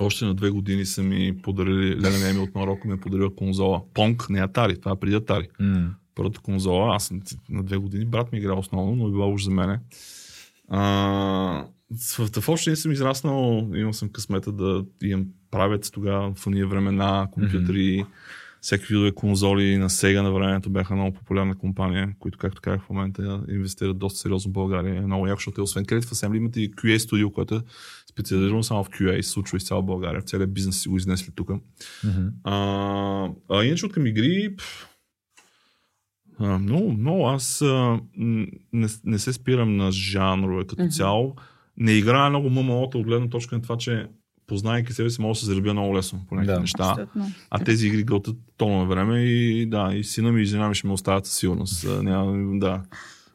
още 0.00 0.24
на 0.24 0.34
две 0.34 0.50
години 0.50 0.86
са 0.86 1.02
ми 1.02 1.42
подарили, 1.42 2.00
Леля 2.00 2.18
Неми 2.18 2.38
от 2.38 2.54
Марокко 2.54 2.88
ми 2.88 2.94
е 2.94 3.00
подарила 3.00 3.34
конзола. 3.36 3.82
Понк, 3.94 4.30
не 4.30 4.40
Атари, 4.40 4.80
това 4.80 4.92
е 4.92 5.00
преди 5.00 5.16
Атари. 5.16 5.48
м, 5.60 5.90
Първата 6.14 6.40
конзола, 6.40 6.96
аз 6.96 7.06
съм 7.06 7.20
на 7.50 7.62
две 7.62 7.76
години, 7.76 8.04
брат 8.04 8.32
ми 8.32 8.38
игра 8.38 8.52
основно, 8.52 8.96
но 8.96 9.08
е 9.08 9.10
била 9.10 9.26
уж 9.26 9.44
за 9.44 9.50
мене. 9.50 9.80
А, 10.68 10.80
в, 12.18 12.40
в 12.40 12.48
общи 12.48 12.76
съм 12.76 12.92
израснал, 12.92 13.70
имал 13.74 13.92
съм 13.92 14.08
късмета 14.08 14.52
да 14.52 14.84
имам 15.02 15.26
правец 15.50 15.90
тогава 15.90 16.34
в 16.34 16.46
уния 16.46 16.66
времена, 16.66 17.28
компютри, 17.32 18.04
всеки 18.60 18.86
видове 18.86 19.12
конзоли 19.12 19.76
на 19.76 19.90
Сега 19.90 20.22
на 20.22 20.32
времето 20.32 20.70
бяха 20.70 20.94
много 20.94 21.12
популярна 21.16 21.58
компания, 21.58 22.14
които, 22.18 22.38
както 22.38 22.62
казах 22.62 22.82
в 22.82 22.90
момента, 22.90 23.42
инвестират 23.48 23.98
доста 23.98 24.18
сериозно 24.18 24.50
в 24.50 24.52
България. 24.52 24.96
Е 24.96 25.00
много 25.00 25.26
яко, 25.26 25.38
защото 25.38 25.60
е, 25.60 25.64
освен 25.64 25.84
Creative 25.84 26.04
Assembly 26.04 26.36
имате 26.36 26.60
и 26.60 26.70
QA 26.70 26.98
студио, 26.98 27.30
което 27.30 27.54
е 27.54 27.60
специализирано 28.10 28.62
само 28.62 28.84
в 28.84 28.90
QA 28.90 29.18
и 29.18 29.22
се 29.22 29.30
случва 29.30 29.56
из 29.56 29.64
цяла 29.64 29.82
България. 29.82 30.20
В 30.20 30.24
целия 30.24 30.46
бизнес 30.46 30.80
си 30.82 30.88
го 30.88 30.96
изнесли 30.96 31.32
тук. 31.34 31.50
мгм. 32.04 32.28
А, 32.44 32.54
а 33.50 33.64
иначе 33.64 33.86
от 33.86 33.92
към 33.92 34.06
игри, 34.06 34.56
пф, 34.56 34.86
а, 36.38 36.58
много, 36.58 36.92
много. 36.92 37.26
Аз 37.28 37.62
а, 37.62 38.00
не, 38.16 38.88
не 39.04 39.18
се 39.18 39.32
спирам 39.32 39.76
на 39.76 39.92
жанрове 39.92 40.66
като 40.66 40.82
Мгм. 40.82 40.90
цяло. 40.90 41.36
Не 41.76 41.92
играя 41.92 42.30
много 42.30 42.50
ММО-та 42.50 42.98
от 42.98 43.06
гледна 43.06 43.28
точка 43.28 43.56
на 43.56 43.62
това, 43.62 43.76
че 43.76 44.06
познайки 44.50 44.92
себе 44.92 45.10
си, 45.10 45.20
мога 45.20 45.32
да 45.32 45.38
се 45.38 45.46
заребя 45.46 45.72
много 45.72 45.96
лесно 45.96 46.20
по 46.28 46.34
някакви 46.34 46.54
Да. 46.54 46.60
неща. 46.60 46.84
Абсолютно. 46.90 47.32
А 47.50 47.58
тези 47.58 47.86
игри 47.86 48.04
готвят 48.04 48.36
тонове 48.56 48.86
време 48.86 49.20
и 49.20 49.66
да, 49.66 49.90
и 49.94 50.04
сина 50.04 50.32
ми 50.32 50.42
и 50.42 50.44
жена 50.44 50.68
ми 50.68 50.74
ще 50.74 50.86
ме 50.86 50.92
оставят 50.92 51.26
със 51.26 51.36
сигурност. 51.36 51.86
Няма, 52.02 52.58
да. 52.58 52.82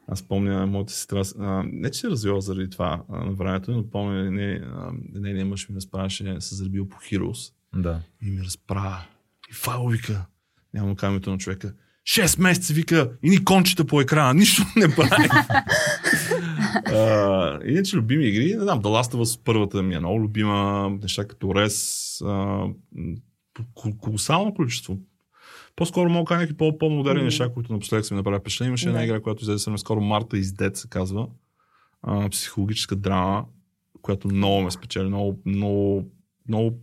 Аз 0.08 0.22
помня 0.22 0.66
моята 0.66 0.92
сестра, 0.92 1.22
а, 1.38 1.62
не 1.66 1.90
че 1.90 2.00
се 2.00 2.10
развива 2.10 2.40
заради 2.40 2.70
това 2.70 3.02
а, 3.12 3.18
на 3.18 3.32
времето, 3.32 3.70
но 3.70 3.90
помня, 3.90 4.30
не, 4.30 4.60
а, 4.66 4.90
не, 5.14 5.32
не 5.32 5.44
мъж 5.44 5.68
ми 5.68 5.76
разправяше, 5.76 6.36
се 6.40 6.54
заребил 6.54 6.88
по 6.88 6.96
Heroes 6.96 7.52
Да. 7.74 8.00
и 8.22 8.30
ми 8.30 8.42
разправя. 8.42 9.04
И 9.50 9.54
Файл 9.54 9.86
вика, 9.86 10.26
нямам 10.74 10.96
камето 10.96 11.30
на 11.30 11.38
човека, 11.38 11.72
6 12.06 12.40
месеца 12.40 12.74
вика 12.74 13.10
и 13.22 13.30
ни 13.30 13.44
кончета 13.44 13.84
по 13.84 14.00
екрана, 14.00 14.34
нищо 14.34 14.62
не 14.76 14.94
прави. 14.94 15.28
А, 16.86 17.60
иначе 17.66 17.96
любими 17.96 18.24
игри, 18.24 18.54
не 18.54 18.62
знам, 18.62 18.82
The 18.82 19.02
Last 19.02 19.14
of 19.14 19.22
Us 19.22 19.40
първата 19.44 19.82
ми 19.82 19.94
е 19.94 19.98
много 19.98 20.20
любима, 20.20 20.90
неща 21.02 21.24
като 21.24 21.54
Рес, 21.54 22.22
а, 22.26 22.64
колосално 24.00 24.54
количество. 24.54 24.98
По-скоро 25.76 26.10
мога 26.10 26.28
да 26.28 26.34
някакви 26.34 26.56
по- 26.56 26.78
по-модерни 26.78 27.18
Мгм. 27.18 27.24
неща, 27.24 27.52
които 27.54 27.72
напоследък 27.72 28.06
са 28.06 28.14
ми 28.14 28.16
направили 28.18 28.40
впечатление. 28.40 28.68
Имаше 28.68 28.88
една 28.88 29.04
игра, 29.04 29.20
която 29.20 29.42
излезе 29.42 29.58
съвсем 29.58 29.78
скоро, 29.78 30.00
Марта 30.00 30.38
из 30.38 30.52
Дед 30.52 30.76
се 30.76 30.88
казва. 30.88 31.26
А, 32.02 32.28
психологическа 32.28 32.96
драма, 32.96 33.44
която 34.02 34.28
много 34.28 34.62
ме 34.62 34.70
спечели, 34.70 35.06
много, 35.06 35.40
много, 35.46 36.10
много 36.48 36.78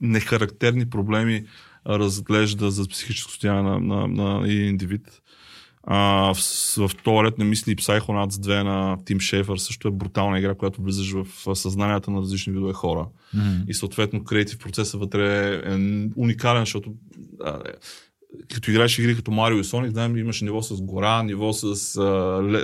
нехарактерни 0.00 0.90
проблеми 0.90 1.46
разглежда 1.86 2.70
за 2.70 2.88
психическо 2.88 3.30
състояние 3.30 3.62
на, 3.62 3.80
на, 3.80 4.08
на 4.08 4.48
един 4.48 4.68
индивид. 4.68 5.22
А, 5.84 6.34
в, 6.34 6.38
в 6.88 6.90
този 7.04 7.24
ред 7.24 7.38
на 7.38 7.44
мисли 7.44 7.72
и 7.72 7.76
Psychonauts 7.76 8.30
2 8.30 8.62
на 8.62 8.98
Тим 9.04 9.20
Шефър 9.20 9.56
също 9.56 9.88
е 9.88 9.90
брутална 9.90 10.38
игра, 10.38 10.54
която 10.54 10.82
влизаш 10.82 11.12
в 11.12 11.56
съзнанията 11.56 12.10
на 12.10 12.20
различни 12.20 12.52
видове 12.52 12.72
хора. 12.72 13.06
Мгм. 13.34 13.64
И 13.68 13.74
съответно 13.74 14.24
креатив 14.24 14.58
процесът 14.58 15.00
вътре 15.00 15.54
е 15.64 15.74
уникален, 16.16 16.62
защото 16.62 16.94
а, 17.44 17.50
е, 17.50 17.72
като 18.54 18.70
играеш 18.70 18.98
игри 18.98 19.16
като 19.16 19.30
Марио 19.30 19.58
и 19.58 19.64
Соник, 19.64 19.90
знаем, 19.90 20.16
имаш 20.16 20.40
ниво 20.40 20.62
с 20.62 20.82
гора, 20.82 21.22
ниво 21.22 21.52
с 21.52 22.00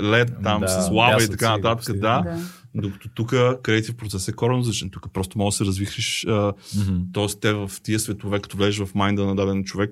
лед, 0.02 0.32
там 0.42 0.60
Да, 0.60 0.68
с 0.68 0.90
лава 0.90 1.22
и 1.24 1.28
така 1.28 1.56
нататък. 1.56 1.94
Да. 1.94 2.20
Да. 2.20 2.38
Докато 2.74 3.08
тук 3.08 3.28
креатив 3.62 3.96
процес 3.96 4.28
е 4.28 4.32
коренно 4.32 4.58
различен. 4.58 4.90
Тук 4.90 5.12
просто 5.12 5.38
може 5.38 5.54
да 5.54 5.56
се 5.56 5.64
развихриш 5.64 6.26
а, 6.28 6.52
Мгм. 6.78 6.96
Тоест, 7.12 7.40
те 7.40 7.52
в 7.52 7.70
тия 7.82 8.00
светове, 8.00 8.40
като 8.40 8.56
влезеш 8.56 8.78
в 8.80 8.94
майнда 8.94 9.26
на 9.26 9.36
даден 9.36 9.64
човек, 9.64 9.90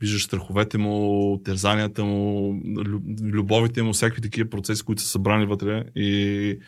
виждаш 0.00 0.24
страховете 0.24 0.78
му, 0.78 1.40
терзанията 1.44 2.04
му, 2.04 2.52
лю- 2.66 3.30
любовите 3.32 3.82
му, 3.82 3.92
всякакви 3.92 4.22
такива 4.22 4.50
процеси, 4.50 4.82
които 4.82 5.02
са 5.02 5.08
събрани 5.08 5.46
вътре 5.46 5.84
и 5.96 6.58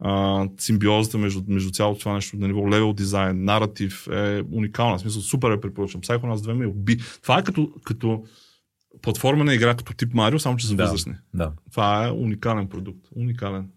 а, 0.00 0.46
симбиозата 0.58 1.18
между, 1.18 1.42
между 1.48 1.70
цялото 1.70 2.00
това 2.00 2.14
нещо 2.14 2.36
на 2.36 2.46
ниво 2.46 2.70
левел 2.70 2.92
дизайн, 2.92 3.44
наратив 3.44 4.08
е 4.08 4.42
уникална. 4.52 4.98
В 4.98 5.00
смисъл, 5.00 5.22
супер 5.22 5.50
е 5.50 5.60
препоръчвам. 5.60 6.02
Psychonauts 6.02 6.36
2 6.36 6.52
ме 6.52 6.66
уби. 6.66 6.98
Това 7.22 7.38
е 7.38 7.44
като, 7.44 7.72
като 7.84 8.24
платформена 9.02 9.54
игра, 9.54 9.74
като 9.76 9.92
тип 9.94 10.14
Марио, 10.14 10.38
само 10.40 10.56
че 10.56 10.66
за 10.66 10.76
Да. 10.76 10.82
възрастни. 10.84 11.14
Да. 11.34 11.52
Това 11.70 12.06
е 12.06 12.10
уникален 12.10 12.68
продукт. 12.68 13.06
Уникален. 13.16 13.70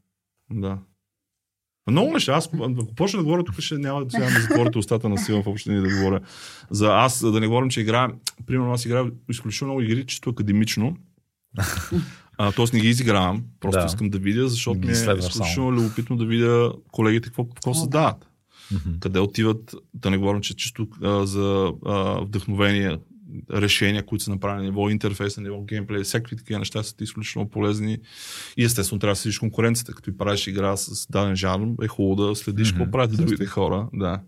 Да. 0.52 0.78
Много 1.90 2.14
неща. 2.14 2.34
Аз, 2.34 2.50
ако 2.54 2.96
почна 2.96 3.20
да 3.20 3.24
говоря, 3.24 3.44
тук 3.44 3.60
ще 3.60 3.78
няма 3.78 4.06
сега 4.10 4.26
да 4.26 4.40
затворите 4.42 4.78
устата 4.78 5.10
на 5.10 5.18
сила 5.18 5.44
в 5.44 5.48
общини 5.48 5.82
да 5.82 5.96
говоря. 5.96 6.20
За 6.70 6.88
аз, 6.94 7.32
да 7.32 7.40
не 7.40 7.48
говорим, 7.48 7.70
че 7.70 7.82
играя, 7.82 8.10
примерно 8.46 8.72
аз 8.74 8.86
играя 8.86 9.12
изключително 9.30 9.74
много 9.74 9.86
игри, 9.86 10.06
чисто 10.06 10.30
академично. 10.30 10.98
А, 12.44 12.52
тоест 12.52 12.74
не 12.74 12.80
ги 12.80 12.90
изигравам, 12.90 13.44
просто 13.60 13.80
Да. 13.80 13.86
искам 13.86 14.10
да 14.10 14.20
видя, 14.20 14.48
защото 14.48 14.80
ми 14.80 14.88
е 14.88 14.92
изключително 15.18 15.72
любопитно 15.72 16.18
да 16.18 16.26
видя 16.26 16.72
колегите 16.92 17.30
какво, 17.30 17.46
какво 17.50 17.74
създават. 17.74 18.28
Къде 19.00 19.20
отиват, 19.20 19.76
да 19.94 20.10
не 20.10 20.18
говорим, 20.18 20.42
че 20.42 20.56
чисто 20.56 20.88
а, 21.04 21.26
за 21.26 21.74
а, 21.86 22.22
вдъхновение, 22.22 22.98
решения, 23.54 24.06
които 24.06 24.24
са 24.24 24.32
направени 24.32 24.62
на 24.62 24.70
ниво 24.72 24.90
интерфейс, 24.90 25.38
на 25.38 25.44
ниво 25.44 25.62
геймплей, 25.62 26.04
всякакви 26.04 26.36
такива 26.36 26.60
неща 26.60 26.84
са 26.84 26.96
ти 26.96 27.04
изключително 27.04 27.50
полезни. 27.50 27.98
И 28.58 28.64
естествено 28.64 29.00
трябва 29.00 29.12
да 29.12 29.16
следиш 29.16 29.40
конкуренцията, 29.40 29.94
като 29.94 30.10
и 30.10 30.18
правиш 30.18 30.48
игра 30.48 30.78
с 30.78 31.08
даден 31.10 31.36
жанр, 31.36 31.84
е 31.84 31.88
хубаво 31.88 32.28
да 32.28 32.36
следиш 32.36 32.72
какво 32.72 32.92
правят 32.92 33.18
другите 33.18 33.46
хора. 33.46 33.90
Да. 33.94 34.22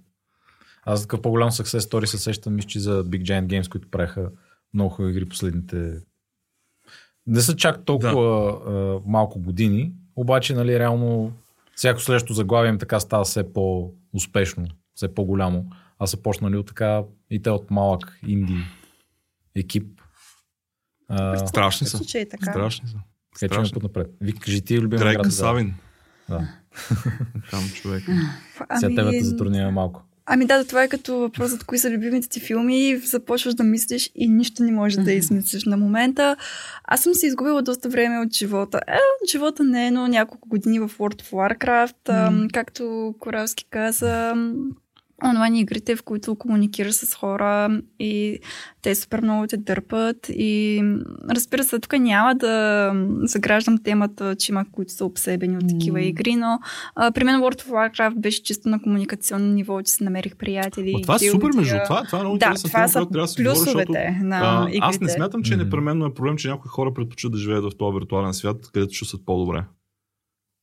Аз 0.86 1.00
за 1.00 1.06
такъв 1.06 1.22
по-голям 1.22 1.52
success 1.52 1.80
story 1.80 2.06
се 2.06 2.18
сещам, 2.18 2.56
мисля, 2.56 2.68
че 2.68 2.80
за 2.80 3.04
Big 3.06 3.22
Giant 3.24 3.48
Games, 3.48 3.70
които 3.70 3.90
правеха 3.92 4.32
много 4.74 4.90
хубави 4.90 5.12
игри 5.12 5.26
последните... 5.26 5.94
Не 7.28 7.42
са 7.42 7.56
чак 7.56 7.86
толкова 7.86 8.14
да. 8.14 9.02
малко 9.06 9.40
години, 9.40 9.92
обаче, 10.16 10.54
нали, 10.54 10.80
реално 10.80 11.34
всяко 11.76 12.02
следващо 12.02 12.34
заглавие 12.34 12.70
им 12.70 12.80
така 12.80 13.00
става 13.00 13.24
все 13.24 13.54
по-успешно, 13.54 14.66
все 14.96 15.16
по-голямо. 15.16 15.66
Аз 16.00 16.12
са 16.12 16.22
почнали 16.22 16.58
от 16.58 16.68
така 16.68 17.04
и 17.30 17.42
те 17.42 17.50
от 17.50 17.72
малък 17.72 18.20
инди 18.28 18.64
екип. 19.56 20.02
А, 21.08 21.48
Страшни 21.48 21.88
са. 21.88 21.98
Случай 21.98 22.22
е 22.22 22.30
така. 22.30 22.52
Страшни 22.52 22.88
са. 22.88 22.98
Страшни. 23.36 23.74
път 23.74 23.84
напред. 23.84 24.08
Вик, 24.22 24.40
кажи 24.40 24.62
ти 24.62 24.80
любима 24.82 25.02
Грей 25.02 25.14
игра. 25.14 25.24
Касавин. 25.24 25.74
Да. 26.30 26.38
Там 27.52 27.70
човек. 27.74 28.04
Сега 28.80 28.96
тебе 28.96 29.12
те 29.12 29.24
затруднява 29.24 29.72
малко. 29.72 30.04
Ами 30.26 30.46
да, 30.46 30.66
това 30.66 30.84
е 30.84 30.88
като 30.88 31.20
въпросът, 31.20 31.64
кои 31.64 31.78
са 31.78 31.90
любимите 31.90 32.30
ти 32.30 32.40
филми 32.40 32.90
и 32.90 32.98
започваш 32.98 33.54
да 33.54 33.64
мислиш 33.64 34.12
и 34.16 34.28
нищо 34.30 34.64
не 34.64 34.72
можеш 34.72 35.04
да 35.04 35.12
измислиш 35.12 35.66
на 35.66 35.78
момента. 35.78 36.36
Аз 36.84 37.02
съм 37.02 37.14
се 37.14 37.28
изгубила 37.28 37.62
доста 37.62 37.90
време 37.90 38.20
от 38.20 38.34
живота. 38.34 38.80
Е, 38.88 38.98
от 39.24 39.30
живота 39.30 39.64
не, 39.64 39.92
но 39.92 40.08
няколко 40.08 40.50
години 40.50 40.80
в 40.80 40.90
World 40.90 41.22
of 41.22 41.32
Warcraft, 41.32 42.28
ам, 42.28 42.48
както 42.54 43.16
Коралски 43.20 43.66
каза. 43.70 44.36
Онлайн 45.30 45.56
игрите, 45.56 45.96
в 45.96 46.04
които 46.04 46.36
комуникираш 46.36 46.96
с 46.96 47.16
хора 47.16 47.82
и 48.00 48.40
те 48.82 48.96
супер 48.96 49.22
много 49.22 49.48
те 49.48 49.58
дърпат 49.58 50.30
и 50.30 50.84
разбира 51.30 51.64
се, 51.64 51.80
тук 51.80 52.00
няма 52.00 52.36
да 52.36 52.92
заграждам 53.24 53.78
темата, 53.84 54.36
че 54.36 54.52
има 54.52 54.66
които 54.72 54.92
са 54.92 55.06
обсебени 55.06 55.58
от 55.58 55.68
такива 55.70 55.98
mm. 55.98 56.02
игри, 56.02 56.36
но 56.36 56.60
а, 56.96 57.12
при 57.12 57.24
мен 57.24 57.42
World 57.42 57.62
of 57.62 57.70
Warcraft 57.70 58.20
беше 58.20 58.44
чисто 58.44 58.70
на 58.70 58.82
комуникационно 58.82 59.54
ниво, 59.54 59.82
че 59.82 59.92
се 59.92 60.04
намерих 60.04 60.36
приятели. 60.36 60.94
О, 60.98 61.02
това 61.02 61.16
е 61.16 61.20
супер, 61.20 61.50
между 61.56 61.76
това, 61.88 62.04
това 62.04 62.20
е 62.20 62.22
много 62.22 62.38
да, 62.38 62.46
интересна 62.46 62.70
това 62.70 62.80
тема, 62.80 62.90
са 62.90 62.94
трябва 62.94 63.28
да 63.28 63.44
говоря, 63.44 63.56
защото, 63.56 63.92
на 64.22 64.40
а, 64.42 64.70
игрите. 64.70 64.80
Аз 64.82 65.00
не 65.00 65.10
смятам, 65.10 65.44
че 65.44 65.56
Мгм. 65.56 65.64
непременно 65.64 66.06
е 66.06 66.14
проблем, 66.14 66.38
че 66.38 66.48
някои 66.48 66.70
хора 66.70 66.94
предпочитат 66.94 67.32
да 67.32 67.38
живеят 67.38 67.64
в 67.64 67.78
този 67.78 67.94
виртуален 67.94 68.34
свят, 68.34 68.58
където 68.74 68.94
чувстват 68.94 69.26
по-добре. 69.26 69.64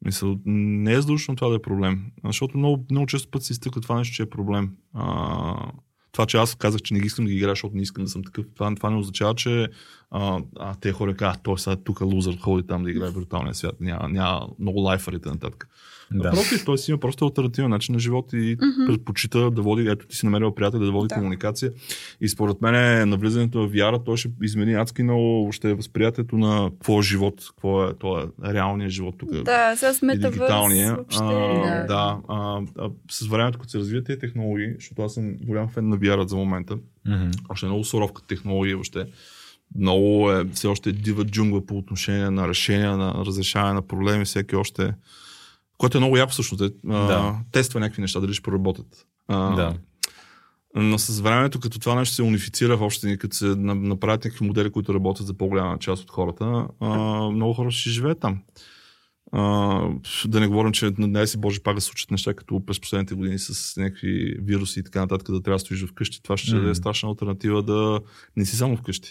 Мисля, 0.05 0.37
не 0.47 0.93
е 0.93 1.01
задължително 1.01 1.37
това 1.37 1.49
да 1.49 1.57
е 1.57 1.63
проблем. 1.63 2.05
Защото 2.25 2.59
много, 2.59 2.85
много 2.91 3.07
често 3.07 3.31
път 3.31 3.43
се 3.43 3.53
изтъква 3.53 3.81
това 3.81 3.99
нещо, 3.99 4.15
че 4.15 4.23
е 4.23 4.31
проблем. 4.31 4.71
А, 4.95 5.73
това, 6.13 6.27
че 6.27 6.37
аз 6.37 6.55
казах, 6.55 6.81
че 6.81 6.95
не 6.95 7.01
ги 7.01 7.07
искам 7.07 7.25
да 7.25 7.31
ги 7.31 7.37
играя, 7.37 7.53
защото 7.53 7.77
не 7.77 7.83
искам 7.83 8.05
да 8.05 8.11
съм 8.11 8.25
такъв, 8.25 8.45
това, 8.55 8.75
това 8.75 8.91
не 8.91 8.97
означава, 8.97 9.35
че 9.35 9.69
а, 10.11 10.41
а 10.59 10.75
те 10.75 10.93
хора 10.93 11.17
казват, 11.17 11.43
той 11.43 11.59
сега 11.59 11.77
тук 11.77 12.01
лузър 12.01 12.39
ходи 12.41 12.67
там 12.67 12.83
да 12.83 12.91
играе 12.91 13.11
в 13.11 13.15
виртуалния 13.15 13.55
свят. 13.55 13.77
Няма, 13.81 14.09
няма 14.09 14.49
много 14.59 14.81
лайфарите 14.81 15.29
нататък. 15.29 15.69
Да. 16.13 16.25
Напротив, 16.25 16.65
той 16.65 16.79
си 16.79 16.91
има 16.91 17.01
просто 17.01 17.25
альтернативен 17.25 17.71
начин 17.71 17.93
на 17.93 17.99
живот 17.99 18.33
и 18.33 18.57
Мгм. 18.57 18.87
предпочита 18.87 19.51
да 19.51 19.63
води, 19.63 19.87
ето 19.89 20.07
ти 20.07 20.17
си 20.17 20.27
намерил 20.27 20.55
приятел 20.55 20.81
да 20.81 20.93
води 20.93 21.09
Да. 21.09 21.15
комуникация. 21.15 21.71
И 22.21 22.29
според 22.29 22.61
мен 22.61 23.09
навлизането 23.09 23.59
в 23.61 23.71
VR, 23.71 24.05
той 24.05 24.17
ще 24.17 24.31
измени 24.43 24.75
адски 24.75 25.03
много 25.03 25.53
ще 25.53 25.71
е 25.71 25.75
възприятието 25.75 26.39
на 26.39 26.71
какво 26.71 26.99
е 26.99 27.03
живот, 27.03 27.35
какво 27.49 27.85
е, 27.85 27.95
това 27.95 28.27
е 28.45 28.55
реалният 28.55 28.93
живот 28.93 29.15
тук. 29.19 29.31
Да, 29.35 29.77
сега 29.77 29.95
с 29.95 30.03
и 30.03 30.05
метавърс 30.05 30.35
дигиталния. 30.35 30.95
въобще... 30.95 31.19
А, 31.23 31.77
Да. 31.79 31.85
да, 31.85 32.19
а, 32.29 32.61
а, 32.79 32.91
с 33.11 33.27
времето, 33.27 33.59
като 33.59 33.71
се 33.71 33.79
развият 33.79 34.07
тези 34.07 34.19
технологии, 34.19 34.69
защото 34.75 35.03
аз 35.03 35.15
съм 35.15 35.37
голям 35.37 35.69
фен 35.69 35.89
на 35.89 35.99
VR 35.99 36.23
за 36.23 36.37
момента, 36.37 36.77
Мгм. 37.09 37.31
още 37.49 37.67
е 37.67 37.69
много 37.69 37.85
суров 37.85 38.13
като 38.13 38.27
технология 38.27 38.77
въобще. 38.77 39.07
Много 39.77 40.33
е, 40.33 40.45
все 40.45 40.67
още 40.67 40.91
е 40.91 40.93
дива 40.93 41.25
джунгла 41.25 41.67
по 41.67 41.79
отношение 41.79 42.31
на 42.31 42.49
решения, 42.49 42.97
на 42.97 43.15
разрешаване 43.17 43.75
на 43.75 43.83
проблеми, 43.83 44.25
всеки 44.25 44.57
още. 44.57 44.93
Което 45.81 45.99
е 45.99 46.01
много 46.01 46.17
яко 46.17 46.33
всъщност. 46.33 46.63
Е, 46.63 46.71
а, 46.89 47.07
Да. 47.07 47.39
Тества 47.53 47.81
някакви 47.81 48.03
неща, 48.03 48.21
дали 48.21 48.35
ще 48.35 48.43
проработят. 48.43 49.07
А, 49.29 49.55
Да. 49.57 49.75
Но 50.77 50.99
с 50.99 51.21
времето, 51.21 51.61
като 51.61 51.79
това 51.79 51.95
нещо 51.95 52.15
се 52.15 52.23
унифицира 52.23 52.77
в 52.77 52.83
общи, 52.83 53.19
като 53.19 53.37
се 53.37 53.47
на- 53.47 53.75
направят 53.75 54.25
някакви 54.25 54.47
модели, 54.47 54.71
които 54.71 54.95
работят 54.95 55.27
за 55.27 55.35
по-голяма 55.35 55.79
част 55.79 56.03
от 56.03 56.11
хората, 56.11 56.45
а, 56.81 56.89
много 57.31 57.53
хора 57.55 57.71
ще 57.71 57.91
живеят 57.91 58.21
там. 58.21 58.43
А, 59.33 59.43
да 60.27 60.41
не 60.41 60.47
говорим, 60.47 60.73
че 60.73 60.91
дай 60.91 61.27
си 61.27 61.39
Боже 61.39 61.61
пак 61.61 61.75
да 61.75 61.81
случат 61.81 62.11
неща, 62.11 62.35
като 62.35 62.67
през 62.67 62.81
последните 62.81 63.15
години 63.15 63.39
с 63.39 63.77
някакви 63.77 64.35
вируси 64.41 64.81
и 64.81 64.85
така 64.85 65.01
нататък, 65.01 65.31
да 65.31 65.43
трябва 65.43 65.57
да 65.57 65.61
стоиш 65.61 65.87
вкъщи. 65.87 66.23
Това 66.23 66.37
ще 66.37 66.57
Мгм. 66.57 66.71
е 66.71 66.75
страшна 66.75 67.09
альтернатива 67.09 67.63
да 67.63 68.01
не 68.37 68.45
си 68.45 68.57
само 68.57 68.77
вкъщи. 68.77 69.11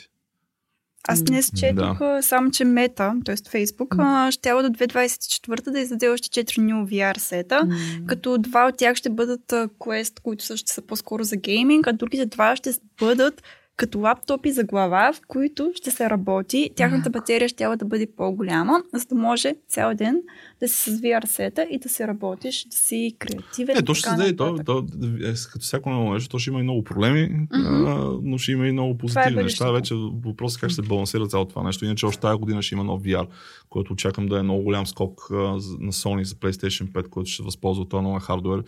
Аз 1.08 1.24
днес 1.24 1.52
четох 1.60 2.00
да. 2.00 2.20
само, 2.22 2.52
че 2.52 2.66
Мета, 2.66 3.14
т.е. 3.26 3.36
Фейсбук, 3.50 3.90
mm. 3.90 4.32
ще 4.32 4.50
до 4.50 4.56
2024 4.56 5.72
да 5.72 5.80
издаде 5.80 6.10
още 6.10 6.46
4 6.46 6.60
new 6.60 6.86
VR 6.86 7.18
сета, 7.18 7.66
М. 7.66 7.76
като 8.08 8.38
два 8.38 8.68
от 8.68 8.78
тях 8.78 8.98
ще 8.98 9.10
бъдат 9.10 9.42
Quest, 9.80 10.20
които 10.20 10.44
също 10.46 10.72
са 10.72 10.82
по-скоро 10.82 11.24
за 11.24 11.36
гейминг, 11.36 11.88
а 11.88 11.94
другите 11.94 12.26
два 12.26 12.56
ще 12.56 12.72
бъдат 13.00 13.44
като 13.80 14.00
лаптопи 14.00 14.52
за 14.52 14.64
глава, 14.64 15.14
в 15.14 15.22
които 15.28 15.72
ще 15.76 15.92
се 15.92 16.10
работи. 16.10 16.70
Тяхната 16.76 17.10
батерия 17.10 17.50
ще 17.50 17.68
да 17.78 17.86
бъде 17.86 18.08
по-голяма, 18.18 18.84
за 18.94 19.06
да 19.06 19.16
може 19.16 19.56
цял 19.68 19.96
ден 19.96 20.22
да 20.60 20.68
си 20.68 20.92
с 20.92 21.02
VR 21.02 21.26
сета 21.26 21.68
и 21.72 21.80
да 21.80 21.90
си 21.90 22.08
работиш, 22.08 22.66
да 22.70 22.76
си 22.76 23.16
креативен. 23.20 23.76
Не, 23.76 23.82
то 23.82 23.94
ще 23.94 24.10
се 24.10 24.36
то, 24.36 24.58
то, 24.66 24.86
е, 25.24 25.34
като 25.52 25.60
всяко 25.60 25.90
ново 25.90 26.14
нещо, 26.14 26.30
то 26.30 26.40
ще 26.40 26.50
има 26.50 26.60
и 26.60 26.64
много 26.64 26.84
проблеми, 26.84 27.30
Мгм. 27.54 27.86
а, 27.88 28.20
но 28.24 28.38
ще 28.38 28.52
има 28.52 28.68
и 28.68 28.72
много 28.72 28.94
е 28.94 28.98
позитивни 28.98 29.44
неща. 29.44 29.66
бъдещето. 29.66 29.74
Вече 29.74 29.96
въпросът 30.28 30.58
е 30.58 30.62
как 30.62 30.70
ще 30.70 30.82
се 30.82 30.88
балансира 30.90 31.28
цялото 31.28 31.50
това 31.50 31.64
нещо. 31.64 31.86
Иначе 31.86 32.06
още 32.06 32.22
тази 32.22 32.40
година 32.40 32.62
ще 32.62 32.76
има 32.76 32.84
нов 32.84 33.02
VR, 33.02 33.28
който 33.70 33.94
очаквам 33.94 34.28
да 34.28 34.40
е 34.40 34.44
много 34.44 34.64
голям 34.64 34.88
скок 34.88 35.28
а, 35.32 35.36
на 35.80 35.92
Sony 35.92 36.24
за 36.24 36.36
PlayStation 36.36 36.92
5, 36.92 37.10
който 37.10 37.30
ще 37.30 37.38
се 37.38 37.44
възползва 37.44 37.90
този 37.90 38.04
нов 38.04 38.24
хардвер. 38.24 38.64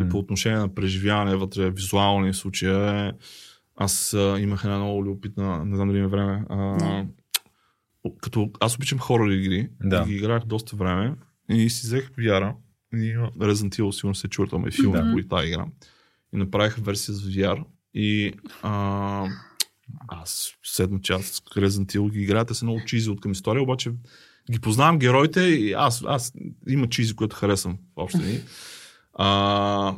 И 0.00 0.08
по 0.08 0.18
отношение 0.18 0.58
на 0.58 0.74
преживяване 0.74 1.36
вътре, 1.36 1.70
визуални 1.70 2.34
случаи, 2.34 3.12
аз 3.76 4.14
а, 4.14 4.36
имах 4.40 4.64
една 4.64 4.76
много 4.76 5.04
любопитна, 5.04 5.64
не 5.64 5.76
знам 5.76 5.88
дали 5.88 5.98
има 5.98 6.08
време. 6.08 6.44
А, 6.48 7.04
като 8.20 8.50
аз 8.60 8.76
обичам 8.76 8.98
хорор 8.98 9.30
игри, 9.30 9.68
Да. 9.84 10.02
и 10.06 10.10
ги 10.10 10.16
играх 10.16 10.44
доста 10.44 10.76
време 10.76 11.14
и 11.50 11.70
си 11.70 11.86
взех 11.86 12.10
VR 12.10 12.54
и 12.92 13.16
Resident 13.16 13.78
Evil, 13.78 13.90
сигурно 13.90 14.14
се 14.14 14.28
чува, 14.28 14.48
там 14.48 14.66
е 14.66 14.70
филм, 14.70 14.92
Да. 14.92 15.02
да. 15.02 15.28
тази 15.28 15.48
игра. 15.48 15.66
И 16.34 16.36
направих 16.36 16.76
версия 16.76 17.14
с 17.14 17.22
VR 17.28 17.64
и 17.94 18.32
а, 18.62 19.26
аз 20.08 20.52
седма 20.64 21.00
част 21.00 21.44
Resident 21.44 21.96
Evil 21.96 22.10
ги 22.10 22.22
играя, 22.22 22.44
те 22.44 22.54
са 22.54 22.64
много 22.64 22.80
чизи 22.86 23.10
от 23.10 23.20
към 23.20 23.32
история, 23.32 23.62
обаче 23.62 23.92
ги 24.50 24.58
познавам 24.60 24.98
героите 24.98 25.40
и 25.40 25.72
аз, 25.72 26.04
аз 26.06 26.32
има 26.68 26.88
чизи, 26.88 27.16
които 27.16 27.36
харесвам 27.36 27.78
в 27.96 28.02
общи 28.02 28.18
линии. 28.18 28.40
А, 29.14 29.96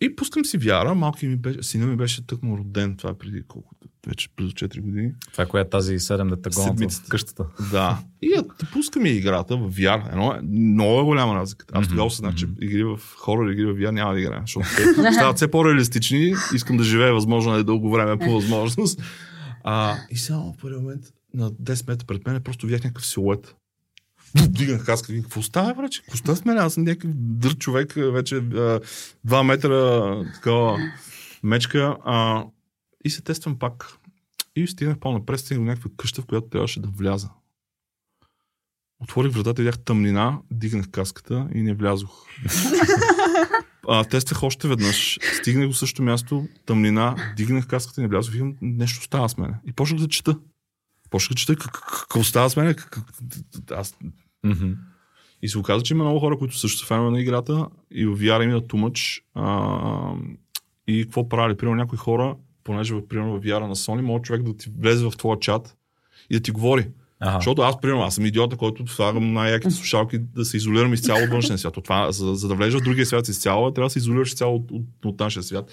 и 0.00 0.16
пускам 0.16 0.44
си 0.44 0.58
вяра, 0.58 0.94
малки 0.94 1.26
ми 1.26 1.36
беше, 1.36 1.62
сина 1.62 1.86
ми 1.86 1.96
беше 1.96 2.26
тъкмо 2.26 2.58
роден, 2.58 2.96
това 2.96 3.10
е 3.10 3.14
преди 3.14 3.42
колко, 3.48 3.74
вече 4.06 4.28
близо 4.36 4.52
4 4.52 4.80
години. 4.80 5.12
Това 5.32 5.44
е 5.44 5.46
коя 5.46 5.62
е 5.62 5.68
тази 5.68 5.98
7 5.98 6.36
дета 6.36 6.50
гоната 6.54 6.88
в 6.88 7.08
къщата. 7.08 7.44
Да. 7.72 7.98
И 8.22 8.26
я 8.36 8.44
пускаме 8.72 9.08
играта 9.08 9.56
в 9.56 9.72
VR. 9.72 10.12
Едно, 10.12 10.32
е- 10.32 10.40
много 10.42 11.00
е 11.00 11.04
голяма 11.04 11.34
разлика. 11.34 11.66
Аз 11.72 11.88
тогава 11.88 12.06
осъзнах, 12.06 12.34
че 12.34 12.46
игри 12.60 12.84
в 12.84 13.00
хорор 13.16 13.50
игри 13.50 13.66
в 13.66 13.76
VR 13.76 13.90
няма 13.90 14.12
да 14.12 14.20
играя, 14.20 14.40
защото 14.40 14.66
те 14.76 14.82
стават 15.12 15.36
все 15.36 15.50
по-реалистични. 15.50 16.34
Искам 16.54 16.76
да 16.76 16.84
живея 16.84 17.14
възможно 17.14 17.54
е 17.54 17.64
дълго 17.64 17.90
време 17.90 18.18
по 18.18 18.32
възможност. 18.32 19.02
А, 19.64 19.96
и 20.10 20.16
само 20.16 20.52
в 20.52 20.56
първи 20.62 20.76
момент 20.76 21.02
на 21.34 21.50
10 21.50 21.88
метра 21.88 22.06
пред 22.06 22.26
мен 22.26 22.42
просто 22.42 22.66
видях 22.66 22.84
някакъв 22.84 23.06
силует. 23.06 23.56
Дигнах 24.34 24.84
каска, 24.84 25.12
викам, 25.12 25.22
какво 25.22 25.42
става, 25.42 25.74
браче? 25.74 26.02
Коста 26.10 26.36
с 26.36 26.44
мен? 26.44 26.58
Аз 26.58 26.74
съм 26.74 26.84
някакъв 26.84 27.10
дър 27.14 27.56
човек, 27.56 27.92
вече 27.96 28.36
а, 28.36 28.80
2 29.26 29.42
метра 29.42 30.32
такова 30.34 30.78
мечка. 31.42 31.96
А, 32.04 32.44
и 33.04 33.10
се 33.10 33.22
тествам 33.22 33.58
пак. 33.58 33.86
И 34.56 34.66
стигнах 34.66 34.98
по-напред, 34.98 35.40
стигнах 35.40 35.64
до 35.64 35.70
някаква 35.70 35.90
къща, 35.96 36.22
в 36.22 36.26
която 36.26 36.48
трябваше 36.48 36.80
да 36.80 36.88
вляза. 36.88 37.28
Отворих 39.00 39.32
вратата, 39.32 39.62
видях 39.62 39.78
тъмнина, 39.78 40.38
дигнах 40.50 40.90
каската 40.90 41.48
и 41.54 41.62
не 41.62 41.74
влязох. 41.74 42.26
а, 43.88 44.04
тествах 44.04 44.42
още 44.42 44.68
веднъж. 44.68 45.18
Стигнах 45.40 45.68
до 45.68 45.74
същото 45.74 46.02
място, 46.02 46.48
тъмнина, 46.66 47.32
дигнах 47.36 47.66
каската 47.66 48.00
и 48.00 48.04
не 48.04 48.08
влязох. 48.08 48.32
Викам, 48.32 48.56
нещо 48.62 49.04
става 49.04 49.28
с 49.28 49.36
мене. 49.38 49.54
И 49.66 49.72
почнах 49.72 50.00
да 50.00 50.08
чета. 50.08 50.38
Почнах 51.10 51.34
да 51.34 51.40
чета 51.40 51.56
как- 51.56 51.72
как- 51.72 52.00
какво 52.00 52.24
става 52.24 52.50
с 52.50 52.54
как- 52.54 52.98
Аз 53.70 53.94
Мгм. 54.44 54.72
и 55.42 55.48
се 55.48 55.58
оказа, 55.58 55.82
че 55.82 55.94
има 55.94 56.04
много 56.04 56.20
хора, 56.20 56.38
които 56.38 56.58
също 56.58 56.78
са 56.78 56.86
фенове 56.86 57.10
на 57.10 57.20
играта 57.20 57.66
и 57.90 58.06
в 58.06 58.16
VR 58.16 58.44
им 58.44 58.56
е. 58.56 58.90
А, 59.34 60.14
и 60.86 61.02
какво 61.02 61.28
правили? 61.28 61.56
Примерно 61.56 61.76
някои 61.76 61.98
хора, 61.98 62.36
понеже 62.64 62.94
примерно 63.08 63.40
в 63.40 63.44
VR 63.44 63.66
на 63.66 63.76
Sony, 63.76 64.00
може 64.00 64.22
човек 64.22 64.42
да 64.42 64.56
ти 64.56 64.70
влезе 64.78 65.04
в 65.04 65.16
твоя 65.16 65.38
чат 65.38 65.76
и 66.30 66.34
да 66.34 66.40
ти 66.40 66.50
говори. 66.50 66.88
Ага. 67.20 67.38
Защото 67.38 67.62
аз, 67.62 67.80
примерно, 67.80 68.02
аз 68.02 68.14
съм 68.14 68.26
идиота, 68.26 68.56
който 68.56 68.86
слагам 68.86 69.32
най-яките 69.32 69.74
слушалки 69.74 70.18
да 70.18 70.44
се 70.44 70.56
изолирам 70.56 70.92
изцяло 70.92 71.24
от 71.24 71.30
външния 71.30 71.58
свят. 71.58 71.76
От 71.76 71.84
това, 71.84 72.12
за, 72.12 72.34
за 72.34 72.48
да 72.48 72.54
влезеш 72.54 72.80
в 72.80 72.84
другия 72.84 73.06
свят 73.06 73.28
изцяло, 73.28 73.70
трябва 73.70 73.86
да 73.86 73.90
се 73.90 73.98
изолираш 73.98 74.28
изцяло 74.28 74.56
от, 74.56 74.70
от, 74.70 74.84
от 75.04 75.20
нашия 75.20 75.42
свят. 75.42 75.70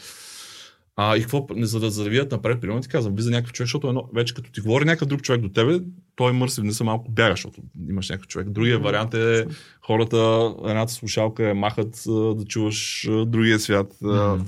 А, 1.00 1.18
и 1.18 1.22
какво, 1.22 1.48
за 1.62 1.80
да, 1.80 1.90
за 1.90 2.04
да 2.04 2.10
видят 2.10 2.32
напред, 2.32 2.62
примерно 2.62 2.82
ти 2.82 2.88
казвам, 2.88 3.16
влиза 3.16 3.32
някакъв 3.32 3.54
човек, 3.54 3.68
защото 3.68 3.88
едно, 3.88 4.10
вече 4.16 4.34
като 4.34 4.52
ти 4.52 4.62
говори 4.62 4.86
някакъв 4.86 5.08
друг 5.08 5.22
човек 5.22 5.42
до 5.42 5.50
тебе, 5.50 5.80
той 6.16 6.34
мърси 6.34 6.62
не 6.62 6.74
са 6.74 6.84
малко 6.84 7.12
бяга, 7.12 7.34
защото 7.34 7.62
имаш 7.90 8.10
някакъв 8.10 8.28
човек. 8.28 8.50
Другия 8.50 8.80
вариант 8.80 9.14
е 9.14 9.46
хората, 9.82 10.52
едната 10.68 10.94
слушалка 10.94 11.50
е 11.50 11.54
махат 11.54 12.04
да 12.38 12.46
чуваш 12.48 13.08
другия 13.26 13.60
свят. 13.60 13.94
Мгм. 14.02 14.44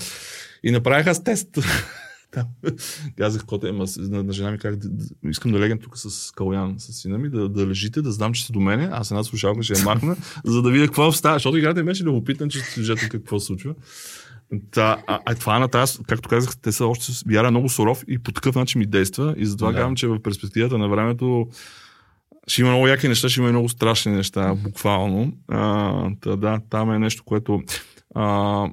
и 0.64 0.72
направих 0.72 1.08
аз 1.08 1.24
тест. 1.24 1.48
Казах, 3.18 3.46
коте, 3.46 3.70
ама, 3.70 3.88
с- 3.88 3.98
на, 3.98 4.24
на, 4.24 4.34
жена 4.34 4.52
ми 4.52 4.58
как 4.58 4.76
искам 5.30 5.52
да 5.52 5.60
легнем 5.60 5.80
тук 5.80 5.98
с 5.98 6.32
Калян, 6.32 6.76
с 6.78 6.94
сина 6.94 7.18
ми, 7.18 7.30
да, 7.30 7.50
да 7.50 7.68
лежите, 7.68 8.02
да 8.02 8.12
знам, 8.12 8.34
че 8.34 8.44
сте 8.44 8.54
до 8.54 8.60
мене. 8.60 8.90
Аз 8.92 9.12
една 9.12 9.24
слушалка 9.24 9.64
ще 9.64 9.74
я 9.74 9.84
махна, 9.84 10.16
за 10.46 10.62
да 10.62 10.72
видя 10.72 10.86
какво 10.86 11.12
става. 11.12 11.36
Защото 11.36 11.58
играта 11.58 11.84
беше 11.84 12.04
любопитна, 12.04 12.48
че 12.48 12.60
сюжета 12.60 13.10
какво 13.10 13.40
случва. 13.40 13.76
Та, 14.72 15.04
а, 15.08 15.20
а, 15.26 15.36
това 15.36 15.60
на 15.60 15.68
тази, 15.68 16.00
както 16.08 16.30
казах, 16.30 16.58
те 16.62 16.72
са 16.72 16.86
още 16.86 17.12
вяра 17.28 17.52
много 17.52 17.70
суров 17.70 18.04
и 18.08 18.20
по 18.20 18.32
такъв 18.32 18.56
начин 18.56 18.80
ми 18.80 18.86
действа. 18.86 19.34
И 19.38 19.46
затова 19.46 19.68
Да. 19.68 19.74
да. 19.74 19.80
казвам, 19.80 19.96
че 19.96 20.08
в 20.08 20.22
перспективата 20.22 20.78
на 20.78 20.90
времето 20.90 21.48
ще 22.48 22.62
има 22.62 22.70
много 22.70 22.88
яки 22.88 23.08
неща, 23.08 23.30
ще 23.30 23.40
има 23.40 23.50
и 23.50 23.52
много 23.52 23.70
страшни 23.70 24.12
неща, 24.12 24.56
буквално. 24.56 25.34
А, 25.48 26.12
та, 26.22 26.36
да, 26.36 26.60
там 26.70 26.92
е 26.92 27.00
нещо, 27.00 27.24
което... 27.24 27.62
А, 28.16 28.70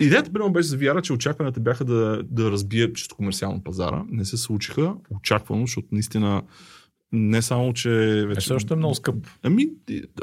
Идеята, 0.00 0.32
примерно, 0.32 0.52
беше 0.52 0.68
за 0.68 0.78
VR, 0.78 1.02
че 1.02 1.12
очакванията 1.12 1.60
бяха 1.60 1.84
да, 1.84 2.22
да 2.24 2.50
разбие 2.50 2.92
чисто 2.92 3.14
комерциално 3.16 3.64
пазара. 3.64 4.04
Не 4.08 4.24
се 4.24 4.36
случиха, 4.36 4.94
очаквано, 5.10 5.66
защото 5.66 5.88
наистина 5.92 6.42
не 7.12 7.42
само, 7.42 7.72
че 7.72 7.90
Е, 8.18 8.26
вече... 8.26 8.40
все 8.40 8.52
още 8.54 8.74
е 8.74 8.76
много 8.76 8.94
скъп. 8.94 9.14
Ами, 9.42 9.68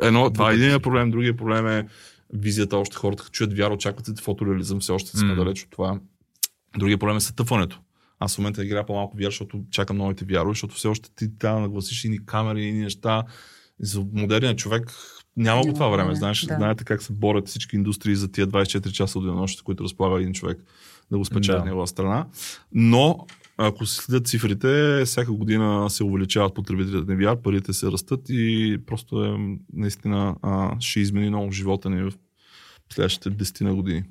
едно, 0.01 0.29
това 0.29 0.51
е 0.51 0.55
един 0.55 0.79
проблем, 0.81 1.11
другия 1.11 1.37
проблем 1.37 1.67
е 1.67 1.87
визията, 2.33 2.77
още 2.77 2.97
хората 2.97 3.23
като 3.23 3.31
чуят 3.31 3.57
вяра, 3.57 3.73
очакват 3.73 4.05
се 4.05 4.23
фотореализъм, 4.23 4.79
все 4.79 4.91
още 4.91 5.17
сме 5.17 5.27
М. 5.27 5.35
далеч 5.35 5.63
от 5.63 5.69
това. 5.69 5.99
Другия 6.77 6.97
проблем 6.97 7.17
е 7.17 7.21
сътъпването. 7.21 7.79
Аз 8.19 8.35
в 8.35 8.37
момента 8.37 8.65
играя 8.65 8.85
по-малко 8.85 9.17
VR, 9.17 9.25
защото 9.25 9.63
чакам 9.71 9.97
новите 9.97 10.25
VR, 10.25 10.47
защото 10.47 10.75
все 10.75 10.87
още 10.87 11.09
ти 11.15 11.37
трябва 11.37 11.57
да 11.57 11.61
нагласиш 11.61 12.03
и 12.05 12.09
ни 12.09 12.25
камери, 12.25 12.63
и 12.63 12.71
ни 12.71 12.79
неща. 12.79 13.23
За 13.79 14.05
модерния 14.13 14.55
човек 14.55 14.91
няма 15.37 15.61
го 15.61 15.73
това 15.73 15.87
време. 15.87 16.15
Знаеш, 16.15 16.41
да. 16.41 16.55
знаете 16.55 16.83
как 16.83 17.01
се 17.03 17.13
борят 17.13 17.47
всички 17.47 17.75
индустрии 17.75 18.15
за 18.15 18.31
тия 18.31 18.47
24 18.47 18.91
часа 18.91 19.19
от 19.19 19.25
денонощите, 19.25 19.63
които 19.63 19.83
разполага 19.83 20.21
един 20.21 20.33
човек 20.33 20.57
да 21.11 21.17
го 21.17 21.25
спечели 21.25 21.55
Да. 21.55 21.59
да. 21.59 21.65
негова 21.65 21.87
страна. 21.87 22.27
Но 22.71 23.27
ако 23.61 23.85
се 23.85 23.95
следят 23.95 24.27
цифрите, 24.27 25.01
всяка 25.05 25.31
година 25.31 25.89
се 25.89 26.03
увеличават 26.03 26.53
потребителите 26.53 27.13
на 27.13 27.19
VR, 27.19 27.41
парите 27.41 27.73
се 27.73 27.91
растат 27.91 28.21
и 28.29 28.77
просто 28.85 29.23
е 29.23 29.37
наистина 29.73 30.35
а, 30.41 30.75
ще 30.79 30.99
измени 30.99 31.29
много 31.29 31.51
живота 31.51 31.89
ни 31.89 32.03
в 32.03 32.13
следващите 32.93 33.31
10 33.31 33.61
на 33.61 33.75
години. 33.75 34.03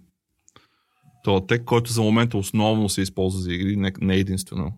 Това 1.25 1.47
тек, 1.47 1.65
който 1.65 1.93
за 1.93 2.03
момента 2.03 2.39
основно 2.39 2.89
се 2.89 3.01
използва 3.01 3.41
за 3.41 3.53
игри, 3.53 3.77
не, 3.77 3.93
не 4.01 4.15
единствено. 4.15 4.73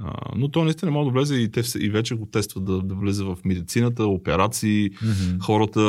А, 0.00 0.12
но 0.36 0.48
то 0.48 0.64
наистина 0.64 0.90
може 0.90 1.06
да 1.06 1.12
влезе 1.12 1.34
и 1.34 1.50
те 1.50 1.62
и 1.78 1.90
вече 1.90 2.14
го 2.14 2.26
тестват 2.26 2.64
да, 2.64 2.82
да 2.82 2.94
влезе 2.94 3.24
в 3.24 3.38
медицината, 3.44 4.06
операции, 4.06 4.90
Мгм. 5.02 5.38
хората 5.40 5.80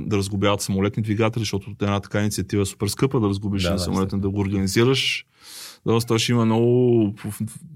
да 0.00 0.16
разглобяват 0.16 0.60
самолетни 0.60 1.02
двигатели, 1.02 1.42
защото 1.42 1.70
една 1.82 2.00
така 2.00 2.20
инициатива 2.20 2.62
е 2.62 2.66
супер 2.66 2.86
скъпа 2.86 3.20
да 3.20 3.28
разгубиш 3.28 3.62
Да, 3.62 3.68
да, 3.68 3.74
да, 3.74 3.80
самолетен, 3.80 4.20
да 4.20 4.30
го 4.30 4.40
организираш. 4.40 5.26
Да, 5.86 6.00
той 6.00 6.18
ще 6.18 6.32
има 6.32 6.44
много, 6.44 7.14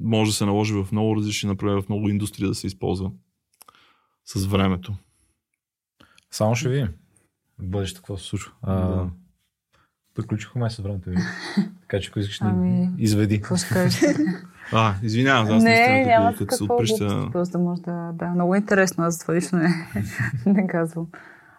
може 0.00 0.30
да 0.30 0.34
се 0.34 0.44
наложи 0.46 0.74
в 0.74 0.88
много 0.92 1.16
различни, 1.16 1.48
например, 1.48 1.82
в 1.82 1.88
много 1.88 2.08
индустрии 2.08 2.48
да 2.48 2.54
се 2.54 2.66
използва 2.66 3.10
с 4.24 4.46
времето. 4.46 4.94
Само 6.30 6.54
ще 6.54 6.68
видим. 6.68 6.88
В 7.58 7.66
бъдеще 7.66 7.96
какво 7.96 8.16
се 8.16 8.24
случва. 8.24 8.52
А, 8.62 8.74
Да. 8.74 9.10
Приключихме 10.14 10.70
с 10.70 10.78
времето 10.78 11.10
ви. 11.10 11.16
така 11.80 12.00
че 12.00 12.08
ако 12.08 12.18
искаш 12.18 12.38
Ами, 12.42 12.86
да 12.86 13.02
изведи. 13.02 13.40
Какво 13.40 13.56
ще 13.56 13.68
кажеш? 13.68 14.00
А, 14.72 14.94
извинявам, 15.02 15.56
аз 15.56 15.62
не, 15.62 16.04
няма 16.06 16.34
като, 16.34 16.56
се 16.56 16.64
отпреща. 16.64 17.06
глупости, 17.06 17.32
просто 17.32 17.52
да 17.52 17.58
може 17.58 17.82
да... 17.82 18.10
Да, 18.14 18.28
много 18.28 18.54
интересно, 18.54 19.04
аз 19.04 19.18
това 19.18 19.34
лично 19.34 19.58
не, 19.58 19.86
не 20.46 20.66
казвам. 20.66 21.06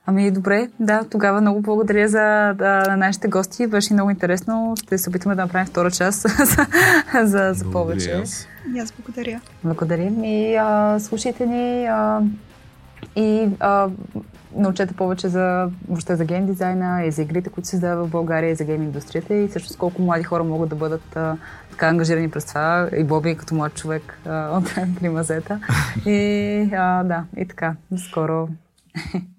Ами 0.10 0.32
добре, 0.32 0.70
да, 0.80 1.04
тогава 1.12 1.42
много 1.42 1.62
благодаря 1.62 2.08
за 2.08 2.54
да, 2.58 2.84
на 2.88 2.98
нашите 2.98 3.28
гости. 3.28 3.68
Беше 3.68 3.94
много 3.94 4.10
интересно. 4.10 4.74
Ще 4.84 4.98
се 4.98 5.10
опитаме 5.10 5.36
да 5.36 5.42
направим 5.42 5.68
втора 5.68 5.92
част 5.92 6.22
за, 6.30 6.68
за, 7.26 7.54
за 7.54 7.72
повече. 7.72 8.10
Благодаря 8.10 8.22
аз. 8.22 8.48
И 8.76 8.80
аз 8.80 8.92
благодаря. 8.92 9.42
Благодарим 9.64 10.24
и 10.24 10.56
а, 10.56 11.00
слушайте 11.00 11.46
ни 11.46 11.86
а, 11.86 12.22
и 13.16 13.50
а, 13.60 13.90
научете 14.56 14.94
повече 14.94 15.28
за, 15.28 15.70
въобще 15.88 16.16
за 16.16 16.26
гейм 16.26 16.46
дизайна 16.46 17.06
и 17.06 17.12
за 17.12 17.22
игрите, 17.22 17.50
които 17.50 17.68
се 17.68 17.72
създават 17.72 18.08
в 18.08 18.12
България 18.12 18.50
и 18.50 18.56
за 18.56 18.64
гейм 18.64 18.84
индустрията 18.84 19.34
и 19.36 19.50
също 19.50 19.70
с 19.70 19.76
колко 19.76 20.02
млади 20.02 20.24
хора 20.24 20.44
могат 20.44 20.70
да 20.70 20.76
бъдат 20.76 21.16
а, 21.16 21.38
така 21.72 21.88
ангажирани 21.88 22.32
през 22.32 22.46
това. 22.46 22.90
И 22.98 23.04
Боби 23.04 23.36
като 23.36 23.56
млад 23.56 23.74
човек 23.74 24.20
а, 24.26 24.50
от 24.58 24.76
при 25.00 25.10
мазета. 25.10 25.60
И 26.06 26.70
а, 26.74 27.04
да, 27.04 27.24
и 27.38 27.48
така. 27.48 27.76
Скоро 27.98 28.50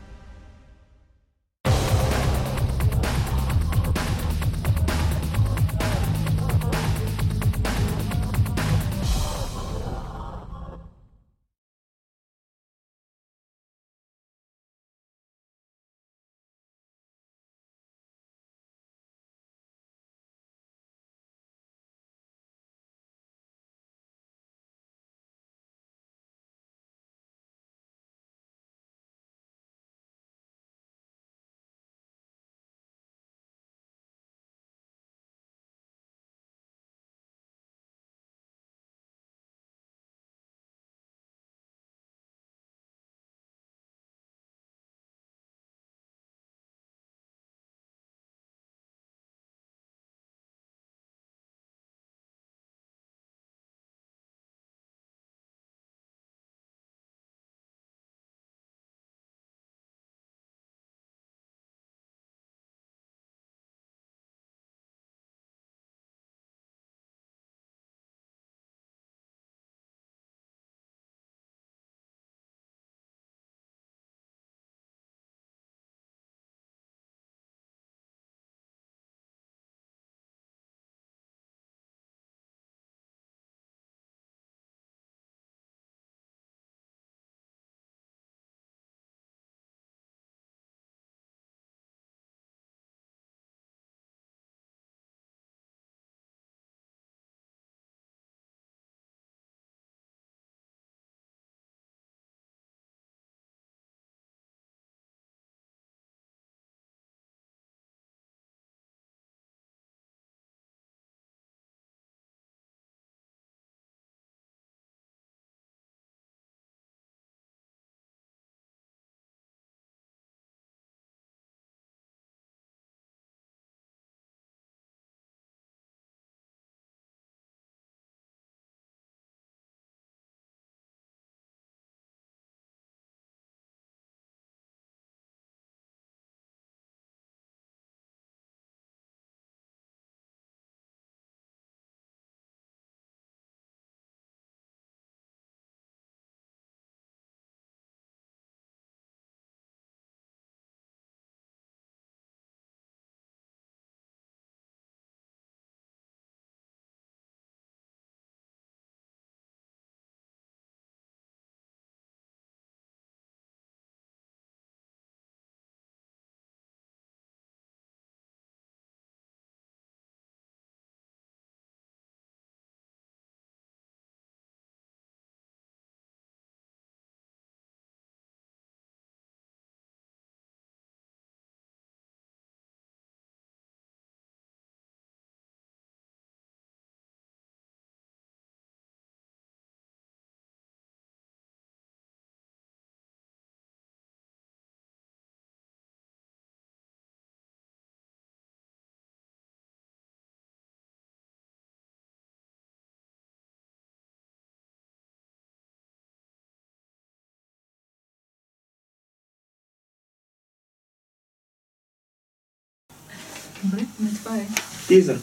Добре, 213.63 213.85
не 213.99 214.09
това 214.09 214.37
е. 214.37 214.47
Тизър. 214.87 215.17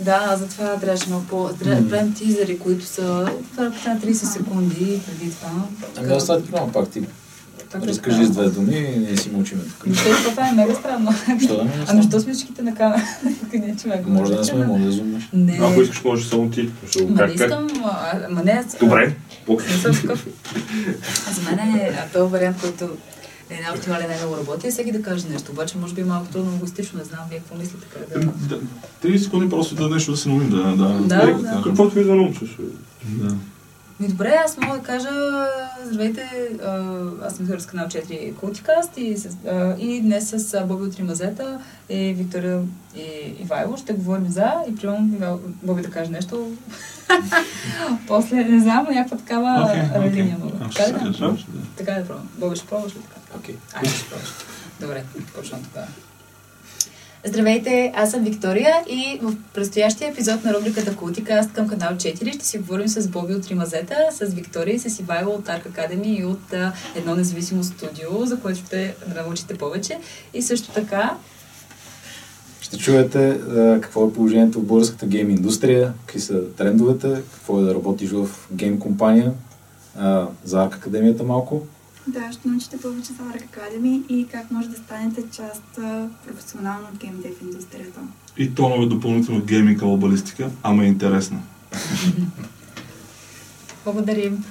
Да, 0.00 0.36
затова 0.38 0.76
трябваше 0.76 1.08
много 1.08 1.24
по... 1.24 1.48
Трябва 1.54 1.82
да 1.82 1.88
правим 1.88 2.14
тизери, 2.14 2.58
които 2.58 2.84
са 2.84 3.02
в 3.54 3.58
рамките 3.58 3.88
на 3.88 4.00
30 4.00 4.12
секунди 4.12 4.74
преди 5.06 5.30
това. 5.30 5.50
Ами 5.96 6.08
да, 6.08 6.20
стати 6.20 6.50
прямо 6.50 6.72
пак 6.72 6.90
ти. 6.90 7.02
Разкажи 7.74 8.24
с 8.24 8.30
две 8.30 8.48
думи 8.48 8.76
и 8.76 8.98
ние 8.98 9.16
си 9.16 9.30
мълчиме 9.30 9.62
тук. 9.62 9.82
Ами, 9.86 9.94
то- 9.96 10.30
Това 10.30 10.48
е 10.48 10.52
мега 10.52 10.74
странно. 10.74 11.12
Що 11.44 11.56
да 11.56 11.64
не 11.64 11.70
Ами, 11.88 12.02
що 12.02 12.20
сме 12.20 12.32
всичките 12.32 12.62
на 12.62 12.74
камера? 12.74 13.02
Тук 13.40 13.54
е. 13.54 14.02
Може 14.06 14.32
да 14.32 14.38
не 14.38 14.44
сме, 14.44 14.66
може 14.66 14.84
да 14.84 14.92
зумнеш. 14.92 15.28
Не. 15.32 15.58
Ако 15.62 15.82
искаш, 15.82 16.04
може 16.04 16.28
само 16.28 16.50
ти. 16.50 16.70
Ма 17.08 17.26
не 17.26 17.32
искам, 17.34 17.68
а, 17.84 18.18
ама 18.28 18.42
не. 18.44 18.52
аз- 18.52 18.76
Добре. 18.80 19.14
Не 19.48 19.76
съм 19.76 19.94
такъв. 19.94 20.26
А 21.28 21.32
за 21.32 21.42
мен 21.42 21.74
е 21.74 21.92
този 22.12 22.32
вариант, 22.32 22.56
който 22.60 22.88
е 23.52 23.62
най-оптимален, 23.62 24.08
най-много 24.08 24.36
работи, 24.36 24.66
е 24.66 24.70
всеки 24.70 24.92
да 24.92 25.02
каже 25.02 25.28
нещо. 25.28 25.52
Обаче, 25.52 25.78
може 25.78 25.94
би 25.94 26.00
е 26.00 26.04
малко 26.04 26.26
трудно 26.32 26.54
егоистично, 26.54 26.98
не 26.98 27.04
знам 27.04 27.20
вие 27.30 27.38
какво 27.38 27.56
мислите. 27.56 27.86
Как 27.92 28.20
да... 28.20 28.26
Да, 28.48 28.60
30 29.04 29.16
секунди 29.16 29.50
просто 29.50 29.74
да 29.74 29.88
нещо 29.88 30.10
да 30.10 30.16
се 30.16 30.28
наумим, 30.28 30.50
да, 30.50 30.62
да, 30.62 30.88
Да, 31.00 31.26
да. 31.32 31.62
Каквото 31.64 31.94
ви 31.94 32.04
да 32.04 32.14
научиш. 32.14 32.56
да. 33.04 33.34
Ми 34.00 34.08
добре, 34.08 34.38
аз 34.44 34.58
мога 34.58 34.78
да 34.78 34.82
кажа, 34.82 35.10
здравейте, 35.84 36.28
аз 37.22 37.36
съм 37.36 37.60
с 37.60 37.66
канал 37.66 37.86
4 37.86 38.34
Култикаст 38.34 38.90
и, 38.96 39.16
а, 39.48 39.76
и 39.78 40.00
днес 40.00 40.30
с 40.30 40.64
Боби 40.66 40.84
от 40.84 40.96
Римазета 40.96 41.58
и 41.88 42.14
Виктория 42.14 42.62
и 42.96 43.02
Ивайло 43.42 43.76
ще 43.76 43.92
говорим 43.92 44.28
за 44.28 44.52
и 44.68 44.74
Ивайло- 44.76 45.38
Боби 45.62 45.82
да 45.82 45.90
каже 45.90 46.10
нещо. 46.10 46.50
После, 48.08 48.36
не 48.36 48.60
знам, 48.60 48.86
някаква 48.90 49.16
такава 49.16 49.48
okay, 49.48 49.98
окей. 49.98 50.10
линия 50.12 50.38
мога. 50.38 50.52
Така 50.76 50.98
да? 50.98 51.36
Така 51.76 51.92
да 51.92 52.06
пробвам. 52.06 52.28
Боби 52.38 52.56
ще 52.56 52.66
пробваш 52.66 52.92
ли 52.92 52.98
така? 52.98 53.20
Окей. 53.36 53.56
Пробваш. 53.72 54.28
Добре, 54.80 55.04
почвам 55.34 55.62
тогава. 55.62 55.86
Здравейте, 57.24 57.92
аз 57.96 58.10
съм 58.10 58.24
Виктория 58.24 58.74
и 58.88 59.20
в 59.22 59.34
предстоящия 59.54 60.10
епизод 60.10 60.44
на 60.44 60.54
рубриката 60.54 60.96
Култикаст 60.96 61.52
към 61.52 61.68
канал 61.68 61.90
4 61.90 62.34
ще 62.34 62.46
си 62.46 62.58
говорим 62.58 62.88
с 62.88 63.08
Боби 63.08 63.34
от 63.34 63.46
Римазета, 63.46 63.96
с 64.10 64.24
Виктория 64.24 64.74
и 64.74 64.78
с 64.78 65.00
Ивайло 65.00 65.34
от 65.34 65.48
Арк 65.48 65.66
Академи 65.66 66.16
и 66.16 66.24
от 66.24 66.52
а, 66.52 66.72
едно 66.94 67.14
независимо 67.14 67.64
студио, 67.64 68.26
за 68.26 68.40
което 68.40 68.58
ще 68.58 68.94
научите 69.14 69.58
повече. 69.58 69.98
И 70.34 70.42
също 70.42 70.70
така, 70.70 71.16
Ще 72.60 72.78
чуете 72.78 73.28
а, 73.28 73.80
какво 73.80 74.06
е 74.06 74.12
положението 74.12 74.60
в 74.60 74.66
българската 74.66 75.06
гейм 75.06 75.30
индустрия, 75.30 75.92
какви 76.06 76.20
са 76.20 76.50
трендовете, 76.56 77.22
какво 77.34 77.60
е 77.60 77.62
да 77.62 77.74
работиш 77.74 78.10
в 78.10 78.28
гейм 78.52 78.78
компания, 78.78 79.32
а, 79.98 80.26
за 80.44 80.62
Арк 80.62 80.74
Академията 80.74 81.24
малко. 81.24 81.66
Да, 82.06 82.32
ще 82.32 82.48
научите 82.48 82.80
повече 82.80 83.12
за 83.12 83.22
Arc 83.22 83.42
Academy 83.42 84.06
и 84.08 84.26
как 84.28 84.50
може 84.50 84.68
да 84.68 84.76
станете 84.76 85.22
част 85.36 85.62
професионално 86.26 86.88
от 86.92 86.98
геймдев 86.98 87.42
индустрията. 87.42 88.00
И 88.36 88.54
тонове 88.54 88.86
допълнително 88.86 89.40
гейминг 89.44 89.82
балистика, 89.84 90.50
ама 90.62 90.84
е 90.84 90.86
интересно. 90.86 91.42
благодарим. 93.84 94.44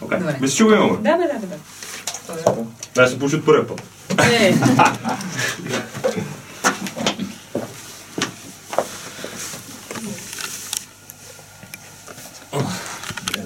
Добре. 0.00 0.38
Мисля, 0.40 0.56
че 0.56 0.64
го 0.64 0.72
имаме. 0.72 0.96
Да, 0.96 1.16
да, 1.16 1.16
да, 1.16 1.38
да. 1.40 1.46
да. 1.46 2.64
Да, 2.94 3.08
се 3.08 3.18
получи 3.18 3.36
от 3.36 3.44
първия 3.44 3.66
път. 3.66 3.82
Е, 4.18 4.54